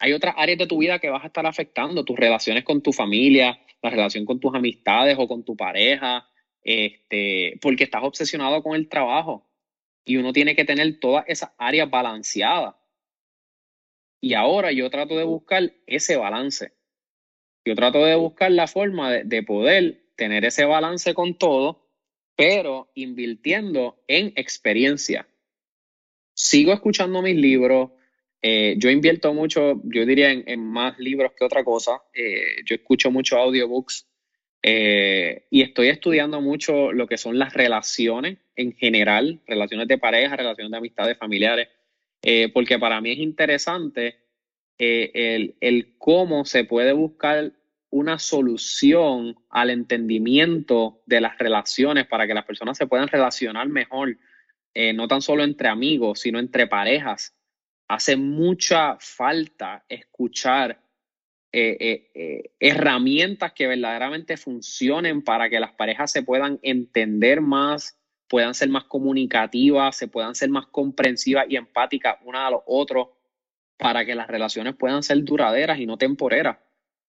hay 0.00 0.12
otras 0.12 0.34
áreas 0.36 0.58
de 0.58 0.66
tu 0.66 0.78
vida 0.78 0.98
que 0.98 1.10
vas 1.10 1.22
a 1.22 1.28
estar 1.28 1.46
afectando, 1.46 2.04
tus 2.04 2.18
relaciones 2.18 2.64
con 2.64 2.82
tu 2.82 2.92
familia, 2.92 3.60
la 3.80 3.90
relación 3.90 4.24
con 4.24 4.40
tus 4.40 4.52
amistades 4.56 5.16
o 5.20 5.28
con 5.28 5.44
tu 5.44 5.56
pareja, 5.56 6.28
este, 6.64 7.58
porque 7.60 7.84
estás 7.84 8.02
obsesionado 8.02 8.62
con 8.62 8.74
el 8.74 8.88
trabajo 8.88 9.46
y 10.04 10.16
uno 10.16 10.32
tiene 10.32 10.56
que 10.56 10.64
tener 10.64 10.98
todas 10.98 11.24
esas 11.28 11.50
áreas 11.58 11.88
balanceadas. 11.90 12.74
Y 14.20 14.34
ahora 14.34 14.72
yo 14.72 14.88
trato 14.90 15.16
de 15.16 15.24
buscar 15.24 15.72
ese 15.86 16.16
balance. 16.16 16.72
Yo 17.66 17.74
trato 17.74 18.04
de 18.04 18.14
buscar 18.14 18.50
la 18.50 18.66
forma 18.66 19.12
de, 19.12 19.42
poder 19.42 20.02
tener 20.16 20.44
ese 20.44 20.64
balance 20.64 21.12
con 21.14 21.36
todo, 21.36 21.86
pero 22.36 22.90
invirtiendo 22.94 24.02
en 24.08 24.32
experiencia. 24.36 25.28
Sigo 26.34 26.72
escuchando 26.72 27.22
mis 27.22 27.36
libros. 27.36 27.90
Eh, 28.42 28.74
yo 28.78 28.90
invierto 28.90 29.32
mucho, 29.32 29.80
yo 29.84 30.04
diría, 30.04 30.30
en, 30.30 30.66
más 30.66 30.98
libros 30.98 31.32
que 31.36 31.44
otra 31.44 31.64
cosa. 31.64 32.02
Eh, 32.12 32.62
yo 32.64 32.74
escucho 32.74 33.10
mucho 33.10 33.36
audiobooks 33.38 34.06
eh, 34.66 35.44
y 35.50 35.60
estoy 35.60 35.88
estudiando 35.88 36.40
mucho 36.40 36.90
lo 36.90 37.06
que 37.06 37.18
son 37.18 37.38
las 37.38 37.52
relaciones 37.52 38.38
en 38.56 38.72
general, 38.72 39.42
relaciones 39.46 39.88
de 39.88 39.98
pareja, 39.98 40.36
relaciones 40.36 40.70
de 40.70 40.78
amistades 40.78 41.18
familiares, 41.18 41.68
eh, 42.22 42.48
porque 42.48 42.78
para 42.78 42.98
mí 43.02 43.12
es 43.12 43.18
interesante 43.18 44.16
eh, 44.78 45.10
el, 45.12 45.54
el, 45.60 45.98
cómo 45.98 46.46
se 46.46 46.64
puede 46.64 46.94
buscar 46.94 47.52
una 47.90 48.18
solución 48.18 49.36
al 49.50 49.68
entendimiento 49.68 51.02
de 51.04 51.20
las 51.20 51.36
relaciones 51.36 52.06
para 52.06 52.26
que 52.26 52.32
las 52.32 52.46
personas 52.46 52.78
se 52.78 52.86
puedan 52.86 53.08
relacionar 53.08 53.68
mejor, 53.68 54.16
no 54.94 55.06
tan 55.06 55.20
solo 55.20 55.44
entre 55.44 55.68
amigos, 55.68 56.20
sino 56.20 56.40
entre 56.40 56.66
parejas. 56.66 57.36
Hace 57.86 58.16
mucha 58.16 58.96
falta 58.98 59.84
escuchar 59.88 60.80
eh, 61.56 61.76
eh, 61.78 62.10
eh, 62.14 62.50
herramientas 62.58 63.52
que 63.52 63.68
verdaderamente 63.68 64.36
funcionen 64.36 65.22
para 65.22 65.48
que 65.48 65.60
las 65.60 65.70
parejas 65.70 66.10
se 66.10 66.24
puedan 66.24 66.58
entender 66.62 67.40
más, 67.40 67.96
puedan 68.28 68.54
ser 68.54 68.70
más 68.70 68.82
comunicativas, 68.86 69.96
se 69.96 70.08
puedan 70.08 70.34
ser 70.34 70.50
más 70.50 70.66
comprensivas 70.66 71.46
y 71.48 71.54
empáticas 71.54 72.16
una 72.24 72.48
a 72.48 72.50
los 72.50 72.62
otros, 72.66 73.06
para 73.76 74.04
que 74.04 74.16
las 74.16 74.26
relaciones 74.26 74.74
puedan 74.74 75.04
ser 75.04 75.22
duraderas 75.22 75.78
y 75.78 75.86
no 75.86 75.96
temporeras. 75.96 76.58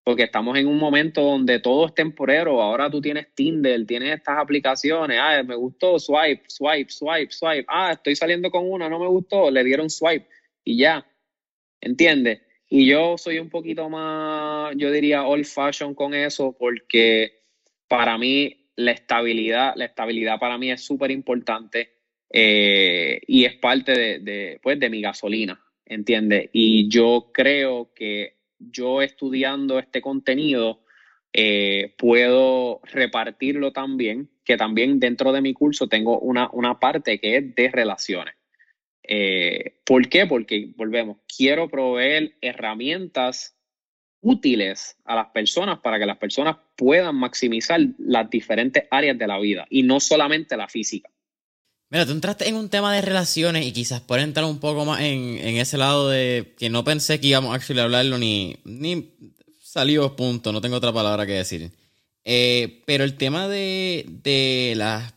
Porque 0.03 0.21
estamos 0.21 0.55
en 0.59 0.67
un 0.67 0.77
momento 0.77 1.23
donde 1.23 1.59
todo 1.59 1.87
es 1.87 1.95
temporero. 1.95 2.61
Ahora 2.61 2.91
tú 2.91 3.01
tienes 3.01 3.33
Tinder, 3.33 3.83
tienes 3.87 4.15
estas 4.15 4.37
aplicaciones. 4.37 5.17
Ah, 5.19 5.41
me 5.41 5.55
gustó, 5.55 5.97
swipe, 5.97 6.43
swipe, 6.47 6.91
swipe, 6.91 7.31
swipe. 7.31 7.65
Ah, 7.67 7.93
estoy 7.93 8.15
saliendo 8.15 8.51
con 8.51 8.69
una, 8.69 8.89
no 8.89 8.99
me 8.99 9.07
gustó, 9.07 9.49
le 9.49 9.63
dieron 9.63 9.89
swipe 9.89 10.27
y 10.63 10.77
ya. 10.77 11.03
¿Entiendes? 11.81 12.41
Y 12.77 12.87
yo 12.87 13.17
soy 13.17 13.39
un 13.39 13.49
poquito 13.49 13.89
más, 13.89 14.75
yo 14.75 14.91
diría 14.91 15.25
old 15.25 15.45
fashion 15.45 15.95
con 15.95 16.13
eso, 16.13 16.57
porque 16.59 17.39
para 17.87 18.17
mí 18.17 18.67
la 18.75 18.91
estabilidad, 18.91 19.71
la 19.77 19.85
estabilidad 19.85 20.39
para 20.39 20.57
mí 20.57 20.69
es 20.71 20.81
súper 20.81 21.09
importante 21.09 21.93
eh, 22.29 23.21
y 23.27 23.45
es 23.45 23.53
parte 23.55 24.19
de, 24.19 24.59
pues, 24.61 24.77
de 24.77 24.89
mi 24.89 24.99
gasolina, 24.99 25.57
¿entiendes? 25.85 26.49
Y 26.51 26.89
yo 26.89 27.31
creo 27.33 27.93
que 27.95 28.39
yo 28.59 29.01
estudiando 29.01 29.79
este 29.79 30.01
contenido 30.01 30.81
eh, 31.31 31.93
puedo 31.97 32.81
repartirlo 32.91 33.71
también, 33.71 34.29
que 34.43 34.57
también 34.57 34.99
dentro 34.99 35.31
de 35.31 35.39
mi 35.39 35.53
curso 35.53 35.87
tengo 35.87 36.19
una, 36.19 36.49
una 36.51 36.77
parte 36.77 37.21
que 37.21 37.37
es 37.37 37.55
de 37.55 37.69
relaciones. 37.69 38.35
Eh, 39.07 39.81
¿Por 39.85 40.09
qué? 40.09 40.25
Porque, 40.25 40.71
volvemos, 40.75 41.17
quiero 41.27 41.69
proveer 41.69 42.35
herramientas 42.41 43.55
útiles 44.21 44.97
a 45.05 45.15
las 45.15 45.27
personas 45.27 45.79
para 45.79 45.99
que 45.99 46.05
las 46.05 46.17
personas 46.17 46.57
puedan 46.75 47.15
maximizar 47.15 47.79
las 47.99 48.29
diferentes 48.29 48.85
áreas 48.89 49.17
de 49.17 49.27
la 49.27 49.37
vida 49.39 49.67
y 49.69 49.83
no 49.83 49.99
solamente 49.99 50.57
la 50.57 50.67
física. 50.67 51.09
Mira, 51.91 52.05
tú 52.07 52.13
entraste 52.13 52.49
en 52.49 52.55
un 52.55 52.69
tema 52.69 52.93
de 52.93 53.01
relaciones 53.01 53.65
y 53.65 53.71
quizás 53.71 54.01
por 54.01 54.19
entrar 54.19 54.45
un 54.45 54.59
poco 54.59 54.83
más 54.85 55.01
en, 55.01 55.37
ese 55.57 55.77
lado 55.77 56.09
de 56.09 56.55
que 56.57 56.71
no 56.71 56.83
pensé 56.83 57.21
que 57.21 57.27
íbamos 57.27 57.55
a 57.55 57.81
hablarlo 57.83 58.17
ni, 58.17 58.57
ni 58.63 59.13
salió 59.61 60.15
punto, 60.15 60.51
no 60.51 60.61
tengo 60.61 60.77
otra 60.77 60.91
palabra 60.91 61.27
que 61.27 61.33
decir. 61.33 61.71
Eh, 62.23 62.81
pero 62.87 63.03
el 63.03 63.17
tema 63.17 63.47
de, 63.47 64.05
de 64.23 64.73
las 64.75 65.13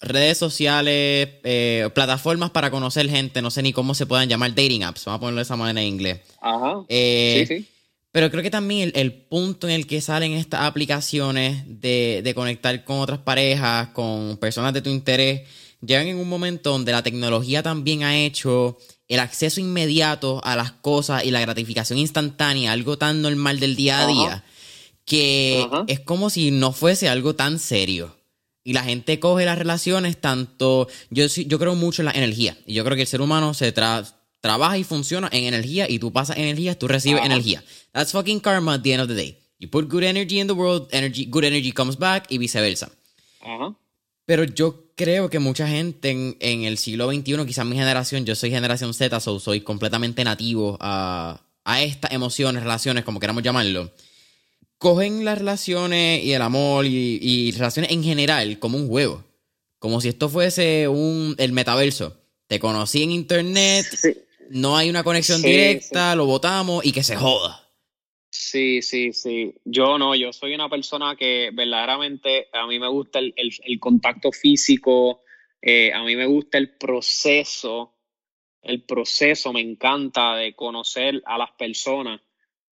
redes 0.00 0.38
sociales, 0.38 1.28
eh, 1.44 1.88
plataformas 1.94 2.50
para 2.50 2.70
conocer 2.70 3.08
gente, 3.08 3.42
no 3.42 3.50
sé 3.50 3.62
ni 3.62 3.72
cómo 3.72 3.94
se 3.94 4.06
puedan 4.06 4.28
llamar, 4.28 4.50
dating 4.50 4.84
apps, 4.84 5.04
vamos 5.04 5.18
a 5.18 5.20
ponerlo 5.20 5.38
de 5.38 5.44
esa 5.44 5.56
manera 5.56 5.80
en 5.82 5.88
inglés. 5.88 6.20
Ajá. 6.40 6.84
Eh, 6.88 7.44
sí, 7.46 7.58
sí. 7.58 7.66
Pero 8.12 8.30
creo 8.30 8.42
que 8.42 8.50
también 8.50 8.90
el, 8.94 9.12
punto 9.12 9.68
en 9.68 9.74
el 9.74 9.86
que 9.86 10.00
salen 10.00 10.32
estas 10.32 10.62
aplicaciones 10.62 11.62
de, 11.66 12.22
de, 12.24 12.34
conectar 12.34 12.84
con 12.84 12.98
otras 12.98 13.20
parejas, 13.20 13.88
con 13.88 14.36
personas 14.38 14.72
de 14.74 14.82
tu 14.82 14.90
interés, 14.90 15.42
llegan 15.80 16.08
en 16.08 16.16
un 16.16 16.28
momento 16.28 16.70
donde 16.70 16.90
la 16.90 17.04
tecnología 17.04 17.62
también 17.62 18.02
ha 18.02 18.18
hecho 18.18 18.78
el 19.06 19.20
acceso 19.20 19.60
inmediato 19.60 20.40
a 20.44 20.56
las 20.56 20.72
cosas 20.72 21.24
y 21.24 21.30
la 21.30 21.40
gratificación 21.40 21.98
instantánea, 21.98 22.72
algo 22.72 22.98
tan 22.98 23.22
normal 23.22 23.60
del 23.60 23.76
día 23.76 24.00
a 24.00 24.06
día, 24.06 24.44
que 25.04 25.66
es 25.88 26.00
como 26.00 26.30
si 26.30 26.50
no 26.50 26.72
fuese 26.72 27.08
algo 27.08 27.34
tan 27.34 27.58
serio. 27.58 28.19
Y 28.62 28.72
la 28.74 28.84
gente 28.84 29.18
coge 29.18 29.44
las 29.44 29.58
relaciones 29.58 30.20
tanto. 30.20 30.88
Yo, 31.10 31.26
yo 31.26 31.58
creo 31.58 31.74
mucho 31.74 32.02
en 32.02 32.06
la 32.06 32.12
energía. 32.12 32.56
Y 32.66 32.74
yo 32.74 32.84
creo 32.84 32.94
que 32.94 33.02
el 33.02 33.08
ser 33.08 33.20
humano 33.20 33.54
se 33.54 33.72
trabaja 33.72 34.78
y 34.78 34.84
funciona 34.84 35.28
en 35.32 35.44
energía. 35.44 35.88
Y 35.88 35.98
tú 35.98 36.12
pasas 36.12 36.36
energía, 36.36 36.78
tú 36.78 36.86
recibes 36.86 37.24
energía. 37.24 37.64
That's 37.92 38.12
fucking 38.12 38.40
karma 38.40 38.74
at 38.74 38.82
the 38.82 38.92
end 38.92 39.02
of 39.02 39.08
the 39.08 39.14
day. 39.14 39.38
You 39.58 39.68
put 39.68 39.88
good 39.90 40.02
energy 40.02 40.40
in 40.40 40.46
the 40.46 40.54
world, 40.54 40.88
energy, 40.90 41.26
good 41.26 41.44
energy 41.44 41.72
comes 41.72 41.96
back 41.98 42.26
y 42.30 42.38
viceversa. 42.38 42.90
Pero 44.26 44.44
yo 44.44 44.92
creo 44.94 45.28
que 45.28 45.38
mucha 45.38 45.66
gente 45.66 46.10
en, 46.10 46.36
en, 46.40 46.64
el 46.64 46.78
siglo 46.78 47.10
XXI, 47.10 47.46
quizás 47.46 47.66
mi 47.66 47.76
generación, 47.76 48.24
yo 48.24 48.34
soy 48.34 48.50
generación 48.50 48.94
Z, 48.94 49.18
so 49.20 49.40
soy 49.40 49.62
completamente 49.62 50.22
nativo 50.24 50.78
a, 50.80 51.42
a 51.64 51.82
estas 51.82 52.12
emociones, 52.12 52.62
relaciones, 52.62 53.04
como 53.04 53.18
queramos 53.20 53.42
llamarlo 53.42 53.90
cogen 54.80 55.26
las 55.26 55.38
relaciones 55.38 56.24
y 56.24 56.32
el 56.32 56.40
amor 56.40 56.86
y, 56.86 57.52
relaciones 57.52 57.92
en 57.92 58.02
general 58.02 58.58
como 58.58 58.78
un 58.78 58.88
juego. 58.88 59.22
Como 59.78 60.00
si 60.00 60.08
esto 60.08 60.30
fuese 60.30 60.88
un, 60.88 61.34
el 61.38 61.52
metaverso. 61.52 62.16
Te 62.46 62.58
conocí 62.58 63.02
en 63.02 63.10
internet, 63.10 63.86
no 64.48 64.78
hay 64.78 64.88
una 64.88 65.04
conexión 65.04 65.42
directa, 65.42 66.16
lo 66.16 66.24
votamos 66.24 66.84
y 66.84 66.92
que 66.92 67.02
se 67.02 67.14
joda. 67.14 67.68
Sí, 68.30 68.80
sí, 68.80 69.12
sí. 69.12 69.54
Yo 69.66 69.98
no, 69.98 70.14
yo 70.14 70.32
soy 70.32 70.54
una 70.54 70.70
persona 70.70 71.14
que 71.14 71.50
verdaderamente 71.52 72.48
a 72.50 72.66
mí 72.66 72.78
me 72.78 72.88
gusta 72.88 73.18
el, 73.18 73.80
contacto 73.80 74.32
físico, 74.32 75.20
eh, 75.60 75.92
a 75.92 76.02
mí 76.04 76.16
me 76.16 76.24
gusta 76.24 76.56
el 76.56 76.70
proceso, 76.70 77.96
el 78.62 78.82
proceso 78.84 79.52
me 79.52 79.60
encanta 79.60 80.36
de 80.36 80.54
conocer 80.54 81.22
a 81.26 81.36
las 81.36 81.50
personas. 81.50 82.22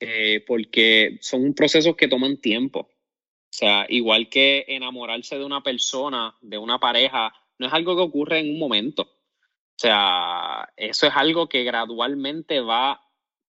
Eh, 0.01 0.45
porque 0.47 1.19
son 1.21 1.55
procesos 1.55 1.97
que 1.97 2.09
toman 2.09 2.37
tiempo. 2.37 2.81
O 2.81 3.53
sea, 3.53 3.87
igual 3.89 4.29
que 4.29 4.65
enamorarse 4.69 5.39
de 5.39 5.45
una 5.45 5.63
persona, 5.63 6.37
de 6.41 6.59
una 6.59 6.79
pareja, 6.79 7.33
no 7.59 7.67
es 7.67 7.73
algo 7.73 7.97
que 7.97 8.03
ocurre 8.03 8.41
en 8.41 8.51
un 8.51 8.59
momento. 8.59 9.03
O 9.03 9.81
sea, 9.81 10.73
eso 10.77 11.07
es 11.07 11.13
algo 11.17 11.49
que 11.49 11.65
gradualmente 11.65 12.61
va 12.61 13.01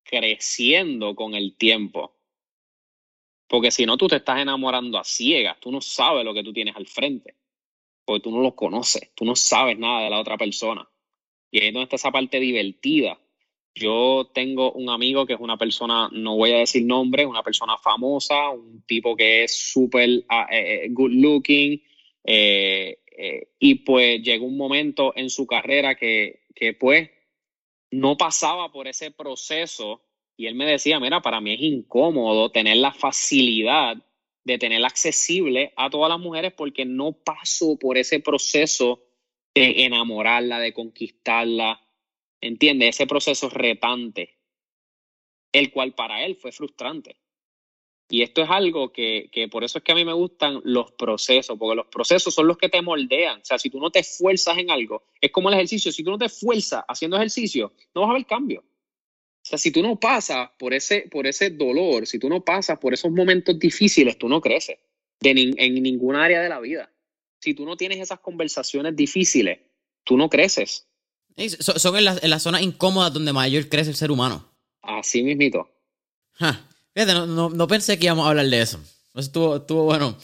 creciendo 0.03 1.15
con 1.15 1.35
el 1.35 1.55
tiempo. 1.55 2.15
Porque 3.47 3.71
si 3.71 3.85
no, 3.85 3.97
tú 3.97 4.07
te 4.07 4.17
estás 4.17 4.39
enamorando 4.39 4.97
a 4.97 5.03
ciegas, 5.03 5.59
tú 5.59 5.71
no 5.71 5.81
sabes 5.81 6.23
lo 6.23 6.33
que 6.33 6.43
tú 6.43 6.53
tienes 6.53 6.75
al 6.75 6.87
frente, 6.87 7.35
porque 8.05 8.21
tú 8.21 8.31
no 8.31 8.41
lo 8.41 8.55
conoces, 8.55 9.11
tú 9.15 9.25
no 9.25 9.35
sabes 9.35 9.77
nada 9.77 10.01
de 10.01 10.09
la 10.09 10.19
otra 10.19 10.37
persona. 10.37 10.87
Y 11.51 11.59
ahí 11.59 11.67
es 11.67 11.73
donde 11.73 11.85
está 11.85 11.95
esa 11.95 12.11
parte 12.11 12.39
divertida 12.39 13.19
yo 13.75 14.29
tengo 14.33 14.71
un 14.73 14.89
amigo 14.89 15.25
que 15.25 15.33
es 15.33 15.39
una 15.39 15.57
persona, 15.57 16.09
no 16.11 16.35
voy 16.35 16.51
a 16.51 16.57
decir 16.57 16.85
nombre, 16.85 17.25
una 17.25 17.43
persona 17.43 17.77
famosa, 17.77 18.49
un 18.49 18.83
tipo 18.85 19.15
que 19.15 19.43
es 19.43 19.55
súper 19.55 20.25
eh, 20.51 20.87
good 20.89 21.11
looking, 21.11 21.81
eh, 22.23 22.97
y 23.59 23.75
pues 23.75 24.21
llegó 24.21 24.45
un 24.45 24.57
momento 24.57 25.13
en 25.15 25.29
su 25.29 25.45
carrera 25.45 25.95
que, 25.95 26.43
que 26.55 26.73
pues 26.73 27.09
no 27.91 28.17
pasaba 28.17 28.71
por 28.71 28.87
ese 28.87 29.11
proceso 29.11 30.01
y 30.37 30.47
él 30.47 30.55
me 30.55 30.65
decía, 30.65 30.99
mira, 30.99 31.21
para 31.21 31.41
mí 31.41 31.53
es 31.53 31.61
incómodo 31.61 32.49
tener 32.49 32.77
la 32.77 32.93
facilidad 32.93 33.97
de 34.45 34.57
tener 34.57 34.83
accesible 34.85 35.73
a 35.75 35.89
todas 35.89 36.09
las 36.09 36.19
mujeres 36.19 36.53
porque 36.53 36.85
no 36.85 37.11
paso 37.11 37.77
por 37.77 37.97
ese 37.97 38.21
proceso 38.21 39.03
de 39.53 39.83
enamorarla, 39.83 40.59
de 40.59 40.73
conquistarla 40.73 41.81
entiende 42.41 42.87
ese 42.87 43.07
proceso 43.07 43.49
retante, 43.49 44.37
el 45.51 45.71
cual 45.71 45.93
para 45.93 46.25
él 46.25 46.35
fue 46.35 46.51
frustrante. 46.51 47.17
Y 48.11 48.23
esto 48.23 48.41
es 48.41 48.49
algo 48.49 48.91
que, 48.91 49.29
que, 49.31 49.47
por 49.47 49.63
eso 49.63 49.77
es 49.77 49.83
que 49.83 49.91
a 49.91 49.95
mí 49.95 50.03
me 50.03 50.13
gustan 50.13 50.61
los 50.63 50.91
procesos, 50.93 51.57
porque 51.59 51.75
los 51.75 51.87
procesos 51.87 52.33
son 52.33 52.47
los 52.47 52.57
que 52.57 52.69
te 52.69 52.81
moldean. 52.81 53.41
O 53.41 53.45
sea, 53.45 53.59
si 53.59 53.69
tú 53.69 53.79
no 53.79 53.91
te 53.91 53.99
esfuerzas 53.99 54.57
en 54.57 54.71
algo, 54.71 55.03
es 55.21 55.31
como 55.31 55.49
el 55.49 55.55
ejercicio, 55.55 55.91
si 55.91 56.03
tú 56.03 56.09
no 56.09 56.17
te 56.17 56.25
esfuerzas 56.25 56.83
haciendo 56.87 57.17
ejercicio, 57.17 57.73
no 57.93 58.01
vas 58.01 58.09
a 58.09 58.13
ver 58.13 58.25
cambio. 58.25 58.61
O 58.61 59.45
sea, 59.49 59.57
si 59.59 59.71
tú 59.71 59.83
no 59.83 59.99
pasas 59.99 60.49
por 60.57 60.73
ese, 60.73 61.07
por 61.09 61.27
ese 61.27 61.51
dolor, 61.51 62.07
si 62.07 62.17
tú 62.17 62.29
no 62.29 62.43
pasas 62.43 62.79
por 62.79 62.93
esos 62.93 63.11
momentos 63.11 63.57
difíciles, 63.59 64.17
tú 64.17 64.27
no 64.27 64.41
creces 64.41 64.79
de 65.21 65.31
en 65.57 65.73
ninguna 65.75 66.23
área 66.23 66.41
de 66.41 66.49
la 66.49 66.59
vida. 66.59 66.91
Si 67.39 67.53
tú 67.53 67.65
no 67.65 67.77
tienes 67.77 67.99
esas 67.99 68.19
conversaciones 68.19 68.95
difíciles, 68.95 69.59
tú 70.03 70.17
no 70.17 70.29
creces. 70.29 70.88
Son 71.59 71.95
en, 71.95 72.05
las 72.05 72.23
la 72.23 72.39
zonas 72.39 72.61
incómodas 72.61 73.13
donde 73.13 73.33
mayor 73.33 73.69
crece 73.69 73.89
el 73.91 73.95
ser 73.95 74.11
humano. 74.11 74.49
Así 74.81 75.23
mismito. 75.23 75.69
Fíjate, 76.37 77.13
no, 77.13 77.49
no, 77.49 77.67
pensé 77.67 77.97
que 77.97 78.05
íbamos 78.05 78.25
a 78.25 78.29
hablar 78.29 78.47
de 78.47 78.61
eso. 78.61 78.79
Eso 79.11 79.19
estuvo, 79.19 79.55
estuvo 79.57 79.83
bueno. 79.83 80.17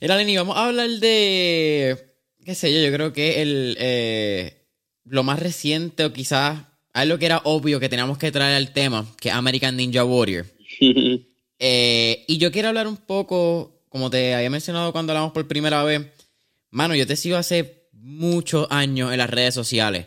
Era 0.00 0.16
Lenny, 0.16 0.36
vamos 0.36 0.56
a 0.56 0.66
hablar 0.66 0.88
de. 0.88 2.16
qué 2.44 2.54
sé 2.54 2.72
yo, 2.72 2.80
yo 2.80 2.92
creo 2.92 3.12
que 3.12 3.42
el. 3.42 3.76
Eh, 3.78 4.64
lo 5.04 5.22
más 5.22 5.38
reciente, 5.38 6.04
o 6.04 6.12
quizás 6.12 6.62
algo 6.92 7.18
que 7.18 7.26
era 7.26 7.42
obvio 7.44 7.80
que 7.80 7.88
teníamos 7.88 8.18
que 8.18 8.32
traer 8.32 8.56
al 8.56 8.72
tema, 8.72 9.06
que 9.20 9.28
es 9.28 9.34
American 9.34 9.76
Ninja 9.76 10.04
Warrior. 10.04 10.46
Eh, 11.60 12.24
y 12.26 12.38
yo 12.38 12.50
quiero 12.50 12.68
hablar 12.68 12.88
un 12.88 12.96
poco, 12.96 13.84
como 13.88 14.10
te 14.10 14.34
había 14.34 14.50
mencionado 14.50 14.92
cuando 14.92 15.12
hablamos 15.12 15.32
por 15.32 15.46
primera 15.46 15.82
vez. 15.84 16.04
Mano, 16.70 16.96
yo 16.96 17.06
te 17.06 17.16
sigo 17.16 17.36
hace 17.36 17.86
muchos 17.92 18.66
años 18.70 19.12
en 19.12 19.18
las 19.18 19.30
redes 19.30 19.54
sociales. 19.54 20.06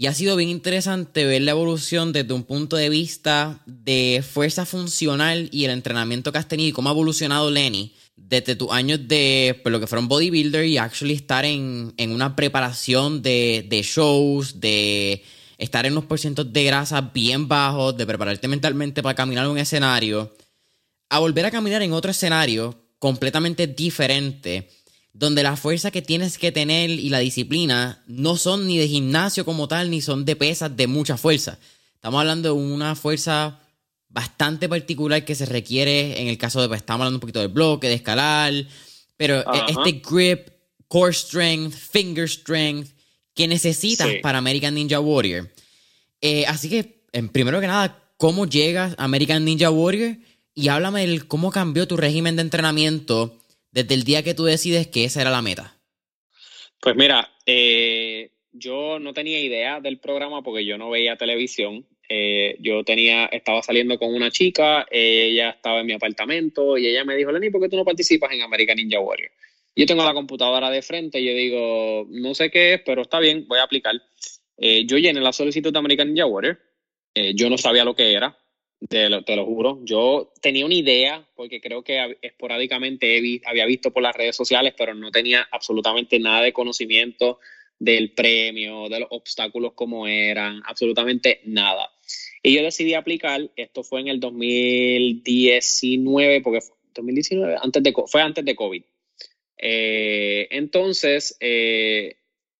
Y 0.00 0.06
ha 0.06 0.14
sido 0.14 0.36
bien 0.36 0.48
interesante 0.48 1.24
ver 1.24 1.42
la 1.42 1.50
evolución 1.50 2.12
desde 2.12 2.32
un 2.32 2.44
punto 2.44 2.76
de 2.76 2.88
vista 2.88 3.60
de 3.66 4.22
fuerza 4.22 4.64
funcional 4.64 5.48
y 5.50 5.64
el 5.64 5.72
entrenamiento 5.72 6.30
que 6.30 6.38
has 6.38 6.46
tenido 6.46 6.68
y 6.68 6.72
cómo 6.72 6.88
ha 6.88 6.92
evolucionado 6.92 7.50
Lenny 7.50 7.92
desde 8.14 8.54
tus 8.54 8.70
años 8.70 9.08
de 9.08 9.58
pues, 9.60 9.72
lo 9.72 9.80
que 9.80 9.88
fueron 9.88 10.06
bodybuilder 10.06 10.66
y 10.66 10.78
actually 10.78 11.14
estar 11.14 11.44
en, 11.44 11.92
una 11.98 12.36
preparación 12.36 13.22
de, 13.22 13.66
de, 13.68 13.82
shows, 13.82 14.60
de 14.60 15.24
estar 15.58 15.84
en 15.84 15.94
unos 15.94 16.04
porcientos 16.04 16.52
de 16.52 16.62
grasa 16.62 17.00
bien 17.00 17.48
bajos, 17.48 17.96
de 17.96 18.06
prepararte 18.06 18.46
mentalmente 18.46 19.02
para 19.02 19.16
caminar 19.16 19.46
en 19.46 19.50
un 19.50 19.58
escenario, 19.58 20.32
a 21.08 21.18
volver 21.18 21.44
a 21.44 21.50
caminar 21.50 21.82
en 21.82 21.92
otro 21.92 22.12
escenario 22.12 22.84
completamente 23.00 23.66
diferente 23.66 24.68
donde 25.18 25.42
la 25.42 25.56
fuerza 25.56 25.90
que 25.90 26.00
tienes 26.00 26.38
que 26.38 26.52
tener 26.52 26.90
y 26.90 27.08
la 27.08 27.18
disciplina 27.18 28.04
no 28.06 28.36
son 28.36 28.68
ni 28.68 28.78
de 28.78 28.86
gimnasio 28.86 29.44
como 29.44 29.66
tal, 29.66 29.90
ni 29.90 30.00
son 30.00 30.24
de 30.24 30.36
pesas 30.36 30.76
de 30.76 30.86
mucha 30.86 31.16
fuerza. 31.16 31.58
Estamos 31.94 32.20
hablando 32.20 32.54
de 32.54 32.60
una 32.60 32.94
fuerza 32.94 33.58
bastante 34.08 34.68
particular 34.68 35.24
que 35.24 35.34
se 35.34 35.44
requiere 35.44 36.22
en 36.22 36.28
el 36.28 36.38
caso 36.38 36.62
de, 36.62 36.68
pues, 36.68 36.82
estamos 36.82 37.00
hablando 37.00 37.16
un 37.16 37.20
poquito 37.20 37.40
de 37.40 37.48
bloque, 37.48 37.88
de 37.88 37.94
escalar, 37.94 38.54
pero 39.16 39.40
e, 39.40 39.62
este 39.68 40.02
grip, 40.08 40.50
core 40.86 41.12
strength, 41.12 41.74
finger 41.74 42.28
strength 42.28 42.90
que 43.34 43.48
necesitas 43.48 44.08
para 44.22 44.38
American 44.38 44.74
Ninja 44.74 45.00
Warrior. 45.00 45.50
Eh, 46.20 46.44
así 46.46 46.68
que, 46.68 47.02
en 47.12 47.28
primero 47.28 47.60
que 47.60 47.66
nada, 47.66 48.04
cómo 48.16 48.46
llegas 48.46 48.94
a 48.98 49.04
American 49.04 49.44
Ninja 49.44 49.70
Warrior 49.70 50.16
y 50.54 50.68
háblame 50.68 51.04
de 51.08 51.20
cómo 51.22 51.50
cambió 51.50 51.88
tu 51.88 51.96
régimen 51.96 52.36
de 52.36 52.42
entrenamiento 52.42 53.37
desde 53.70 53.94
el 53.94 54.04
día 54.04 54.22
que 54.22 54.34
tú 54.34 54.44
decides 54.44 54.86
que 54.86 55.04
esa 55.04 55.20
era 55.20 55.30
la 55.30 55.42
meta. 55.42 55.78
Pues 56.80 56.96
mira, 56.96 57.28
eh, 57.44 58.30
yo 58.52 58.98
no 58.98 59.12
tenía 59.12 59.40
idea 59.40 59.80
del 59.80 59.98
programa 59.98 60.42
porque 60.42 60.64
yo 60.64 60.78
no 60.78 60.90
veía 60.90 61.16
televisión. 61.16 61.86
Eh, 62.08 62.56
yo 62.60 62.84
tenía, 62.84 63.26
estaba 63.26 63.62
saliendo 63.62 63.98
con 63.98 64.14
una 64.14 64.30
chica, 64.30 64.86
ella 64.90 65.50
estaba 65.50 65.80
en 65.80 65.86
mi 65.86 65.92
apartamento 65.92 66.78
y 66.78 66.86
ella 66.86 67.04
me 67.04 67.16
dijo, 67.16 67.30
Lenny, 67.32 67.50
¿por 67.50 67.60
qué 67.60 67.68
tú 67.68 67.76
no 67.76 67.84
participas 67.84 68.32
en 68.32 68.42
American 68.42 68.76
Ninja 68.76 69.00
Warrior? 69.00 69.30
Yo 69.76 69.86
tengo 69.86 70.04
la 70.04 70.14
computadora 70.14 70.70
de 70.70 70.82
frente 70.82 71.20
y 71.20 71.26
yo 71.26 71.34
digo, 71.34 72.06
no 72.08 72.34
sé 72.34 72.50
qué 72.50 72.74
es, 72.74 72.82
pero 72.84 73.02
está 73.02 73.20
bien, 73.20 73.46
voy 73.46 73.58
a 73.58 73.64
aplicar. 73.64 73.94
Eh, 74.56 74.86
yo 74.86 74.96
llené 74.96 75.20
la 75.20 75.32
solicitud 75.32 75.72
de 75.72 75.78
American 75.78 76.08
Ninja 76.08 76.26
Warrior. 76.26 76.58
Yo 77.34 77.50
no 77.50 77.58
sabía 77.58 77.84
lo 77.84 77.96
que 77.96 78.12
era, 78.12 78.38
te 78.86 79.08
lo, 79.08 79.24
te 79.24 79.34
lo, 79.34 79.44
juro. 79.44 79.80
Yo 79.82 80.32
tenía 80.40 80.64
una 80.64 80.74
idea, 80.74 81.26
porque 81.34 81.60
creo 81.60 81.82
que 81.82 82.18
esporádicamente 82.22 83.40
había 83.44 83.66
visto 83.66 83.92
por 83.92 84.02
las 84.02 84.14
redes 84.14 84.36
sociales, 84.36 84.74
pero 84.76 84.94
no 84.94 85.10
tenía 85.10 85.48
absolutamente 85.50 86.18
nada 86.18 86.42
de 86.42 86.52
conocimiento 86.52 87.40
del 87.78 88.12
premio, 88.12 88.88
de 88.88 89.00
los 89.00 89.08
obstáculos 89.10 89.72
como 89.74 90.06
eran, 90.06 90.62
absolutamente 90.64 91.40
nada. 91.44 91.90
Y 92.42 92.54
yo 92.54 92.62
decidí 92.62 92.94
aplicar, 92.94 93.50
esto 93.56 93.82
fue 93.82 94.00
en 94.00 94.08
el 94.08 94.20
2019, 94.20 96.40
porque 96.40 96.60
fue, 96.60 96.76
2019, 96.94 97.56
antes 97.60 97.82
de, 97.82 97.94
fue 98.06 98.22
antes 98.22 98.44
de 98.44 98.56
COVID. 98.56 98.82
Eh, 99.58 100.48
entonces, 100.50 101.36
eh, 101.40 102.16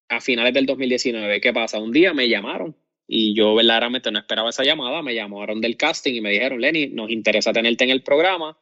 a 0.09 0.19
finales 0.19 0.53
del 0.53 0.65
2019, 0.65 1.41
¿qué 1.41 1.53
pasa? 1.53 1.79
Un 1.79 1.91
día 1.91 2.13
me 2.13 2.27
llamaron 2.27 2.75
y 3.11 3.33
yo 3.33 3.55
verdaderamente 3.55 4.11
no 4.11 4.19
esperaba 4.19 4.51
esa 4.51 4.63
llamada, 4.63 5.01
me 5.01 5.15
llamaron 5.15 5.61
del 5.61 5.77
casting 5.77 6.13
y 6.13 6.21
me 6.21 6.29
dijeron, 6.29 6.61
Lenny, 6.61 6.89
nos 6.89 7.09
interesa 7.09 7.51
tenerte 7.51 7.83
en 7.83 7.89
el 7.89 8.03
programa, 8.03 8.55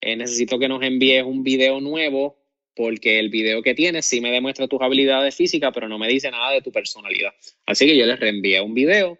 eh, 0.00 0.16
necesito 0.16 0.58
que 0.58 0.68
nos 0.68 0.82
envíes 0.82 1.22
un 1.22 1.44
video 1.44 1.82
nuevo 1.82 2.38
porque 2.74 3.18
el 3.20 3.28
video 3.28 3.62
que 3.62 3.74
tienes 3.74 4.06
sí 4.06 4.22
me 4.22 4.30
demuestra 4.30 4.68
tus 4.68 4.80
habilidades 4.80 5.36
físicas, 5.36 5.70
pero 5.74 5.86
no 5.86 5.98
me 5.98 6.08
dice 6.08 6.30
nada 6.30 6.50
de 6.52 6.62
tu 6.62 6.72
personalidad. 6.72 7.34
Así 7.66 7.84
que 7.84 7.94
yo 7.94 8.06
les 8.06 8.18
reenvié 8.18 8.62
un 8.62 8.72
video 8.72 9.18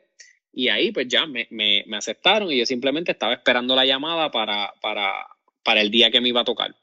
y 0.51 0.69
ahí 0.69 0.93
pues 0.93 1.09
ya 1.09 1.27
me, 1.27 1.47
me, 1.51 1.85
me 1.87 1.99
aceptaron 1.99 2.51
y 2.51 2.57
yo 2.57 2.65
simplemente 2.65 3.12
estaba 3.12 3.35
esperando 3.35 3.77
la 3.77 3.85
llamada 3.85 4.31
para, 4.31 4.73
para, 4.81 5.12
para 5.62 5.83
el 5.83 5.91
día 5.91 6.11
que 6.11 6.23
me 6.23 6.31
iba 6.31 6.41
a 6.41 6.45
tocar. 6.45 6.75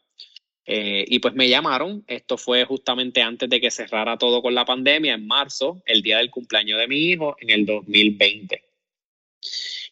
Eh, 0.66 1.06
y 1.08 1.20
pues 1.20 1.34
me 1.34 1.50
llamaron, 1.50 2.04
esto 2.08 2.38
fue 2.38 2.66
justamente 2.66 3.22
antes 3.22 3.50
de 3.50 3.60
que 3.60 3.72
cerrara 3.72 4.18
todo 4.18 4.42
con 4.42 4.54
la 4.54 4.66
pandemia, 4.66 5.16
en 5.16 5.26
marzo, 5.26 5.82
el 5.86 6.02
día 6.02 6.20
del 6.20 6.30
cumpleaños 6.30 6.80
de 6.80 6.88
mi 6.88 6.98
hijo, 6.98 7.36
en 7.40 7.50
el 7.50 7.66
2020. 7.66 8.64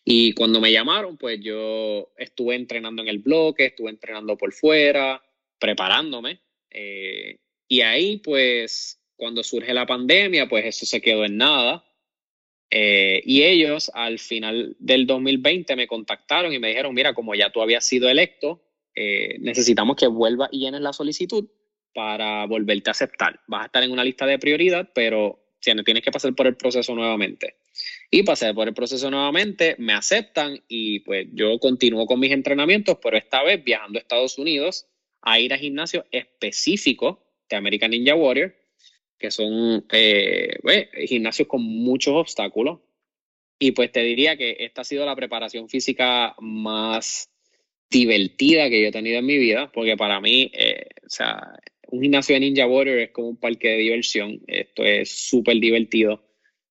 Y 0.05 0.33
cuando 0.33 0.61
me 0.61 0.71
llamaron, 0.71 1.17
pues 1.17 1.39
yo 1.41 2.11
estuve 2.17 2.55
entrenando 2.55 3.01
en 3.01 3.07
el 3.07 3.19
bloque, 3.19 3.67
estuve 3.67 3.89
entrenando 3.89 4.37
por 4.37 4.53
fuera, 4.53 5.21
preparándome. 5.59 6.39
Eh, 6.69 7.37
y 7.67 7.81
ahí, 7.81 8.17
pues, 8.17 8.99
cuando 9.15 9.43
surge 9.43 9.73
la 9.73 9.85
pandemia, 9.85 10.47
pues 10.47 10.65
eso 10.65 10.85
se 10.85 11.01
quedó 11.01 11.25
en 11.25 11.37
nada. 11.37 11.85
Eh, 12.71 13.21
y 13.25 13.43
ellos 13.43 13.91
al 13.93 14.19
final 14.19 14.75
del 14.79 15.07
2020 15.07 15.75
me 15.75 15.87
contactaron 15.87 16.53
y 16.53 16.59
me 16.59 16.69
dijeron, 16.69 16.93
mira, 16.93 17.13
como 17.13 17.35
ya 17.35 17.51
tú 17.51 17.61
habías 17.61 17.85
sido 17.85 18.09
electo, 18.09 18.61
eh, 18.95 19.37
necesitamos 19.39 19.95
que 19.95 20.07
vuelvas 20.07 20.49
y 20.51 20.59
llenes 20.59 20.81
la 20.81 20.93
solicitud 20.93 21.47
para 21.93 22.45
volverte 22.45 22.89
a 22.89 22.91
aceptar. 22.91 23.39
Vas 23.47 23.63
a 23.63 23.65
estar 23.65 23.83
en 23.83 23.91
una 23.91 24.03
lista 24.03 24.25
de 24.25 24.39
prioridad, 24.39 24.89
pero 24.93 25.39
tienes 25.59 26.03
que 26.03 26.11
pasar 26.11 26.33
por 26.33 26.47
el 26.47 26.55
proceso 26.55 26.95
nuevamente. 26.95 27.55
Y 28.09 28.23
pasé 28.23 28.53
por 28.53 28.67
el 28.67 28.73
proceso 28.73 29.09
nuevamente, 29.11 29.75
me 29.77 29.93
aceptan 29.93 30.61
y 30.67 30.99
pues 31.01 31.27
yo 31.33 31.59
continúo 31.59 32.05
con 32.05 32.19
mis 32.19 32.31
entrenamientos, 32.31 32.97
pero 33.01 33.17
esta 33.17 33.43
vez 33.43 33.63
viajando 33.63 33.99
a 33.99 34.01
Estados 34.01 34.37
Unidos 34.37 34.87
a 35.21 35.39
ir 35.39 35.53
a 35.53 35.57
gimnasios 35.57 36.05
específicos 36.11 37.17
de 37.49 37.55
American 37.55 37.91
Ninja 37.91 38.15
Warrior, 38.15 38.55
que 39.17 39.31
son 39.31 39.85
eh, 39.91 40.57
gimnasios 41.07 41.47
con 41.47 41.61
muchos 41.61 42.13
obstáculos. 42.15 42.79
Y 43.61 43.71
pues 43.71 43.91
te 43.91 43.99
diría 44.01 44.37
que 44.37 44.55
esta 44.59 44.81
ha 44.81 44.85
sido 44.85 45.05
la 45.05 45.15
preparación 45.15 45.67
física 45.67 46.33
más 46.39 47.28
divertida 47.89 48.69
que 48.69 48.81
yo 48.81 48.87
he 48.89 48.91
tenido 48.91 49.19
en 49.19 49.25
mi 49.25 49.37
vida, 49.37 49.71
porque 49.73 49.97
para 49.97 50.21
mí, 50.21 50.51
eh, 50.53 50.85
o 51.05 51.09
sea, 51.09 51.53
un 51.87 52.01
gimnasio 52.01 52.35
de 52.35 52.41
Ninja 52.41 52.67
Warrior 52.67 52.99
es 52.99 53.11
como 53.11 53.29
un 53.29 53.37
parque 53.37 53.69
de 53.69 53.77
diversión. 53.77 54.41
Esto 54.47 54.83
es 54.83 55.09
súper 55.09 55.59
divertido. 55.59 56.23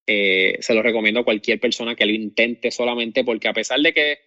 Eh, 0.07 0.59
se 0.61 0.75
lo 0.75 0.83
recomiendo 0.83 1.21
a 1.21 1.25
cualquier 1.25 1.61
persona 1.61 1.97
que 1.97 2.07
lo 2.07 2.13
intente 2.13 2.71
solamente 2.71 3.25
porque 3.25 3.49
a 3.49 3.53
pesar 3.53 3.81
de 3.81 3.93
que 3.93 4.19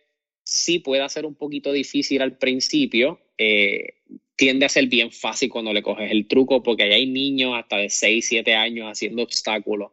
sí 0.44 0.80
pueda 0.80 1.08
ser 1.10 1.26
un 1.26 1.36
poquito 1.36 1.72
difícil 1.72 2.22
al 2.22 2.38
principio, 2.38 3.22
eh, 3.38 3.96
tiende 4.36 4.66
a 4.66 4.70
ser 4.70 4.88
bien 4.88 5.12
fácil 5.12 5.50
cuando 5.50 5.74
le 5.74 5.82
coges 5.82 6.12
el 6.12 6.28
truco 6.28 6.62
porque 6.62 6.84
hay 6.84 7.08
niños 7.08 7.54
hasta 7.56 7.78
de 7.78 7.90
6, 7.90 8.28
7 8.28 8.54
años 8.54 8.88
haciendo 8.88 9.24
obstáculos. 9.24 9.92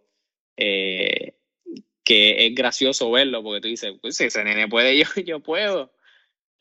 que 0.56 2.46
es 2.46 2.54
gracioso 2.54 3.10
verlo 3.10 3.42
porque 3.42 3.60
tú 3.60 3.68
dices, 3.68 3.92
pues 4.00 4.20
ese 4.20 4.42
nene 4.42 4.66
puede, 4.66 4.96
yo, 4.98 5.04
yo 5.24 5.40
puedo. 5.40 5.92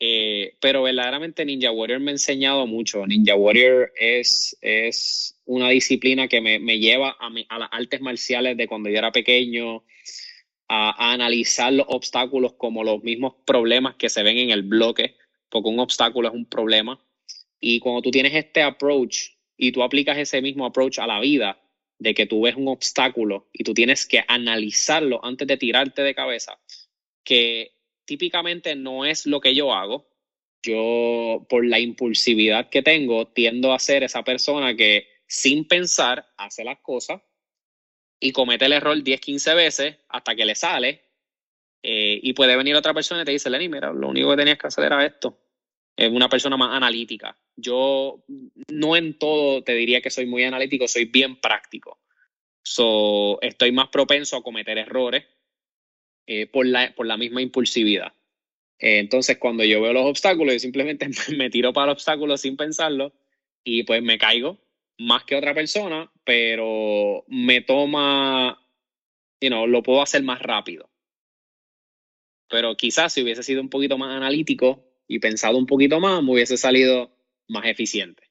Eh, 0.00 0.54
pero 0.60 0.82
verdaderamente 0.82 1.44
Ninja 1.44 1.72
Warrior 1.72 2.00
me 2.00 2.10
ha 2.10 2.14
enseñado 2.14 2.66
mucho. 2.66 3.06
Ninja 3.06 3.34
Warrior 3.34 3.92
es, 3.98 4.56
es 4.60 5.40
una 5.44 5.70
disciplina 5.70 6.28
que 6.28 6.40
me, 6.40 6.58
me 6.58 6.78
lleva 6.78 7.16
a, 7.18 7.30
a, 7.48 7.58
las 7.58 7.68
artes 7.72 8.00
marciales 8.00 8.56
de 8.56 8.68
cuando 8.68 8.88
yo 8.90 8.98
era 8.98 9.10
pequeño, 9.10 9.84
a, 10.68 10.90
a, 10.90 11.12
analizar 11.12 11.72
los 11.72 11.86
obstáculos 11.88 12.54
como 12.54 12.84
los 12.84 13.02
mismos 13.02 13.34
problemas 13.44 13.96
que 13.96 14.08
se 14.08 14.22
ven 14.22 14.38
en 14.38 14.50
el 14.50 14.62
bloque, 14.62 15.16
porque 15.48 15.68
un 15.68 15.80
obstáculo 15.80 16.28
es 16.28 16.34
un 16.34 16.46
problema. 16.46 17.04
Y 17.60 17.80
cuando 17.80 18.02
tú 18.02 18.10
tienes 18.10 18.34
este 18.34 18.62
approach 18.62 19.30
y 19.56 19.72
tú 19.72 19.82
aplicas 19.82 20.16
ese 20.16 20.40
mismo 20.40 20.64
approach 20.64 21.00
a 21.00 21.06
la 21.08 21.18
vida, 21.18 21.60
de 21.98 22.14
que 22.14 22.26
tú 22.26 22.42
ves 22.42 22.54
un 22.54 22.68
obstáculo 22.68 23.48
y 23.52 23.64
tú 23.64 23.74
tienes 23.74 24.06
que 24.06 24.24
analizarlo 24.26 25.24
antes 25.24 25.48
de 25.48 25.56
tirarte 25.56 26.02
de 26.02 26.14
cabeza, 26.14 26.60
que 27.24 27.72
típicamente 28.08 28.74
no 28.74 29.04
es 29.04 29.26
lo 29.26 29.38
que 29.38 29.54
yo 29.54 29.74
hago. 29.74 30.08
Yo, 30.62 31.46
por 31.48 31.64
la 31.64 31.78
impulsividad 31.78 32.70
que 32.70 32.82
tengo, 32.82 33.28
tiendo 33.28 33.72
a 33.72 33.78
ser 33.78 34.02
esa 34.02 34.24
persona 34.24 34.74
que 34.74 35.06
sin 35.26 35.68
pensar 35.68 36.26
hace 36.38 36.64
las 36.64 36.80
cosas 36.80 37.20
y 38.18 38.32
comete 38.32 38.64
el 38.64 38.72
error 38.72 39.00
10, 39.00 39.20
15 39.20 39.54
veces 39.54 39.96
hasta 40.08 40.34
que 40.34 40.46
le 40.46 40.54
sale. 40.54 41.04
Eh, 41.82 42.18
y 42.22 42.32
puede 42.32 42.56
venir 42.56 42.74
otra 42.74 42.94
persona 42.94 43.22
y 43.22 43.24
te 43.26 43.32
dice, 43.32 43.50
Lenny, 43.50 43.68
mira, 43.68 43.92
lo 43.92 44.08
único 44.08 44.30
que 44.30 44.38
tenías 44.38 44.58
que 44.58 44.66
hacer 44.66 44.84
era 44.84 45.04
esto. 45.04 45.38
Es 45.94 46.10
una 46.10 46.30
persona 46.30 46.56
más 46.56 46.74
analítica. 46.74 47.36
Yo 47.56 48.24
no 48.68 48.96
en 48.96 49.18
todo 49.18 49.62
te 49.62 49.74
diría 49.74 50.00
que 50.00 50.10
soy 50.10 50.24
muy 50.26 50.44
analítico, 50.44 50.88
soy 50.88 51.04
bien 51.04 51.40
práctico. 51.40 52.00
So, 52.62 53.38
estoy 53.42 53.70
más 53.70 53.88
propenso 53.88 54.36
a 54.36 54.42
cometer 54.42 54.78
errores 54.78 55.24
eh, 56.30 56.46
por, 56.46 56.66
la, 56.66 56.94
por 56.94 57.06
la 57.06 57.16
misma 57.16 57.40
impulsividad. 57.40 58.12
Eh, 58.78 58.98
entonces, 58.98 59.38
cuando 59.38 59.64
yo 59.64 59.80
veo 59.80 59.94
los 59.94 60.04
obstáculos, 60.04 60.52
yo 60.52 60.58
simplemente 60.58 61.08
me 61.38 61.48
tiro 61.48 61.72
para 61.72 61.86
el 61.86 61.92
obstáculo 61.92 62.36
sin 62.36 62.54
pensarlo 62.54 63.14
y 63.64 63.84
pues 63.84 64.02
me 64.02 64.18
caigo 64.18 64.58
más 64.98 65.24
que 65.24 65.36
otra 65.36 65.54
persona, 65.54 66.12
pero 66.24 67.24
me 67.28 67.62
toma, 67.62 68.62
you 69.40 69.48
know, 69.48 69.66
lo 69.66 69.82
puedo 69.82 70.02
hacer 70.02 70.22
más 70.22 70.42
rápido. 70.42 70.90
Pero 72.50 72.76
quizás 72.76 73.14
si 73.14 73.22
hubiese 73.22 73.42
sido 73.42 73.62
un 73.62 73.70
poquito 73.70 73.96
más 73.96 74.14
analítico 74.14 74.84
y 75.06 75.20
pensado 75.20 75.56
un 75.56 75.64
poquito 75.64 75.98
más, 75.98 76.22
me 76.22 76.32
hubiese 76.32 76.58
salido 76.58 77.10
más 77.48 77.64
eficiente. 77.64 78.24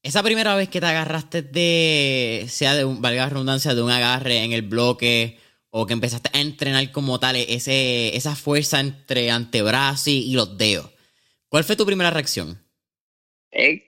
Esa 0.00 0.22
primera 0.22 0.54
vez 0.54 0.68
que 0.68 0.78
te 0.78 0.86
agarraste 0.86 1.42
de, 1.42 2.44
sea 2.46 2.76
de 2.76 2.84
un, 2.84 3.02
valga 3.02 3.28
redundancia, 3.28 3.74
de 3.74 3.82
un 3.82 3.90
agarre 3.90 4.44
en 4.44 4.52
el 4.52 4.62
bloque 4.62 5.38
o 5.76 5.86
que 5.86 5.92
empezaste 5.92 6.30
a 6.32 6.40
entrenar 6.40 6.92
como 6.92 7.18
tal 7.18 7.34
esa 7.34 8.36
fuerza 8.36 8.78
entre 8.78 9.32
antebrazos 9.32 10.06
y, 10.06 10.32
los 10.32 10.56
dedos. 10.56 10.88
¿Cuál 11.48 11.64
fue 11.64 11.74
tu 11.74 11.84
primera 11.84 12.12
reacción? 12.12 12.62
Eh, 13.50 13.82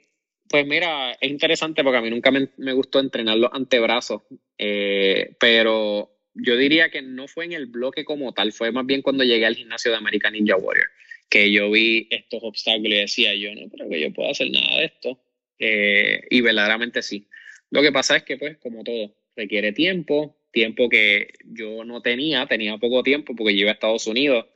pues 0.49 0.67
mira, 0.67 1.13
es 1.13 1.31
interesante 1.31 1.85
porque 1.85 1.99
a 1.99 2.01
mí 2.01 2.11
nunca 2.11 2.33
me, 2.33 2.73
gustó 2.73 2.99
entrenar 2.99 3.37
los 3.37 3.53
antebrazos, 3.53 4.23
eh, 4.59 5.37
pero 5.39 6.11
yo 6.35 6.57
diría 6.57 6.91
que 6.91 7.03
no 7.03 7.29
fue 7.29 7.45
en 7.45 7.53
el 7.53 7.67
bloque 7.67 8.05
como 8.05 8.35
tal, 8.35 8.53
fue 8.53 8.73
más 8.73 8.85
bien 8.85 9.01
cuando 9.01 9.23
llegué 9.23 9.47
al 9.47 9.55
gimnasio 9.55 9.93
de 9.93 9.99
American 9.99 10.33
Ninja 10.33 10.57
Warrior, 10.57 10.89
que 11.29 11.53
yo 11.53 11.71
vi 11.71 12.09
estos 12.11 12.41
obstáculos 12.43 12.95
y 12.95 13.01
decía 13.01 13.35
yo, 13.37 13.55
no 13.55 13.69
creo 13.71 13.89
que 13.89 14.01
yo 14.01 14.13
pueda 14.13 14.33
hacer 14.33 14.51
nada 14.51 14.79
de 14.79 14.85
esto. 14.87 15.21
Eh, 15.61 16.21
y 16.31 16.41
verdaderamente 16.41 17.01
sí. 17.01 17.29
Lo 17.71 17.81
que 17.81 17.93
pasa 17.93 18.17
es 18.17 18.25
que, 18.25 18.37
pues, 18.37 18.59
como 18.59 18.83
todo, 18.83 19.15
requiere 19.37 19.73
tiempo, 19.73 20.37
tiempo 20.57 20.89
que 20.89 21.35
yo 21.45 21.85
no 21.85 22.01
tenía, 22.01 22.47
tenía 22.47 22.79
poco 22.79 23.03
tiempo 23.03 23.37
porque 23.37 23.55
yo 23.55 23.61
iba 23.61 23.73
a 23.73 23.75
Estados 23.75 24.07
Unidos 24.07 24.47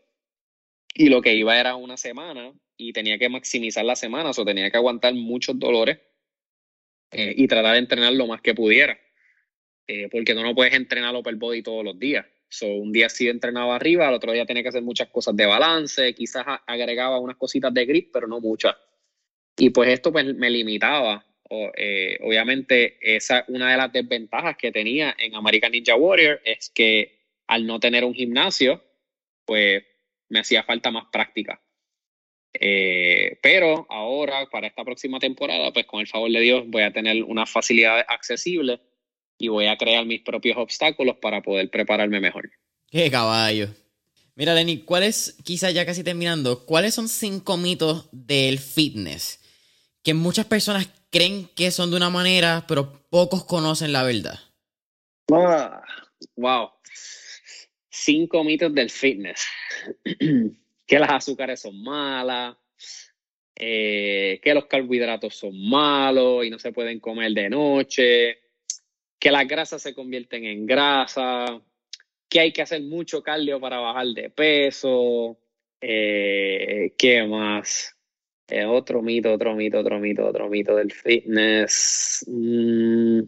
y 0.95 1.11
lo 1.11 1.21
que 1.21 1.35
iba 1.35 1.61
era 1.61 1.77
una 1.77 1.99
semana 1.99 2.55
y 2.79 2.95
tenía 2.95 3.19
que 3.19 3.29
maximizar 3.29 3.85
la 3.85 3.95
semana, 3.95 4.31
o 4.31 4.45
tenía 4.47 4.71
que 4.71 4.79
aguantar 4.79 5.13
muchos 5.13 5.59
dolores 5.59 5.99
eh, 7.11 7.35
y 7.37 7.47
tratar 7.47 7.75
de 7.75 7.81
entrenar 7.81 8.15
lo 8.15 8.27
más 8.27 8.41
que 8.41 8.55
pudiera, 8.55 8.99
eh, 9.87 10.09
porque 10.11 10.35
no, 10.35 10.43
no 10.43 10.55
puedes 10.55 10.73
entrenar 10.73 11.15
upper 11.15 11.35
body 11.35 11.63
todos 11.63 11.85
los 11.85 11.99
días. 11.99 12.25
So, 12.49 12.67
un 12.67 12.93
día 12.93 13.11
sí 13.11 13.29
entrenaba 13.29 13.77
arriba, 13.77 14.09
al 14.09 14.15
otro 14.15 14.33
día 14.33 14.47
tenía 14.47 14.63
que 14.63 14.71
hacer 14.71 14.83
muchas 14.83 15.09
cosas 15.09 15.37
de 15.37 15.45
balance, 15.45 16.15
quizás 16.15 16.47
agregaba 16.67 17.21
unas 17.21 17.37
cositas 17.37 17.75
de 17.75 17.85
grip, 17.85 18.11
pero 18.11 18.27
no 18.27 18.41
muchas. 18.41 18.75
Y 19.59 19.69
pues 19.69 19.91
esto 19.91 20.11
pues, 20.13 20.35
me 20.35 20.49
limitaba. 20.49 21.27
Eh, 21.51 22.19
obviamente, 22.23 22.97
esa 23.01 23.45
una 23.49 23.73
de 23.73 23.77
las 23.77 23.93
desventajas 23.93 24.57
que 24.57 24.71
tenía 24.71 25.15
en 25.19 25.35
American 25.35 25.73
Ninja 25.73 25.97
Warrior 25.97 26.41
es 26.45 26.71
que 26.71 27.19
al 27.49 27.67
no 27.67 27.81
tener 27.81 28.05
un 28.05 28.15
gimnasio, 28.15 28.83
pues 29.45 29.83
me 30.29 30.39
hacía 30.39 30.63
falta 30.63 30.93
más 30.93 31.07
práctica. 31.11 31.61
Eh, 32.53 33.39
pero 33.43 33.87
ahora, 33.91 34.47
para 34.47 34.69
esta 34.69 34.85
próxima 34.85 35.19
temporada, 35.19 35.73
pues 35.73 35.87
con 35.87 36.01
el 36.01 36.07
favor 36.07 36.31
de 36.31 36.41
Dios, 36.41 36.65
voy 36.69 36.83
a 36.83 36.93
tener 36.93 37.25
una 37.25 37.47
facilidad 37.47 38.05
accesible 38.09 38.81
y 39.37 39.49
voy 39.49 39.67
a 39.67 39.77
crear 39.77 40.07
mis 40.07 40.21
propios 40.21 40.57
obstáculos 40.57 41.17
para 41.17 41.43
poder 41.43 41.69
prepararme 41.71 42.21
mejor. 42.21 42.51
¡Qué 42.91 43.11
caballo! 43.11 43.69
Mira, 44.37 44.55
Lenny, 44.55 44.83
¿cuáles, 44.83 45.37
quizás 45.45 45.75
ya 45.75 45.85
casi 45.85 46.05
terminando, 46.05 46.65
cuáles 46.65 46.95
son 46.95 47.09
cinco 47.09 47.57
mitos 47.57 48.09
del 48.13 48.59
fitness 48.59 49.40
que 50.03 50.15
muchas 50.15 50.47
personas 50.47 50.89
creen 51.11 51.49
que 51.55 51.71
son 51.71 51.91
de 51.91 51.97
una 51.97 52.11
manera, 52.11 52.65
pero 52.67 53.05
pocos 53.11 53.45
conocen 53.45 53.93
la 53.93 54.03
verdad? 54.03 54.39
Ah, 55.33 55.83
wow. 56.37 56.71
Cinco 57.91 58.45
mitos 58.45 58.75
del 58.75 58.91
fitness. 58.91 59.47
que 60.87 60.99
las 60.99 61.11
azúcares 61.11 61.61
son 61.61 61.83
malas, 61.83 62.57
eh, 63.55 64.41
que 64.43 64.55
los 64.55 64.67
carbohidratos 64.67 65.37
son 65.37 65.53
malos 65.69 66.45
y 66.45 66.51
no 66.51 66.59
se 66.59 66.73
pueden 66.73 66.99
comer 66.99 67.33
de 67.33 67.51
noche, 67.51 68.39
que 69.19 69.31
las 69.31 69.47
grasas 69.47 69.83
se 69.83 69.95
convierten 69.95 70.45
en 70.47 70.67
grasa, 70.67 71.63
que 72.29 72.41
hay 72.41 72.53
que 72.53 72.63
hacer 72.63 72.83
mucho 72.83 73.23
cardio 73.23 73.61
para 73.61 73.79
bajar 73.79 74.07
de 74.09 74.31
peso, 74.31 75.39
eh, 75.81 76.95
¿qué 76.97 77.23
más? 77.25 77.97
Eh, 78.51 78.65
otro 78.65 79.01
mito, 79.01 79.33
otro 79.33 79.55
mito, 79.55 79.79
otro 79.79 80.01
mito, 80.01 80.27
otro 80.27 80.49
mito 80.49 80.75
del 80.75 80.93
fitness. 80.93 82.25
Mm, 82.27 83.21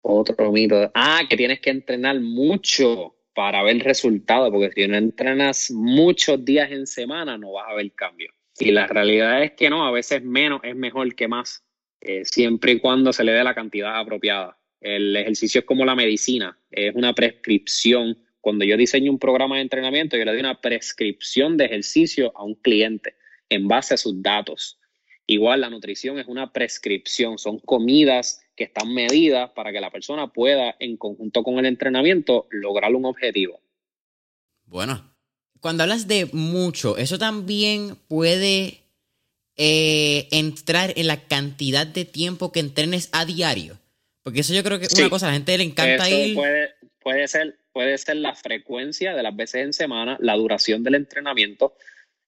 otro 0.00 0.50
mito. 0.50 0.90
Ah, 0.94 1.20
que 1.28 1.36
tienes 1.36 1.60
que 1.60 1.70
entrenar 1.70 2.18
mucho 2.18 3.14
para 3.34 3.62
ver 3.62 3.78
resultados, 3.80 4.50
porque 4.50 4.70
si 4.72 4.88
no 4.88 4.96
entrenas 4.96 5.70
muchos 5.70 6.42
días 6.44 6.70
en 6.70 6.86
semana, 6.86 7.36
no 7.36 7.52
vas 7.52 7.66
a 7.68 7.74
ver 7.74 7.92
cambio. 7.92 8.32
Y 8.58 8.70
la 8.70 8.86
realidad 8.86 9.42
es 9.42 9.52
que 9.52 9.68
no, 9.68 9.86
a 9.86 9.90
veces 9.90 10.22
menos 10.22 10.60
es 10.64 10.76
mejor 10.76 11.14
que 11.14 11.28
más, 11.28 11.64
eh, 12.00 12.24
siempre 12.24 12.72
y 12.72 12.80
cuando 12.80 13.12
se 13.12 13.24
le 13.24 13.32
dé 13.32 13.44
la 13.44 13.54
cantidad 13.54 13.98
apropiada. 13.98 14.58
El 14.80 15.14
ejercicio 15.14 15.60
es 15.60 15.64
como 15.66 15.84
la 15.84 15.94
medicina, 15.94 16.58
es 16.70 16.94
una 16.94 17.14
prescripción. 17.14 18.18
Cuando 18.40 18.64
yo 18.64 18.76
diseño 18.76 19.12
un 19.12 19.18
programa 19.18 19.56
de 19.56 19.62
entrenamiento, 19.62 20.16
yo 20.16 20.24
le 20.24 20.32
doy 20.32 20.40
una 20.40 20.60
prescripción 20.60 21.56
de 21.56 21.66
ejercicio 21.66 22.32
a 22.34 22.44
un 22.44 22.54
cliente 22.56 23.14
en 23.54 23.68
base 23.68 23.94
a 23.94 23.96
sus 23.96 24.22
datos. 24.22 24.78
Igual 25.26 25.60
la 25.60 25.70
nutrición 25.70 26.18
es 26.18 26.26
una 26.26 26.52
prescripción, 26.52 27.38
son 27.38 27.58
comidas 27.60 28.44
que 28.56 28.64
están 28.64 28.92
medidas 28.92 29.50
para 29.50 29.72
que 29.72 29.80
la 29.80 29.90
persona 29.90 30.32
pueda, 30.32 30.74
en 30.78 30.96
conjunto 30.96 31.42
con 31.42 31.58
el 31.58 31.66
entrenamiento, 31.66 32.48
lograr 32.50 32.94
un 32.94 33.04
objetivo. 33.04 33.60
Bueno, 34.64 35.14
cuando 35.60 35.84
hablas 35.84 36.08
de 36.08 36.28
mucho, 36.32 36.96
eso 36.96 37.18
también 37.18 37.96
puede 38.08 38.82
eh, 39.56 40.28
entrar 40.32 40.92
en 40.96 41.06
la 41.06 41.28
cantidad 41.28 41.86
de 41.86 42.04
tiempo 42.04 42.50
que 42.52 42.60
entrenes 42.60 43.08
a 43.12 43.24
diario. 43.24 43.78
Porque 44.22 44.40
eso 44.40 44.54
yo 44.54 44.62
creo 44.62 44.78
que 44.78 44.86
es 44.86 44.98
una 44.98 45.10
cosa, 45.10 45.26
a 45.26 45.30
la 45.30 45.34
gente 45.34 45.58
le 45.58 45.64
encanta 45.64 46.08
ir. 46.10 46.34
Puede, 46.34 46.70
puede, 47.00 47.28
ser, 47.28 47.58
puede 47.72 47.98
ser 47.98 48.16
la 48.16 48.34
frecuencia 48.34 49.14
de 49.14 49.22
las 49.22 49.34
veces 49.34 49.62
en 49.62 49.72
semana, 49.72 50.16
la 50.20 50.34
duración 50.36 50.82
del 50.82 50.94
entrenamiento, 50.94 51.74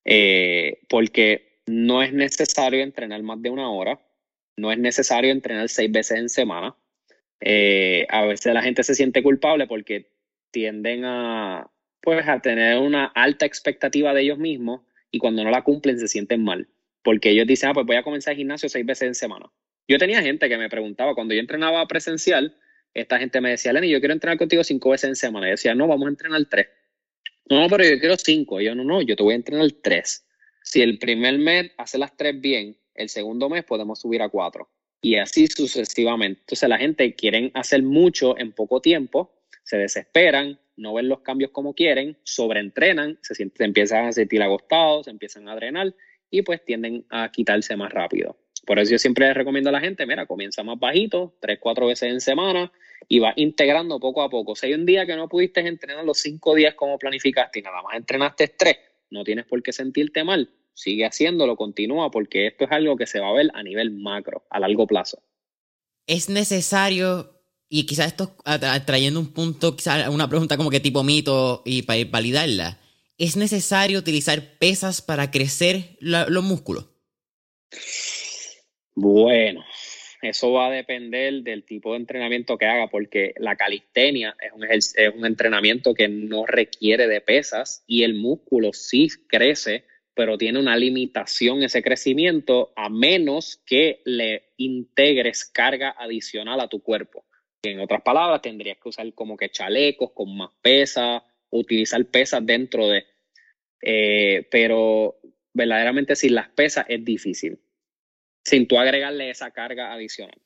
eh, 0.05 0.81
porque 0.89 1.61
no 1.67 2.03
es 2.03 2.13
necesario 2.13 2.83
entrenar 2.83 3.23
más 3.23 3.41
de 3.41 3.51
una 3.51 3.71
hora, 3.71 4.01
no 4.57 4.71
es 4.71 4.79
necesario 4.79 5.33
entrenar 5.33 5.69
seis 5.69 5.91
veces 5.91 6.19
en 6.19 6.29
semana. 6.29 6.77
Eh, 7.41 8.07
a 8.09 8.25
veces 8.25 8.55
la 8.55 8.63
gente 8.63 8.83
se 8.83 8.95
siente 8.95 9.23
culpable 9.23 9.67
porque 9.67 10.11
tienden 10.51 11.05
a, 11.05 11.71
pues, 12.01 12.27
a 12.29 12.41
tener 12.41 12.79
una 12.79 13.07
alta 13.07 13.47
expectativa 13.47 14.15
de 14.15 14.23
ellos 14.23 14.39
mismos 14.39 14.83
y 15.11 15.19
cuando 15.19 15.43
no 15.45 15.51
la 15.51 15.63
cumplen 15.63 15.99
se 15.99 16.09
sienten 16.09 16.45
mal. 16.45 16.69
Porque 17.03 17.31
ellos 17.31 17.47
dicen, 17.47 17.71
ah, 17.71 17.75
pues 17.75 17.87
voy 17.87 17.97
a 17.97 18.03
comenzar 18.03 18.33
el 18.33 18.39
gimnasio 18.39 18.69
seis 18.69 18.87
veces 18.87 19.09
en 19.09 19.15
semana. 19.15 19.51
Yo 19.87 19.99
tenía 19.99 20.23
gente 20.23 20.49
que 20.49 20.57
me 20.57 20.71
preguntaba, 20.71 21.15
cuando 21.15 21.35
yo 21.35 21.41
entrenaba 21.41 21.87
presencial, 21.87 22.57
esta 22.95 23.19
gente 23.19 23.41
me 23.41 23.51
decía, 23.51 23.73
Lenny, 23.73 23.91
yo 23.91 23.99
quiero 23.99 24.15
entrenar 24.15 24.39
contigo 24.39 24.65
cinco 24.65 24.91
veces 24.91 25.09
en 25.11 25.17
semana. 25.17 25.49
Y 25.49 25.51
decía, 25.51 25.75
no, 25.75 25.87
vamos 25.87 26.07
a 26.07 26.11
entrenar 26.11 26.45
tres. 26.49 26.69
No, 27.51 27.67
pero 27.69 27.85
yo 27.85 27.99
quiero 27.99 28.17
cinco. 28.17 28.61
Yo, 28.61 28.75
no, 28.75 28.85
no, 28.85 29.03
yo 29.03 29.17
te 29.17 29.23
voy 29.23 29.33
a 29.33 29.37
entrenar 29.37 29.71
tres. 29.83 30.27
Si 30.63 30.81
el 30.81 30.99
primer 30.99 31.39
mes 31.39 31.71
hace 31.77 31.99
las 31.99 32.17
tres 32.17 32.41
bien, 32.41 32.77
el 32.95 33.09
segundo 33.09 33.49
mes 33.49 33.65
podemos 33.65 34.01
subir 34.01 34.23
a 34.23 34.29
cuatro. 34.29 34.69
Y 35.03 35.17
así 35.17 35.47
sucesivamente. 35.47 36.41
Entonces 36.41 36.69
la 36.69 36.79
gente 36.79 37.15
quiere 37.15 37.51
hacer 37.55 37.83
mucho 37.83 38.39
en 38.39 38.53
poco 38.53 38.81
tiempo, 38.81 39.35
se 39.63 39.77
desesperan, 39.77 40.59
no 40.77 40.95
ven 40.95 41.09
los 41.09 41.21
cambios 41.21 41.51
como 41.51 41.75
quieren, 41.75 42.17
sobreentrenan, 42.25 43.19
se, 43.21 43.35
se 43.35 43.51
empiezan 43.59 44.07
a 44.07 44.13
sentir 44.13 44.43
agostados, 44.43 45.05
se 45.05 45.11
empiezan 45.11 45.49
a 45.49 45.55
drenar 45.55 45.95
y 46.31 46.43
pues 46.43 46.65
tienden 46.65 47.05
a 47.11 47.31
quitarse 47.31 47.77
más 47.77 47.93
rápido. 47.93 48.37
Por 48.67 48.79
eso 48.79 48.93
yo 48.93 48.99
siempre 48.99 49.33
recomiendo 49.35 49.71
a 49.71 49.73
la 49.73 49.81
gente, 49.81 50.07
mira, 50.07 50.27
comienza 50.27 50.63
más 50.63 50.79
bajito, 50.79 51.37
tres, 51.41 51.59
cuatro 51.61 51.87
veces 51.87 52.11
en 52.11 52.21
semana 52.21 52.73
y 53.09 53.19
va 53.19 53.33
integrando 53.37 54.01
poco 54.01 54.23
a 54.23 54.31
poco. 54.31 54.57
Si 54.57 54.67
hay 54.67 54.75
un 54.75 54.87
día 54.87 55.07
que 55.07 55.17
no 55.17 55.29
pudiste 55.29 55.61
entrenar 55.61 56.05
los 56.05 56.19
cinco 56.19 56.55
días 56.55 56.75
como 56.75 56.99
planificaste 56.99 57.59
y 57.59 57.63
nada 57.63 57.83
más 57.83 57.97
entrenaste 57.97 58.49
tres, 58.49 58.79
no 59.11 59.25
tienes 59.25 59.47
por 59.47 59.63
qué 59.63 59.73
sentirte 59.73 60.25
mal. 60.25 60.51
Sigue 60.73 61.05
haciéndolo, 61.05 61.57
continúa, 61.57 62.11
porque 62.11 62.49
esto 62.49 62.65
es 62.65 62.73
algo 62.73 62.97
que 62.97 63.07
se 63.07 63.21
va 63.21 63.29
a 63.29 63.33
ver 63.33 63.51
a 63.55 63.63
nivel 63.63 63.93
macro, 63.93 64.45
a 64.51 64.59
largo 64.59 64.87
plazo. 64.87 65.23
Es 66.07 66.29
necesario, 66.29 67.41
y 67.69 67.87
quizás 67.87 68.09
esto 68.09 68.37
trayendo 68.85 69.21
un 69.21 69.33
punto, 69.33 69.77
quizás 69.77 70.09
una 70.09 70.29
pregunta 70.29 70.57
como 70.57 70.71
que 70.71 70.81
tipo 70.81 71.05
mito 71.05 71.63
y 71.65 71.83
para 71.83 72.05
validarla, 72.07 72.81
¿es 73.19 73.37
necesario 73.37 73.99
utilizar 73.99 74.59
pesas 74.59 75.01
para 75.01 75.31
crecer 75.31 75.97
los 76.01 76.45
músculos? 76.45 76.87
Bueno, 78.95 79.65
eso 80.23 80.53
va 80.53 80.69
a 80.69 80.71
depender 80.71 81.43
del 81.43 81.65
tipo 81.65 81.93
de 81.93 81.99
entrenamiento 81.99 82.57
que 82.57 82.67
haga, 82.67 82.89
porque 82.89 83.35
la 83.39 83.57
calistenia 83.57 84.37
es 84.41 84.53
un, 84.53 84.65
es 84.65 84.95
un 85.15 85.27
entrenamiento 85.27 85.95
que 85.95 86.09
no 86.09 86.47
requiere 86.47 87.09
de 87.09 87.21
pesas 87.21 87.83
y 87.87 88.05
el 88.05 88.15
músculo 88.15 88.73
sí 88.73 89.09
crece, 89.29 89.85
pero 90.15 90.39
tiene 90.39 90.61
una 90.61 90.77
limitación 90.77 91.63
ese 91.63 91.83
crecimiento 91.83 92.73
a 92.77 92.89
menos 92.89 93.61
que 93.67 94.01
le 94.05 94.53
integres 94.57 95.45
carga 95.45 95.95
adicional 95.99 96.61
a 96.61 96.69
tu 96.69 96.81
cuerpo. 96.81 97.25
En 97.65 97.81
otras 97.81 98.03
palabras, 98.03 98.43
tendrías 98.43 98.79
que 98.79 98.91
usar 98.91 99.13
como 99.15 99.37
que 99.37 99.49
chalecos 99.49 100.13
con 100.13 100.37
más 100.37 100.51
pesas, 100.63 101.23
utilizar 101.51 102.05
pesas 102.07 102.45
dentro 102.47 102.89
de... 102.89 103.05
Eh, 103.83 104.47
pero 104.51 105.19
verdaderamente 105.53 106.17
sin 106.17 106.35
las 106.35 106.49
pesas 106.49 106.87
es 106.89 107.05
difícil 107.05 107.59
sin 108.45 108.69
tú 108.69 108.79
agregarle 108.79 109.31
esa 109.31 109.51
carga 109.51 109.93
adicional. 109.93 110.39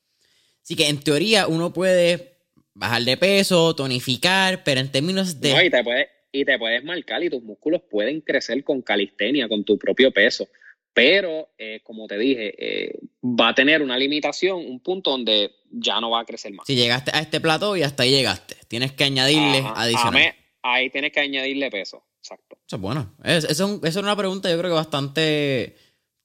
Así 0.63 0.77
que 0.77 0.89
en 0.89 1.01
teoría 1.01 1.47
uno 1.47 1.73
puede 1.73 2.39
bajar 2.75 3.03
de 3.03 3.17
peso, 3.17 3.75
tonificar, 3.75 4.63
pero 4.65 4.81
en 4.81 4.93
términos 4.93 5.41
de... 5.41 5.53
No, 5.53 5.63
y 5.63 5.71
te, 5.71 5.83
puedes, 5.83 6.09
y 6.31 6.45
te 6.45 6.59
puedes 6.59 6.85
marcar 6.85 7.23
y 7.23 7.31
tus 7.31 7.43
músculos 7.43 7.83
pueden 7.91 8.21
crecer 8.21 8.63
con 8.63 8.83
calistenia, 8.83 9.49
con 9.49 9.65
tu 9.65 9.79
propio 9.79 10.13
peso. 10.13 10.49
Pero, 10.93 11.51
eh, 11.59 11.81
como 11.85 12.07
te 12.07 12.19
dije, 12.19 12.55
eh, 12.59 12.99
va 13.23 13.51
a 13.51 13.55
tener 13.55 13.83
una 13.83 13.97
limitación, 13.97 14.57
un 14.59 14.81
punto 14.81 15.13
donde 15.13 15.53
ya 15.71 16.01
no 16.01 16.11
va 16.11 16.21
a 16.21 16.25
crecer 16.25 16.53
más. 16.53 16.67
Si 16.67 16.75
llegaste 16.75 17.13
a 17.15 17.21
este 17.21 17.41
plato 17.41 17.77
y 17.77 17.83
hasta 17.83 18.03
ahí 18.03 18.11
llegaste, 18.11 18.57
tienes 18.67 18.93
que 18.93 19.05
añadirle 19.05 19.63
adicional. 19.75 20.35
ahí 20.63 20.91
tienes 20.91 21.13
que 21.13 21.21
añadirle 21.21 21.71
peso, 21.71 22.05
exacto. 22.19 22.59
Eso 22.67 22.77
es 22.77 22.83
bueno. 22.83 23.15
Eso 23.23 23.81
es, 23.85 23.97
una 23.97 24.17
pregunta 24.17 24.51
yo 24.51 24.59
creo 24.59 24.71
que 24.71 24.75
bastante 24.75 25.77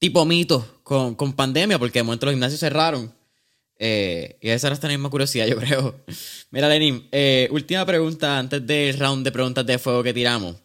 tipo 0.04 0.26
mito 0.26 0.82
con, 0.84 1.16
con 1.16 1.32
pandemia, 1.32 1.80
porque 1.80 2.00
de 2.00 2.04
momento 2.04 2.26
los 2.26 2.34
gimnasios 2.34 2.60
cerraron. 2.60 3.16
Eh, 3.80 4.38
y 4.42 4.50
esa 4.50 4.68
era 4.68 4.74
esta 4.74 4.90
misma 4.90 5.10
curiosidad, 5.10 5.48
yo 5.48 5.56
creo. 5.56 5.96
Mira, 6.52 6.68
Lenin, 6.68 7.08
eh, 7.14 7.48
última 7.52 7.86
pregunta 7.86 8.38
antes 8.38 8.68
del 8.68 9.00
round 9.00 9.24
de 9.24 9.32
preguntas 9.32 9.66
de 9.66 9.80
fuego 9.80 10.04
que 10.04 10.14
tiramos. 10.14 10.58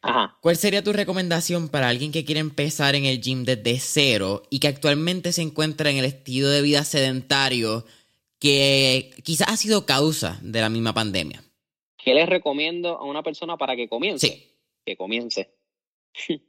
Ajá. 0.00 0.38
¿Cuál 0.40 0.56
sería 0.56 0.82
tu 0.82 0.94
recomendación 0.94 1.68
para 1.68 1.90
alguien 1.90 2.12
que 2.12 2.24
quiere 2.24 2.40
empezar 2.40 2.94
en 2.94 3.04
el 3.04 3.20
gym 3.20 3.44
desde 3.44 3.78
cero 3.78 4.44
y 4.48 4.58
que 4.58 4.68
actualmente 4.68 5.32
se 5.32 5.42
encuentra 5.42 5.90
en 5.90 5.98
el 5.98 6.06
estilo 6.06 6.48
de 6.48 6.62
vida 6.62 6.82
sedentario 6.82 7.84
que 8.38 9.10
quizás 9.22 9.48
ha 9.50 9.56
sido 9.58 9.84
causa 9.84 10.38
de 10.40 10.62
la 10.62 10.70
misma 10.70 10.94
pandemia? 10.94 11.44
¿Qué 12.02 12.14
les 12.14 12.26
recomiendo 12.26 12.96
a 12.96 13.04
una 13.04 13.22
persona 13.22 13.58
para 13.58 13.76
que 13.76 13.86
comience? 13.86 14.26
Sí. 14.26 14.46
Que 14.86 14.96
comience. 14.96 15.50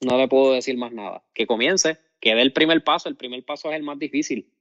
No 0.00 0.18
le 0.18 0.28
puedo 0.28 0.52
decir 0.52 0.76
más 0.76 0.92
nada. 0.92 1.24
Que 1.34 1.46
comience, 1.46 1.98
que 2.20 2.34
dé 2.34 2.42
el 2.42 2.52
primer 2.52 2.84
paso. 2.84 3.08
El 3.08 3.16
primer 3.16 3.44
paso 3.44 3.70
es 3.70 3.76
el 3.76 3.82
más 3.82 3.98
difícil. 3.98 4.52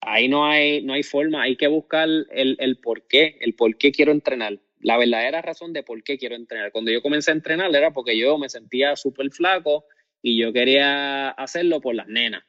Ahí 0.00 0.28
no 0.28 0.46
hay, 0.46 0.82
no 0.82 0.92
hay 0.92 1.02
forma, 1.02 1.42
hay 1.42 1.56
que 1.56 1.66
buscar 1.66 2.08
el, 2.08 2.56
el 2.58 2.78
por 2.78 3.06
qué, 3.08 3.36
el 3.40 3.54
por 3.54 3.76
qué 3.76 3.90
quiero 3.92 4.12
entrenar. 4.12 4.58
la 4.80 4.96
verdadera 4.96 5.42
razón 5.42 5.72
de 5.72 5.82
por 5.82 6.02
qué 6.04 6.18
quiero 6.18 6.36
entrenar. 6.36 6.70
Cuando 6.70 6.92
yo 6.92 7.02
comencé 7.02 7.32
a 7.32 7.34
entrenar 7.34 7.74
era 7.74 7.92
porque 7.92 8.16
yo 8.16 8.38
me 8.38 8.48
sentía 8.48 8.94
súper 8.94 9.30
flaco 9.32 9.84
y 10.22 10.38
yo 10.38 10.52
quería 10.52 11.30
hacerlo 11.30 11.80
por 11.80 11.94
las 11.94 12.08
nenas. 12.08 12.44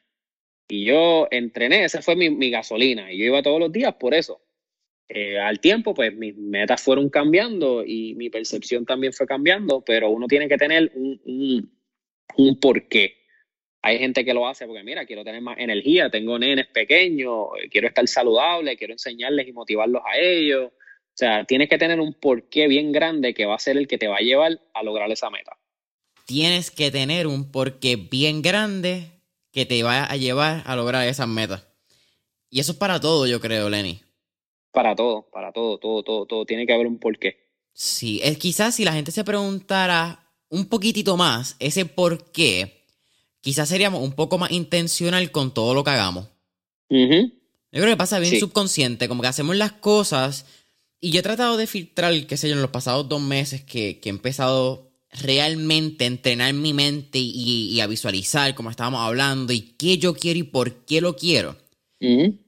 Y 0.68 0.84
yo 0.84 1.26
entrené, 1.30 1.84
esa 1.84 2.00
fue 2.00 2.14
mi, 2.14 2.30
mi 2.30 2.50
gasolina, 2.50 3.12
y 3.12 3.18
yo 3.18 3.24
iba 3.24 3.42
todos 3.42 3.58
los 3.58 3.72
días 3.72 3.94
por 3.94 4.14
eso. 4.14 4.40
Eh, 5.08 5.40
al 5.40 5.58
tiempo, 5.58 5.92
pues 5.92 6.14
mis 6.14 6.36
metas 6.36 6.80
fueron 6.80 7.10
cambiando 7.10 7.84
y 7.84 8.14
mi 8.14 8.30
percepción 8.30 8.86
también 8.86 9.12
fue 9.12 9.26
cambiando, 9.26 9.82
pero 9.84 10.10
uno 10.10 10.28
tiene 10.28 10.48
que 10.48 10.56
tener 10.56 10.92
un, 10.94 11.20
un, 11.24 11.79
un 12.36 12.58
porqué. 12.58 13.16
Hay 13.82 13.98
gente 13.98 14.24
que 14.24 14.34
lo 14.34 14.46
hace 14.46 14.66
porque, 14.66 14.82
mira, 14.82 15.06
quiero 15.06 15.24
tener 15.24 15.40
más 15.40 15.58
energía, 15.58 16.10
tengo 16.10 16.38
nenes 16.38 16.66
pequeños, 16.66 17.48
quiero 17.70 17.88
estar 17.88 18.06
saludable, 18.06 18.76
quiero 18.76 18.92
enseñarles 18.92 19.48
y 19.48 19.52
motivarlos 19.52 20.02
a 20.04 20.18
ellos. 20.18 20.66
O 20.66 21.16
sea, 21.20 21.44
tienes 21.44 21.68
que 21.68 21.78
tener 21.78 22.00
un 22.00 22.12
porqué 22.14 22.68
bien 22.68 22.92
grande 22.92 23.34
que 23.34 23.46
va 23.46 23.54
a 23.54 23.58
ser 23.58 23.76
el 23.76 23.88
que 23.88 23.98
te 23.98 24.08
va 24.08 24.16
a 24.16 24.20
llevar 24.20 24.60
a 24.74 24.82
lograr 24.82 25.10
esa 25.10 25.30
meta. 25.30 25.56
Tienes 26.26 26.70
que 26.70 26.90
tener 26.90 27.26
un 27.26 27.50
porqué 27.50 27.96
bien 27.96 28.42
grande 28.42 29.06
que 29.52 29.66
te 29.66 29.82
va 29.82 30.04
a 30.04 30.16
llevar 30.16 30.62
a 30.64 30.76
lograr 30.76 31.08
esas 31.08 31.28
metas. 31.28 31.66
Y 32.50 32.60
eso 32.60 32.72
es 32.72 32.78
para 32.78 33.00
todo, 33.00 33.26
yo 33.26 33.40
creo, 33.40 33.68
Lenny. 33.68 34.00
Para 34.72 34.94
todo, 34.94 35.28
para 35.32 35.52
todo, 35.52 35.78
todo, 35.78 36.02
todo, 36.02 36.26
todo. 36.26 36.44
Tiene 36.44 36.66
que 36.66 36.72
haber 36.72 36.86
un 36.86 36.98
porqué. 36.98 37.48
Sí, 37.72 38.20
es 38.22 38.38
quizás 38.38 38.74
si 38.74 38.84
la 38.84 38.92
gente 38.92 39.10
se 39.10 39.24
preguntara 39.24 40.19
un 40.50 40.66
poquitito 40.66 41.16
más 41.16 41.56
ese 41.58 41.86
por 41.86 42.30
qué, 42.32 42.84
quizás 43.40 43.68
seríamos 43.68 44.02
un 44.02 44.12
poco 44.12 44.36
más 44.36 44.50
intencional 44.50 45.30
con 45.30 45.54
todo 45.54 45.72
lo 45.74 45.82
que 45.84 45.90
hagamos. 45.90 46.26
Yo 47.72 47.80
creo 47.80 47.86
que 47.86 47.96
pasa 47.96 48.18
bien 48.18 48.34
Sí. 48.34 48.40
subconsciente, 48.40 49.08
como 49.08 49.22
que 49.22 49.28
hacemos 49.28 49.56
las 49.56 49.72
cosas. 49.72 50.44
Y 51.00 51.10
yo 51.12 51.20
he 51.20 51.22
tratado 51.22 51.56
de 51.56 51.66
filtrar, 51.66 52.26
qué 52.26 52.36
sé 52.36 52.48
yo, 52.48 52.54
en 52.56 52.62
los 52.62 52.70
pasados 52.70 53.08
dos 53.08 53.22
meses 53.22 53.62
que, 53.64 54.00
que 54.00 54.08
he 54.08 54.12
empezado 54.12 54.90
realmente 55.12 56.04
a 56.04 56.08
entrenar 56.08 56.52
mi 56.52 56.72
mente 56.74 57.18
y, 57.18 57.68
y 57.72 57.80
a 57.80 57.86
visualizar, 57.86 58.54
como 58.54 58.70
estábamos 58.70 59.00
hablando, 59.00 59.52
y 59.52 59.60
qué 59.78 59.98
yo 59.98 60.14
quiero 60.14 60.38
y 60.40 60.42
por 60.44 60.84
qué 60.84 61.00
lo 61.00 61.16
quiero. 61.16 61.56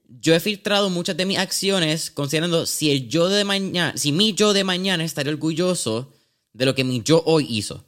Yo 0.09 0.35
he 0.35 0.41
filtrado 0.41 0.91
muchas 0.91 1.17
de 1.17 1.25
mis 1.27 1.39
acciones 1.39 2.11
considerando 2.11 2.67
si 2.67 2.91
el 2.91 3.09
yo 3.09 3.29
de 3.29 3.45
mañana, 3.45 3.97
si 3.97 4.13
mi 4.13 4.35
yo 4.35 4.53
de 4.53 4.65
mañana 4.65 5.05
estaría 5.05 5.33
orgulloso 5.33 6.13
de 6.53 6.67
lo 6.67 6.75
que 6.75 6.85
mi 6.85 7.03
yo 7.03 7.23
hoy 7.27 7.47
hizo. 7.49 7.85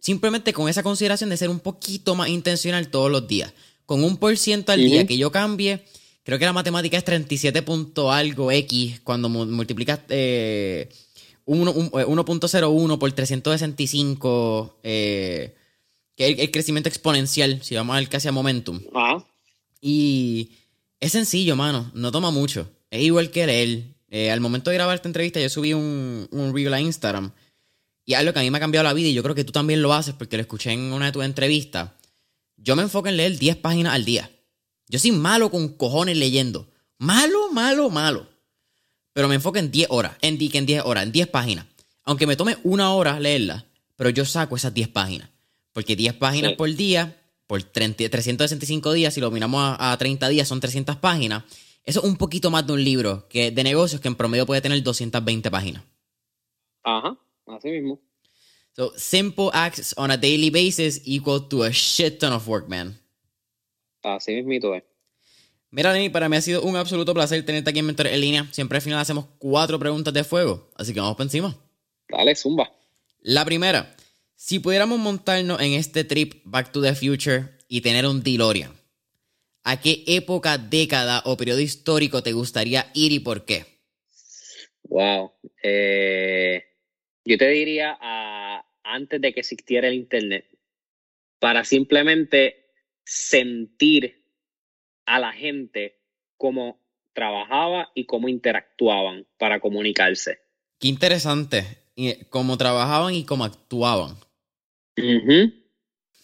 Simplemente 0.00 0.52
con 0.52 0.68
esa 0.68 0.82
consideración 0.82 1.30
de 1.30 1.36
ser 1.36 1.50
un 1.50 1.60
poquito 1.60 2.14
más 2.14 2.28
intencional 2.28 2.88
todos 2.88 3.10
los 3.10 3.26
días. 3.28 3.52
Con 3.86 4.02
un 4.04 4.16
por 4.16 4.36
ciento 4.36 4.72
al 4.72 4.80
día 4.80 5.06
que 5.06 5.16
yo 5.18 5.30
cambie, 5.32 5.84
creo 6.24 6.38
que 6.38 6.44
la 6.44 6.52
matemática 6.52 6.96
es 6.96 7.04
37 7.04 7.62
punto 7.62 8.10
algo 8.12 8.50
X 8.52 9.00
cuando 9.04 9.28
mu- 9.28 9.46
multiplicas 9.46 10.00
eh, 10.08 10.88
uno- 11.46 11.72
un- 11.72 11.86
eh, 11.86 12.04
1.01 12.06 12.98
por 12.98 13.12
365, 13.12 14.78
eh, 14.82 15.54
que 16.16 16.26
es 16.26 16.34
el, 16.34 16.40
el 16.40 16.50
crecimiento 16.50 16.88
exponencial, 16.88 17.60
si 17.62 17.74
vamos 17.74 17.96
al 17.96 18.08
casi 18.08 18.28
a 18.28 18.32
momentum. 18.32 18.80
Ajá. 18.94 19.24
Y 19.80 20.50
es 21.00 21.12
sencillo, 21.12 21.54
mano. 21.56 21.90
No 21.94 22.10
toma 22.12 22.30
mucho. 22.30 22.68
Es 22.90 23.02
igual 23.02 23.30
que 23.30 23.46
leer. 23.46 23.82
Eh, 24.10 24.30
al 24.30 24.40
momento 24.40 24.70
de 24.70 24.76
grabar 24.76 24.96
esta 24.96 25.08
entrevista, 25.08 25.38
yo 25.40 25.48
subí 25.50 25.74
un, 25.74 26.26
un 26.30 26.54
reel 26.54 26.72
a 26.74 26.80
Instagram. 26.80 27.30
Y 28.08 28.14
algo 28.14 28.32
que 28.32 28.38
a 28.38 28.42
mí 28.42 28.50
me 28.50 28.56
ha 28.56 28.60
cambiado 28.60 28.84
la 28.84 28.94
vida, 28.94 29.08
y 29.08 29.12
yo 29.12 29.22
creo 29.22 29.34
que 29.34 29.44
tú 29.44 29.52
también 29.52 29.82
lo 29.82 29.92
haces 29.92 30.14
porque 30.14 30.38
lo 30.38 30.40
escuché 30.40 30.72
en 30.72 30.94
una 30.94 31.04
de 31.04 31.12
tus 31.12 31.22
entrevistas. 31.22 31.90
Yo 32.56 32.74
me 32.74 32.80
enfoco 32.82 33.06
en 33.08 33.18
leer 33.18 33.38
10 33.38 33.56
páginas 33.56 33.92
al 33.92 34.06
día. 34.06 34.30
Yo 34.88 34.98
soy 34.98 35.12
malo 35.12 35.50
con 35.50 35.68
cojones 35.76 36.16
leyendo. 36.16 36.70
Malo, 36.96 37.52
malo, 37.52 37.90
malo. 37.90 38.26
Pero 39.12 39.28
me 39.28 39.34
enfoco 39.34 39.58
en 39.58 39.70
10 39.70 39.88
horas. 39.90 40.12
En, 40.22 40.38
en 40.40 40.64
10 40.64 40.84
horas, 40.86 41.04
en 41.04 41.12
10 41.12 41.28
páginas. 41.28 41.66
Aunque 42.04 42.26
me 42.26 42.34
tome 42.34 42.56
una 42.62 42.94
hora 42.94 43.20
leerla, 43.20 43.66
pero 43.94 44.08
yo 44.08 44.24
saco 44.24 44.56
esas 44.56 44.72
10 44.72 44.88
páginas. 44.88 45.28
Porque 45.74 45.94
10 45.94 46.14
páginas 46.14 46.52
Sí. 46.52 46.56
por 46.56 46.74
día, 46.74 47.20
por 47.46 47.62
30 47.62 48.08
365 48.08 48.94
días, 48.94 49.12
si 49.12 49.20
lo 49.20 49.30
miramos 49.30 49.60
a, 49.78 49.92
a 49.92 49.98
30 49.98 50.30
días, 50.30 50.48
son 50.48 50.60
300 50.60 50.96
páginas. 50.96 51.44
Eso 51.84 52.00
es 52.00 52.06
un 52.06 52.16
poquito 52.16 52.50
más 52.50 52.66
de 52.66 52.72
un 52.72 52.82
libro 52.82 53.28
que, 53.28 53.50
de 53.50 53.62
negocios 53.64 54.00
que 54.00 54.08
en 54.08 54.14
promedio 54.14 54.46
puede 54.46 54.62
tener 54.62 54.82
220 54.82 55.50
páginas. 55.50 55.82
Ajá. 56.82 57.18
Así 57.48 57.70
mismo. 57.70 58.00
So, 58.76 58.92
simple 58.96 59.50
acts 59.52 59.94
on 59.96 60.10
a 60.10 60.16
daily 60.16 60.50
basis 60.50 61.00
equal 61.04 61.48
to 61.48 61.64
a 61.64 61.72
shit 61.72 62.20
ton 62.20 62.32
of 62.32 62.46
work, 62.46 62.68
man. 62.68 62.96
Así 64.02 64.34
mismito 64.34 64.74
es. 64.74 64.84
Mira, 65.70 65.92
Lenny, 65.92 66.08
para 66.08 66.28
mí 66.28 66.36
ha 66.36 66.40
sido 66.40 66.62
un 66.62 66.76
absoluto 66.76 67.12
placer 67.12 67.44
tenerte 67.44 67.70
aquí 67.70 67.80
en 67.80 67.86
Mentor 67.86 68.06
en 68.06 68.20
línea. 68.20 68.48
Siempre 68.52 68.76
al 68.76 68.82
final 68.82 69.00
hacemos 69.00 69.26
cuatro 69.38 69.78
preguntas 69.78 70.14
de 70.14 70.24
fuego, 70.24 70.70
así 70.76 70.94
que 70.94 71.00
vamos 71.00 71.16
por 71.16 71.24
encima. 71.24 71.54
Dale, 72.08 72.34
zumba. 72.36 72.72
La 73.20 73.44
primera, 73.44 73.94
si 74.34 74.60
pudiéramos 74.60 74.98
montarnos 74.98 75.60
en 75.60 75.74
este 75.74 76.04
trip 76.04 76.40
Back 76.44 76.72
to 76.72 76.80
the 76.80 76.94
Future 76.94 77.58
y 77.68 77.82
tener 77.82 78.06
un 78.06 78.22
DeLorean, 78.22 78.72
¿a 79.64 79.80
qué 79.80 80.04
época, 80.06 80.56
década 80.56 81.22
o 81.26 81.36
periodo 81.36 81.60
histórico 81.60 82.22
te 82.22 82.32
gustaría 82.32 82.90
ir 82.94 83.12
y 83.12 83.18
por 83.18 83.44
qué? 83.44 83.66
Wow. 84.84 85.32
Eh, 85.62 86.62
yo 87.28 87.36
te 87.36 87.48
diría 87.50 87.96
a, 88.00 88.64
antes 88.82 89.20
de 89.20 89.34
que 89.34 89.40
existiera 89.40 89.88
el 89.88 89.94
Internet, 89.94 90.46
para 91.38 91.62
simplemente 91.62 92.72
sentir 93.04 94.24
a 95.04 95.18
la 95.20 95.32
gente 95.32 96.00
cómo 96.38 96.80
trabajaba 97.12 97.90
y 97.94 98.06
cómo 98.06 98.28
interactuaban 98.28 99.26
para 99.38 99.60
comunicarse. 99.60 100.38
Qué 100.80 100.88
interesante 100.88 101.64
y 101.94 102.14
cómo 102.30 102.56
trabajaban 102.56 103.14
y 103.14 103.24
cómo 103.24 103.44
actuaban. 103.44 104.16
Ujú. 104.96 105.52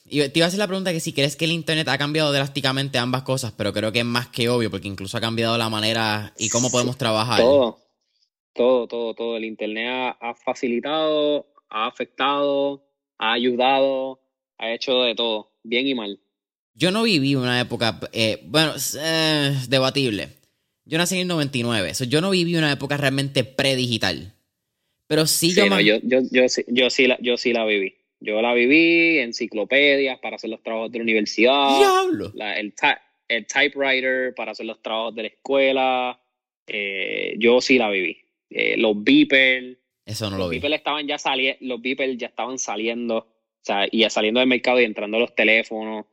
Y 0.07 0.29
te 0.29 0.39
iba 0.39 0.47
a 0.47 0.49
hacer 0.49 0.59
la 0.59 0.67
pregunta 0.67 0.93
que 0.93 1.01
si 1.01 1.13
crees 1.13 1.37
que 1.37 1.45
el 1.45 1.53
Internet 1.53 1.89
ha 1.89 1.99
cambiado 1.99 2.33
drásticamente 2.33 2.97
ambas 2.97 3.25
cosas, 3.25 3.53
pero 3.53 3.75
creo 3.75 3.93
que 3.93 3.99
es 4.01 4.05
más 4.07 4.29
que 4.29 4.49
obvio, 4.49 4.71
porque 4.71 4.89
incluso 4.89 5.19
ha 5.19 5.21
cambiado 5.21 5.59
la 5.59 5.69
manera 5.69 6.33
y 6.39 6.49
cómo 6.49 6.71
podemos 6.71 6.97
trabajar. 6.97 7.41
Todo, 7.41 7.84
todo, 8.55 8.87
todo, 8.87 9.15
todo. 9.15 9.37
El 9.37 9.45
Internet 9.45 9.87
ha, 9.89 10.11
ha 10.31 10.35
facilitado, 10.35 11.47
ha 11.69 11.87
afectado, 11.87 12.85
ha 13.19 13.33
ayudado, 13.33 14.21
ha 14.59 14.73
hecho 14.73 15.03
de 15.03 15.15
todo, 15.15 15.53
bien 15.63 15.87
y 15.87 15.95
mal. 15.95 16.19
Yo 16.75 16.91
no 16.91 17.03
viví 17.05 17.35
una 17.37 17.61
época, 17.61 18.01
eh, 18.13 18.41
bueno, 18.47 18.73
eh, 19.01 19.53
debatible. 19.69 20.29
Yo 20.85 20.99
nací 20.99 21.15
en 21.15 21.23
el 21.23 21.29
99, 21.29 21.95
so 21.95 22.05
yo 22.05 22.21
no 22.21 22.31
viví 22.31 22.57
una 22.57 22.73
época 22.73 22.97
realmente 22.97 23.45
predigital. 23.45 24.33
Pero 25.07 25.27
sí, 25.27 25.51
Sí, 25.51 25.57
yo, 25.61 25.69
no, 25.69 25.81
yo, 25.81 25.97
yo, 26.03 26.21
yo, 26.31 26.49
sí, 26.49 26.65
yo, 26.69 26.91
sí 26.91 27.07
la, 27.07 27.19
yo 27.21 27.37
sí 27.37 27.53
la 27.53 27.65
viví. 27.65 27.95
Yo 28.21 28.41
la 28.41 28.55
viví, 28.55 29.19
enciclopedias 29.19 30.19
para 30.19 30.37
hacer 30.37 30.51
los 30.51 30.63
trabajos 30.63 30.91
de 30.93 30.99
la 30.99 31.03
universidad, 31.05 31.77
¡Diablo! 31.79 32.33
la- 32.35 32.59
el, 32.59 32.73
el 33.29 33.47
typewriter 33.47 34.35
para 34.35 34.53
hacer 34.53 34.67
los 34.67 34.81
trabajos 34.83 35.15
de 35.15 35.23
la 35.23 35.29
escuela. 35.29 36.21
eh, 36.67 37.35
yo 37.39 37.61
sí 37.61 37.77
la 37.79 37.91
viví. 37.91 38.24
Eh, 38.57 38.77
los 38.77 38.95
beepers, 39.03 39.77
Eso 40.07 40.31
no 40.31 40.37
lo 40.37 40.45
los 40.45 40.51
vi. 40.51 40.57
beepers 40.59 40.77
estaban 40.77 41.07
ya 41.09 41.19
saliendo, 41.19 41.59
los 41.63 41.83
beepers 41.83 42.17
ya 42.17 42.29
estaban 42.29 42.57
saliendo, 42.59 43.17
o 43.19 43.27
sea, 43.63 43.87
y 43.91 43.99
ya 44.01 44.11
saliendo 44.11 44.39
del 44.39 44.49
mercado 44.49 44.81
y 44.81 44.85
entrando 44.85 45.17
a 45.17 45.21
los 45.21 45.35
teléfonos. 45.35 46.07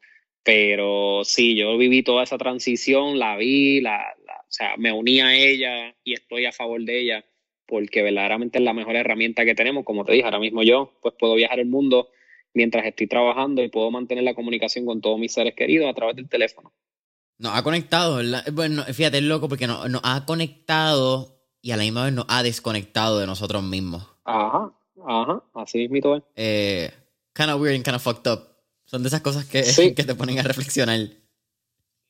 Pero 0.43 1.22
sí, 1.23 1.55
yo 1.55 1.77
viví 1.77 2.01
toda 2.01 2.23
esa 2.23 2.38
transición, 2.39 3.19
la 3.19 3.38
vi, 3.38 3.80
la, 3.80 3.97
la- 4.26 4.38
o 4.41 4.45
sea, 4.53 4.76
me 4.77 4.91
uní 4.91 5.22
a 5.22 5.35
ella 5.35 5.95
y 6.03 6.13
estoy 6.13 6.45
a 6.45 6.51
favor 6.51 6.81
de 6.84 6.99
ella 6.99 7.26
porque 7.68 8.01
verdaderamente 8.01 8.57
es 8.57 8.63
la 8.63 8.73
mejor 8.73 8.95
herramienta 8.95 9.45
que 9.45 9.53
tenemos. 9.55 9.85
Como 9.85 10.03
te 10.03 10.13
dije, 10.13 10.26
ahora 10.26 10.39
mismo 10.39 10.63
yo 10.63 10.97
pues 11.01 11.13
puedo 11.19 11.35
viajar 11.35 11.59
el 11.59 11.68
mundo 11.68 12.09
mientras 12.55 12.85
estoy 12.85 13.05
trabajando 13.07 13.61
y 13.63 13.69
puedo 13.69 13.91
mantener 13.91 14.23
la 14.23 14.34
comunicación 14.34 14.85
con 14.85 14.99
todos 14.99 15.19
mis 15.19 15.31
seres 15.31 15.53
queridos 15.53 15.88
a 15.89 15.93
través 15.93 16.15
del 16.15 16.27
teléfono. 16.27 16.73
Nos 17.38 17.55
ha 17.55 17.63
conectado, 17.63 18.18
¿verdad? 18.18 18.43
Bueno, 18.51 18.84
fíjate, 18.85 19.18
es 19.19 19.23
loco 19.23 19.47
porque 19.47 19.68
nos, 19.68 19.88
nos 19.89 20.01
ha 20.03 20.26
conectado 20.26 21.40
y 21.61 21.71
a 21.71 21.77
la 21.77 21.83
misma 21.83 22.05
vez 22.05 22.13
nos 22.13 22.25
ha 22.27 22.43
desconectado 22.43 23.19
de 23.19 23.27
nosotros 23.27 23.63
mismos. 23.63 24.07
Ajá, 24.25 24.71
ajá, 25.07 25.43
así 25.53 25.79
mismito 25.79 26.15
es. 26.15 26.23
Eh, 26.35 26.91
kind 27.33 27.49
of 27.49 27.61
weird 27.61 27.75
and 27.75 27.83
kind 27.85 27.95
of 27.95 28.01
fucked 28.03 28.31
up. 28.31 28.47
Son 28.85 29.03
de 29.03 29.07
esas 29.07 29.21
cosas 29.21 29.45
que, 29.45 29.63
Sí. 29.63 29.93
que 29.95 30.03
te 30.03 30.15
ponen 30.15 30.39
a 30.39 30.43
reflexionar. 30.43 30.99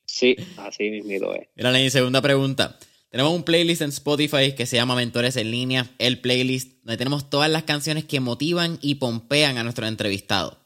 Sí, 0.04 0.36
así 0.58 0.90
mismito 0.90 1.34
es. 1.34 1.48
Mira, 1.54 1.70
la 1.70 1.90
segunda 1.90 2.20
pregunta. 2.20 2.78
Tenemos 3.08 3.34
un 3.34 3.42
playlist 3.42 3.82
en 3.82 3.90
Spotify 3.90 4.54
que 4.54 4.64
se 4.64 4.76
llama 4.76 4.94
Mentores 4.94 5.36
en 5.36 5.50
línea, 5.50 5.90
el 5.98 6.20
playlist, 6.20 6.82
donde 6.82 6.96
tenemos 6.96 7.28
todas 7.28 7.50
las 7.50 7.64
canciones 7.64 8.04
que 8.04 8.20
motivan 8.20 8.78
y 8.80 8.94
pompean 8.94 9.58
a 9.58 9.62
nuestros 9.64 9.86
entrevistados. 9.88 10.56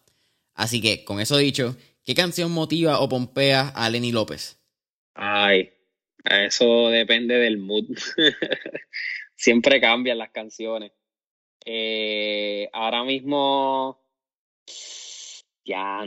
Así 0.54 0.80
que, 0.80 1.04
con 1.04 1.20
eso 1.20 1.36
dicho, 1.36 1.76
¿qué 2.04 2.14
canción 2.14 2.52
motiva 2.52 3.00
o 3.00 3.08
pompea 3.08 3.68
a 3.68 3.90
Lenny 3.90 4.12
López? 4.12 4.58
Ay, 5.14 5.70
eso 6.30 6.88
depende 6.88 7.36
del 7.36 7.58
mood. 7.58 7.86
Siempre 9.36 9.80
cambian 9.80 10.18
las 10.18 10.30
canciones. 10.30 10.92
Eh, 11.64 12.68
ahora 12.72 13.04
mismo, 13.04 14.00
ya 15.64 16.04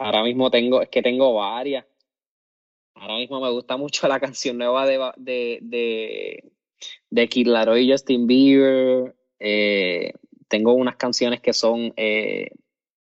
Ahora 0.00 0.22
mismo 0.22 0.50
tengo, 0.50 0.80
es 0.80 0.88
que 0.88 1.02
tengo 1.02 1.34
varias. 1.34 1.84
Ahora 2.94 3.16
mismo 3.16 3.40
me 3.40 3.50
gusta 3.50 3.76
mucho 3.76 4.06
la 4.08 4.20
canción 4.20 4.58
nueva 4.58 4.86
de, 4.86 4.98
de, 5.16 5.58
de, 5.62 6.52
de 7.10 7.28
Kid 7.28 7.48
Laroi 7.48 7.84
y 7.84 7.90
Justin 7.90 8.26
Bieber. 8.26 9.16
Eh, 9.40 10.12
tengo 10.48 10.72
unas 10.72 10.96
canciones 10.96 11.40
que 11.40 11.52
son 11.52 11.92
eh, 11.96 12.50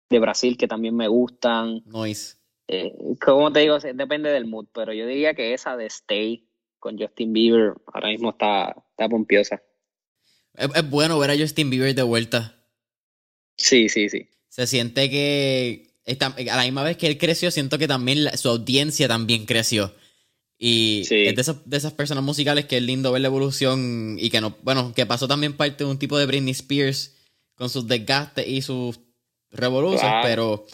de 0.10 0.20
Brasil 0.20 0.58
que 0.58 0.68
también 0.68 0.96
me 0.96 1.08
gustan. 1.08 1.82
Noise. 1.86 2.39
Eh, 2.72 2.94
como 3.20 3.52
te 3.52 3.62
digo, 3.62 3.80
depende 3.80 4.30
del 4.30 4.46
mood, 4.46 4.68
pero 4.72 4.94
yo 4.94 5.08
diría 5.08 5.34
que 5.34 5.56
esa 5.56 5.76
de 5.76 5.88
Stay 5.88 6.48
con 6.78 7.00
Justin 7.00 7.34
Bieber 7.34 7.74
ahora 7.88 8.10
mismo 8.10 8.30
está, 8.30 8.76
está 8.92 9.10
pompiosa. 9.10 9.62
Es, 10.54 10.90
bueno 10.90 11.18
ver 11.18 11.32
a 11.32 11.38
Justin 11.38 11.72
Bieber 11.72 11.96
de 11.96 12.04
vuelta. 12.04 12.56
Sí, 13.58 13.90
sí, 13.90 14.08
sí. 14.08 14.30
Se 14.50 14.68
siente 14.68 15.10
que 15.10 15.90
a 16.22 16.56
la 16.56 16.64
misma 16.64 16.84
vez 16.84 16.96
que 16.96 17.08
él 17.08 17.18
creció, 17.18 17.50
siento 17.50 17.80
que 17.80 17.88
también 17.88 18.38
su 18.38 18.50
audiencia 18.50 19.08
también 19.08 19.48
creció. 19.48 19.96
Y 20.60 21.02
es 21.02 21.10
de, 21.10 21.56
de, 21.66 21.78
esas 21.78 21.94
personas 21.94 22.24
musicales 22.24 22.66
que 22.66 22.78
es 22.78 22.84
lindo 22.84 23.12
ver 23.12 23.22
la 23.22 23.30
evolución 23.30 24.18
y 24.20 24.30
que 24.30 24.42
no, 24.42 24.58
bueno, 24.62 24.94
que 24.94 25.08
pasó 25.08 25.28
también 25.28 25.58
parte 25.58 25.86
de 25.86 25.90
un 25.90 25.98
tipo 25.98 26.20
de 26.20 26.28
Britney 26.28 26.52
Spears 26.52 27.16
con 27.56 27.70
sus 27.70 27.88
desgastes 27.88 28.48
y 28.48 28.62
sus 28.62 29.00
revoluciones, 29.52 30.18
pero 30.24 30.66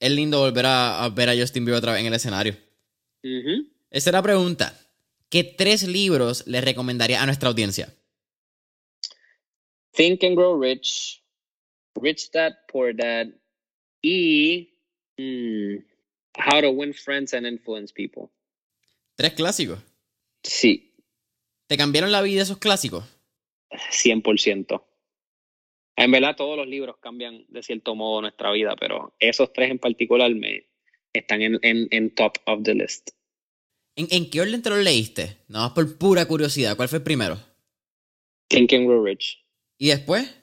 es 0.00 0.10
lindo 0.10 0.40
volver 0.40 0.64
a, 0.66 1.08
ver 1.14 1.28
a 1.28 1.36
Justin 1.36 1.64
Bieber 1.64 1.78
otra 1.78 1.92
vez 1.92 2.00
en 2.00 2.06
el 2.06 2.14
escenario. 2.14 2.56
Esa 3.22 4.10
es 4.10 4.12
la 4.12 4.22
pregunta. 4.22 4.76
¿Qué 5.28 5.44
tres 5.44 5.84
libros 5.84 6.46
le 6.46 6.60
recomendaría 6.60 7.22
a 7.22 7.26
nuestra 7.26 7.50
audiencia? 7.50 7.94
Think 9.92 10.24
and 10.24 10.36
Grow 10.36 10.60
Rich, 10.60 11.22
Rich 11.94 12.30
Dad, 12.32 12.52
Poor 12.72 12.96
Dad 12.96 13.26
y 14.02 14.72
mm, 15.18 15.76
How 16.34 16.62
to 16.62 16.70
Win 16.70 16.94
Friends 16.94 17.34
and 17.34 17.46
Influence 17.46 17.92
People. 17.92 18.30
¿Tres 19.14 19.34
clásicos? 19.34 19.78
Sí. 20.42 20.94
¿Te 21.66 21.76
cambiaron 21.76 22.10
la 22.10 22.22
vida 22.22 22.42
esos 22.42 22.58
clásicos? 22.58 23.04
100%. 23.70 24.82
En 25.96 26.10
verdad 26.10 26.36
todos 26.36 26.56
los 26.56 26.66
libros 26.66 26.96
cambian 27.00 27.44
de 27.48 27.62
cierto 27.62 27.94
modo 27.94 28.22
nuestra 28.22 28.50
vida, 28.52 28.74
pero 28.78 29.14
esos 29.18 29.52
tres 29.52 29.70
en 29.70 29.78
particular 29.78 30.34
me 30.34 30.66
están 31.12 31.42
en, 31.42 31.58
en, 31.62 32.14
top 32.14 32.38
of 32.46 32.62
the 32.62 32.74
list. 32.74 33.10
¿En, 33.96 34.30
qué 34.30 34.40
orden 34.40 34.62
te 34.62 34.70
los 34.70 34.82
leíste? 34.82 35.38
Nada 35.48 35.66
más 35.66 35.74
por 35.74 35.98
pura 35.98 36.26
curiosidad. 36.26 36.76
¿Cuál 36.76 36.88
fue 36.88 36.98
el 36.98 37.04
primero? 37.04 37.38
Think 38.48 38.72
and 38.72 38.86
Grow 38.86 39.04
Rich. 39.04 39.44
¿Y 39.78 39.88
después? 39.88 40.34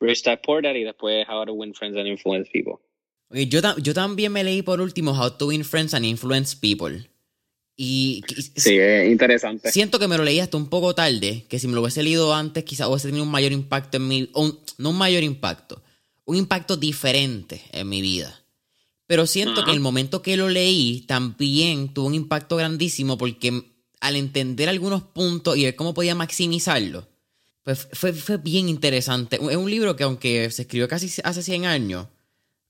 Rich 0.00 0.24
Dad 0.24 0.40
Poor 0.42 0.62
Dad 0.62 0.74
y 0.74 0.84
después 0.84 1.26
How 1.28 1.44
to 1.46 1.52
Win 1.52 1.74
Friends 1.74 1.96
and 1.96 2.08
Influence 2.08 2.50
People. 2.50 2.74
yo, 3.30 3.60
yo 3.78 3.94
también 3.94 4.32
me 4.32 4.42
leí 4.42 4.62
por 4.62 4.80
último 4.80 5.12
How 5.12 5.36
to 5.36 5.46
Win 5.46 5.64
Friends 5.64 5.94
and 5.94 6.04
Influence 6.04 6.56
People. 6.56 7.08
Y, 7.76 8.22
sí, 8.56 8.78
es 8.78 9.10
interesante. 9.10 9.72
Siento 9.72 9.98
que 9.98 10.06
me 10.06 10.16
lo 10.16 10.24
leí 10.24 10.38
hasta 10.38 10.56
un 10.56 10.68
poco 10.68 10.94
tarde, 10.94 11.44
que 11.48 11.58
si 11.58 11.66
me 11.66 11.74
lo 11.74 11.82
hubiese 11.82 12.02
leído 12.02 12.32
antes 12.32 12.64
quizás 12.64 12.88
hubiese 12.88 13.08
tenido 13.08 13.24
un 13.24 13.30
mayor 13.30 13.52
impacto 13.52 13.96
en 13.96 14.08
mi... 14.08 14.30
no 14.78 14.90
un 14.90 14.98
mayor 14.98 15.22
impacto, 15.24 15.82
un 16.24 16.36
impacto 16.36 16.76
diferente 16.76 17.62
en 17.72 17.88
mi 17.88 18.00
vida. 18.00 18.40
Pero 19.06 19.26
siento 19.26 19.64
que 19.64 19.72
el 19.72 19.80
momento 19.80 20.22
que 20.22 20.36
lo 20.36 20.48
leí 20.48 21.02
también 21.02 21.92
tuvo 21.92 22.06
un 22.06 22.14
impacto 22.14 22.56
grandísimo 22.56 23.18
porque 23.18 23.62
al 24.00 24.16
entender 24.16 24.68
algunos 24.68 25.02
puntos 25.02 25.56
y 25.56 25.64
ver 25.64 25.76
cómo 25.76 25.94
podía 25.94 26.14
maximizarlo, 26.14 27.06
pues 27.64 27.88
fue, 27.92 28.12
fue 28.12 28.38
bien 28.38 28.68
interesante. 28.68 29.36
Es 29.36 29.56
un 29.56 29.70
libro 29.70 29.96
que 29.96 30.04
aunque 30.04 30.50
se 30.50 30.62
escribió 30.62 30.88
casi 30.88 31.10
hace 31.22 31.42
100 31.42 31.66
años, 31.66 32.06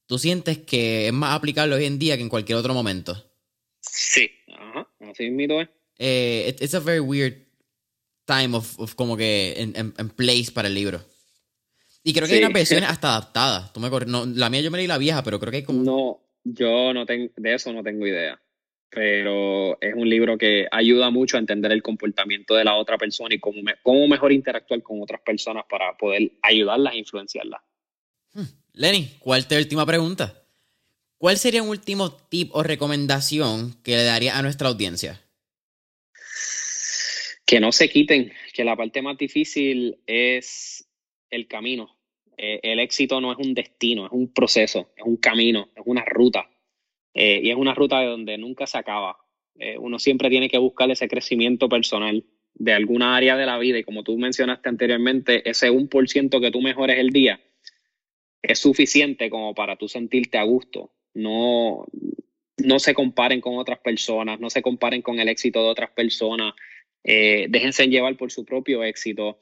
tú 0.07 0.19
sientes 0.19 0.59
que 0.59 1.09
es 1.09 1.13
más 1.13 1.35
aplicable 1.35 1.75
hoy 1.75 1.85
en 1.85 1.99
día 1.99 2.17
que 2.17 2.23
en 2.23 2.29
cualquier 2.29 2.59
otro 2.59 2.75
momento. 2.75 3.23
Sí, 3.81 4.31
así 5.15 5.31
mismo 5.31 5.61
es. 5.61 5.69
Eh, 5.99 6.57
it's 6.61 6.75
a 6.75 6.81
very 6.81 7.01
weird 7.01 7.35
time 8.27 8.57
of, 8.57 8.95
como 8.95 9.17
que 9.17 9.55
en, 9.57 10.11
place 10.11 10.51
para 10.53 10.69
el 10.69 10.75
libro. 10.75 11.01
Y 12.03 12.13
creo 12.13 12.27
que 12.27 12.35
hay 12.35 12.45
una 12.45 12.51
versión 12.51 12.85
hasta 12.85 13.09
adaptada. 13.09 13.73
Tú 13.73 13.81
me 13.81 13.89
no, 13.89 14.27
la 14.27 14.51
mía 14.51 14.61
yo 14.61 14.71
me 14.71 14.79
leí 14.79 14.87
la 14.87 14.99
vieja, 14.99 15.23
pero 15.23 15.41
creo 15.41 15.51
que 15.51 15.59
hay 15.59 15.63
como... 15.65 15.83
No, 15.83 16.21
yo 16.45 16.93
no 16.93 17.07
tengo, 17.07 17.33
de 17.37 17.55
eso 17.55 17.73
no 17.73 17.83
tengo 17.83 18.07
idea. 18.07 18.41
Pero 18.91 19.81
es 19.81 19.95
un 19.95 20.09
libro 20.09 20.39
que 20.39 20.69
ayuda 20.71 21.11
mucho 21.11 21.37
a 21.37 21.41
entender 21.41 21.73
el 21.73 21.83
comportamiento 21.83 22.55
de 22.55 22.65
la 22.65 22.77
otra 22.77 22.99
persona 22.99 23.35
y 23.35 23.41
cómo, 23.41 23.61
cómo 23.83 24.07
mejor 24.07 24.33
interactuar 24.33 24.83
con 24.83 25.03
otras 25.03 25.21
personas 25.23 25.65
para 25.69 25.97
poder 25.97 26.33
ayudarlas 26.43 26.95
e 26.95 26.99
influenciarlas. 26.99 27.61
Hmm. 28.33 28.45
Lenny, 28.75 29.17
¿cuál 29.19 29.41
es 29.41 29.49
tu 29.49 29.57
última 29.57 29.87
pregunta? 29.87 30.44
¿Cuál 31.25 31.39
sería 31.39 31.63
un 31.63 31.71
último 31.71 32.13
tip 32.13 32.51
o 32.53 32.63
recomendación 32.63 33.81
que 33.83 33.93
le 33.93 34.05
daría 34.05 34.37
a 34.37 34.43
nuestra 34.43 34.69
audiencia? 34.69 35.23
Que 37.47 37.61
no 37.61 37.73
se 37.73 37.89
quiten, 37.89 38.31
que 38.53 38.63
la 38.63 38.77
parte 38.77 39.01
más 39.01 39.17
difícil 39.17 39.97
es 40.07 40.87
el 41.31 41.49
camino. 41.49 41.97
Eh, 42.37 42.61
el 42.63 42.79
éxito 42.79 43.23
no 43.23 43.33
es 43.33 43.39
un 43.39 43.55
destino, 43.55 44.05
es 44.05 44.13
un 44.13 44.35
proceso, 44.35 44.91
es 44.95 45.03
un 45.03 45.17
camino, 45.17 45.71
es 45.75 45.83
una 45.87 46.05
ruta. 46.05 46.51
Eh, 47.15 47.41
y 47.43 47.51
es 47.51 47.57
una 47.57 47.73
ruta 47.73 48.01
de 48.01 48.07
donde 48.09 48.37
nunca 48.37 48.67
se 48.67 48.77
acaba. 48.77 49.17
Eh, 49.59 49.79
uno 49.79 49.99
siempre 49.99 50.29
tiene 50.29 50.51
que 50.51 50.59
buscar 50.59 50.91
ese 50.91 51.09
crecimiento 51.09 51.71
personal 51.71 52.23
de 52.53 52.73
alguna 52.75 53.17
área 53.17 53.35
de 53.39 53.47
la 53.47 53.57
vida. 53.57 53.79
Y 53.79 53.85
como 53.85 54.03
tú 54.03 54.19
mencionaste 54.19 54.69
anteriormente, 54.69 55.49
ese 55.49 55.71
1% 55.71 56.39
que 56.39 56.51
tú 56.51 56.61
mejores 56.61 56.99
el 56.99 57.09
día 57.09 57.41
es 58.43 58.59
suficiente 58.59 59.31
como 59.31 59.55
para 59.55 59.77
tú 59.77 59.89
sentirte 59.89 60.37
a 60.37 60.43
gusto 60.43 60.91
no, 61.15 61.87
no 62.59 62.79
se 62.79 62.95
comparen 62.95 63.41
con 63.41 63.57
otras 63.57 63.79
personas, 63.79 64.41
no 64.41 64.51
se 64.51 64.63
comparen 64.63 65.03
con 65.03 65.19
el 65.19 65.29
éxito 65.29 65.63
de 65.63 65.69
otras 65.69 65.91
personas, 65.91 66.55
eh, 67.05 67.47
déjense 67.51 67.87
llevar 67.87 68.17
por 68.17 68.33
su 68.33 68.45
propio 68.45 68.83
éxito. 68.83 69.39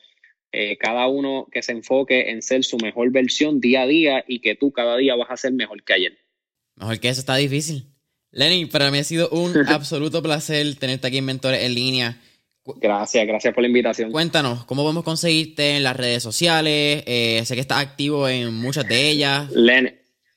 Eh, 0.55 0.77
cada 0.77 1.07
uno 1.07 1.49
que 1.51 1.63
se 1.63 1.73
enfoque 1.73 2.31
en 2.31 2.43
ser 2.43 2.63
su 2.63 2.77
mejor 2.77 3.11
versión 3.11 3.59
día 3.59 3.83
a 3.83 3.87
día 3.87 4.25
y 4.29 4.41
que 4.41 4.55
tú 4.55 4.71
cada 4.71 4.99
día 4.99 5.17
vas 5.17 5.31
a 5.31 5.37
ser 5.37 5.53
mejor 5.53 5.83
que 5.83 5.95
ayer. 5.95 6.19
Mejor 6.77 7.01
que 7.01 7.09
eso 7.09 7.21
está 7.21 7.37
difícil. 7.37 7.87
Lenny, 8.33 8.67
para 8.67 8.91
mí 8.91 8.99
ha 8.99 9.05
sido 9.05 9.31
un 9.31 9.57
absoluto 9.69 10.23
placer 10.23 10.75
tenerte 10.77 11.07
aquí 11.07 11.19
en 11.19 11.25
Mentores 11.25 11.63
en 11.63 11.75
línea. 11.75 12.21
Gracias, 12.65 13.27
gracias 13.27 13.55
por 13.55 13.63
la 13.63 13.69
invitación. 13.69 14.13
Cuéntanos, 14.13 14.65
¿cómo 14.67 14.83
podemos 14.83 15.05
conseguirte 15.05 15.77
en 15.77 15.83
las 15.83 15.97
redes 15.97 16.23
sociales? 16.23 17.03
Eh, 17.07 17.43
sé 17.45 17.55
que 17.55 17.61
estás 17.61 17.79
activo 17.79 18.29
en 18.29 18.55
muchas 18.55 18.87
de 18.87 19.11
ellas. 19.11 19.51
Lenny, 19.51 19.91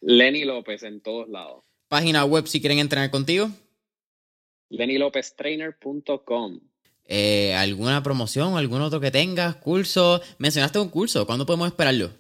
Lenny 0.06 0.46
López 0.46 0.84
en 0.84 1.02
todos 1.02 1.28
lados. 1.30 1.64
Página 1.88 2.26
web 2.26 2.46
si 2.48 2.62
quieren 2.62 2.78
entrenar 2.78 3.10
contigo. 3.10 3.50
LennyLopezTrainer.com. 4.70 6.60
Eh, 7.08 7.56
¿Alguna 7.56 8.04
promoción, 8.04 8.56
algún 8.56 8.82
otro 8.82 9.00
que 9.00 9.10
tengas? 9.10 9.56
¿Curso? 9.56 10.22
Mencionaste 10.38 10.78
un 10.78 10.90
curso. 10.90 11.26
¿Cuándo 11.26 11.48
podemos 11.48 11.68
esperarlo? 11.68 12.12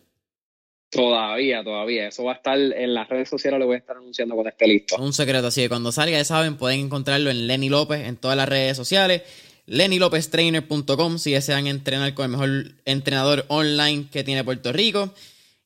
Todavía, 0.89 1.63
todavía. 1.63 2.07
Eso 2.07 2.23
va 2.23 2.33
a 2.33 2.35
estar 2.35 2.57
en 2.57 2.93
las 2.93 3.07
redes 3.07 3.29
sociales, 3.29 3.59
lo 3.59 3.67
voy 3.67 3.75
a 3.75 3.79
estar 3.79 3.97
anunciando 3.97 4.33
cuando 4.33 4.49
esté 4.49 4.67
listo. 4.67 4.95
Un 4.97 5.13
secreto, 5.13 5.47
así 5.47 5.61
que 5.61 5.69
cuando 5.69 5.91
salga, 5.91 6.17
ya 6.17 6.25
saben, 6.25 6.57
pueden 6.57 6.79
encontrarlo 6.79 7.29
en 7.29 7.45
Lenny 7.45 7.69
López 7.69 8.07
en 8.07 8.17
todas 8.17 8.35
las 8.35 8.49
redes 8.49 8.77
sociales. 8.77 9.21
LennyLopezTrainer.com 9.67 11.19
si 11.19 11.33
desean 11.33 11.67
entrenar 11.67 12.15
con 12.15 12.25
el 12.25 12.31
mejor 12.31 12.49
entrenador 12.85 13.45
online 13.47 14.07
que 14.11 14.23
tiene 14.23 14.43
Puerto 14.43 14.71
Rico. 14.73 15.13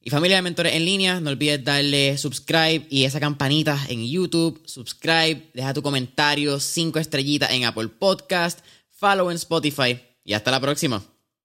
Y 0.01 0.09
familia 0.11 0.38
de 0.38 0.41
mentores 0.43 0.73
en 0.73 0.85
línea, 0.85 1.19
no 1.19 1.30
olvides 1.30 1.63
darle 1.63 2.17
subscribe 2.17 2.88
y 2.89 3.03
esa 3.03 3.19
campanita 3.19 3.77
en 3.89 4.09
YouTube. 4.09 4.61
Subscribe, 4.65 5.51
deja 5.53 5.73
tu 5.73 5.81
comentario, 5.81 6.59
cinco 6.59 6.99
estrellitas 6.99 7.51
en 7.51 7.65
Apple 7.65 7.89
Podcast, 7.89 8.59
follow 8.91 9.30
en 9.30 9.35
Spotify 9.35 9.99
y 10.23 10.34
hasta 10.34 10.51
la 10.51 10.61
próxima. 10.61 11.03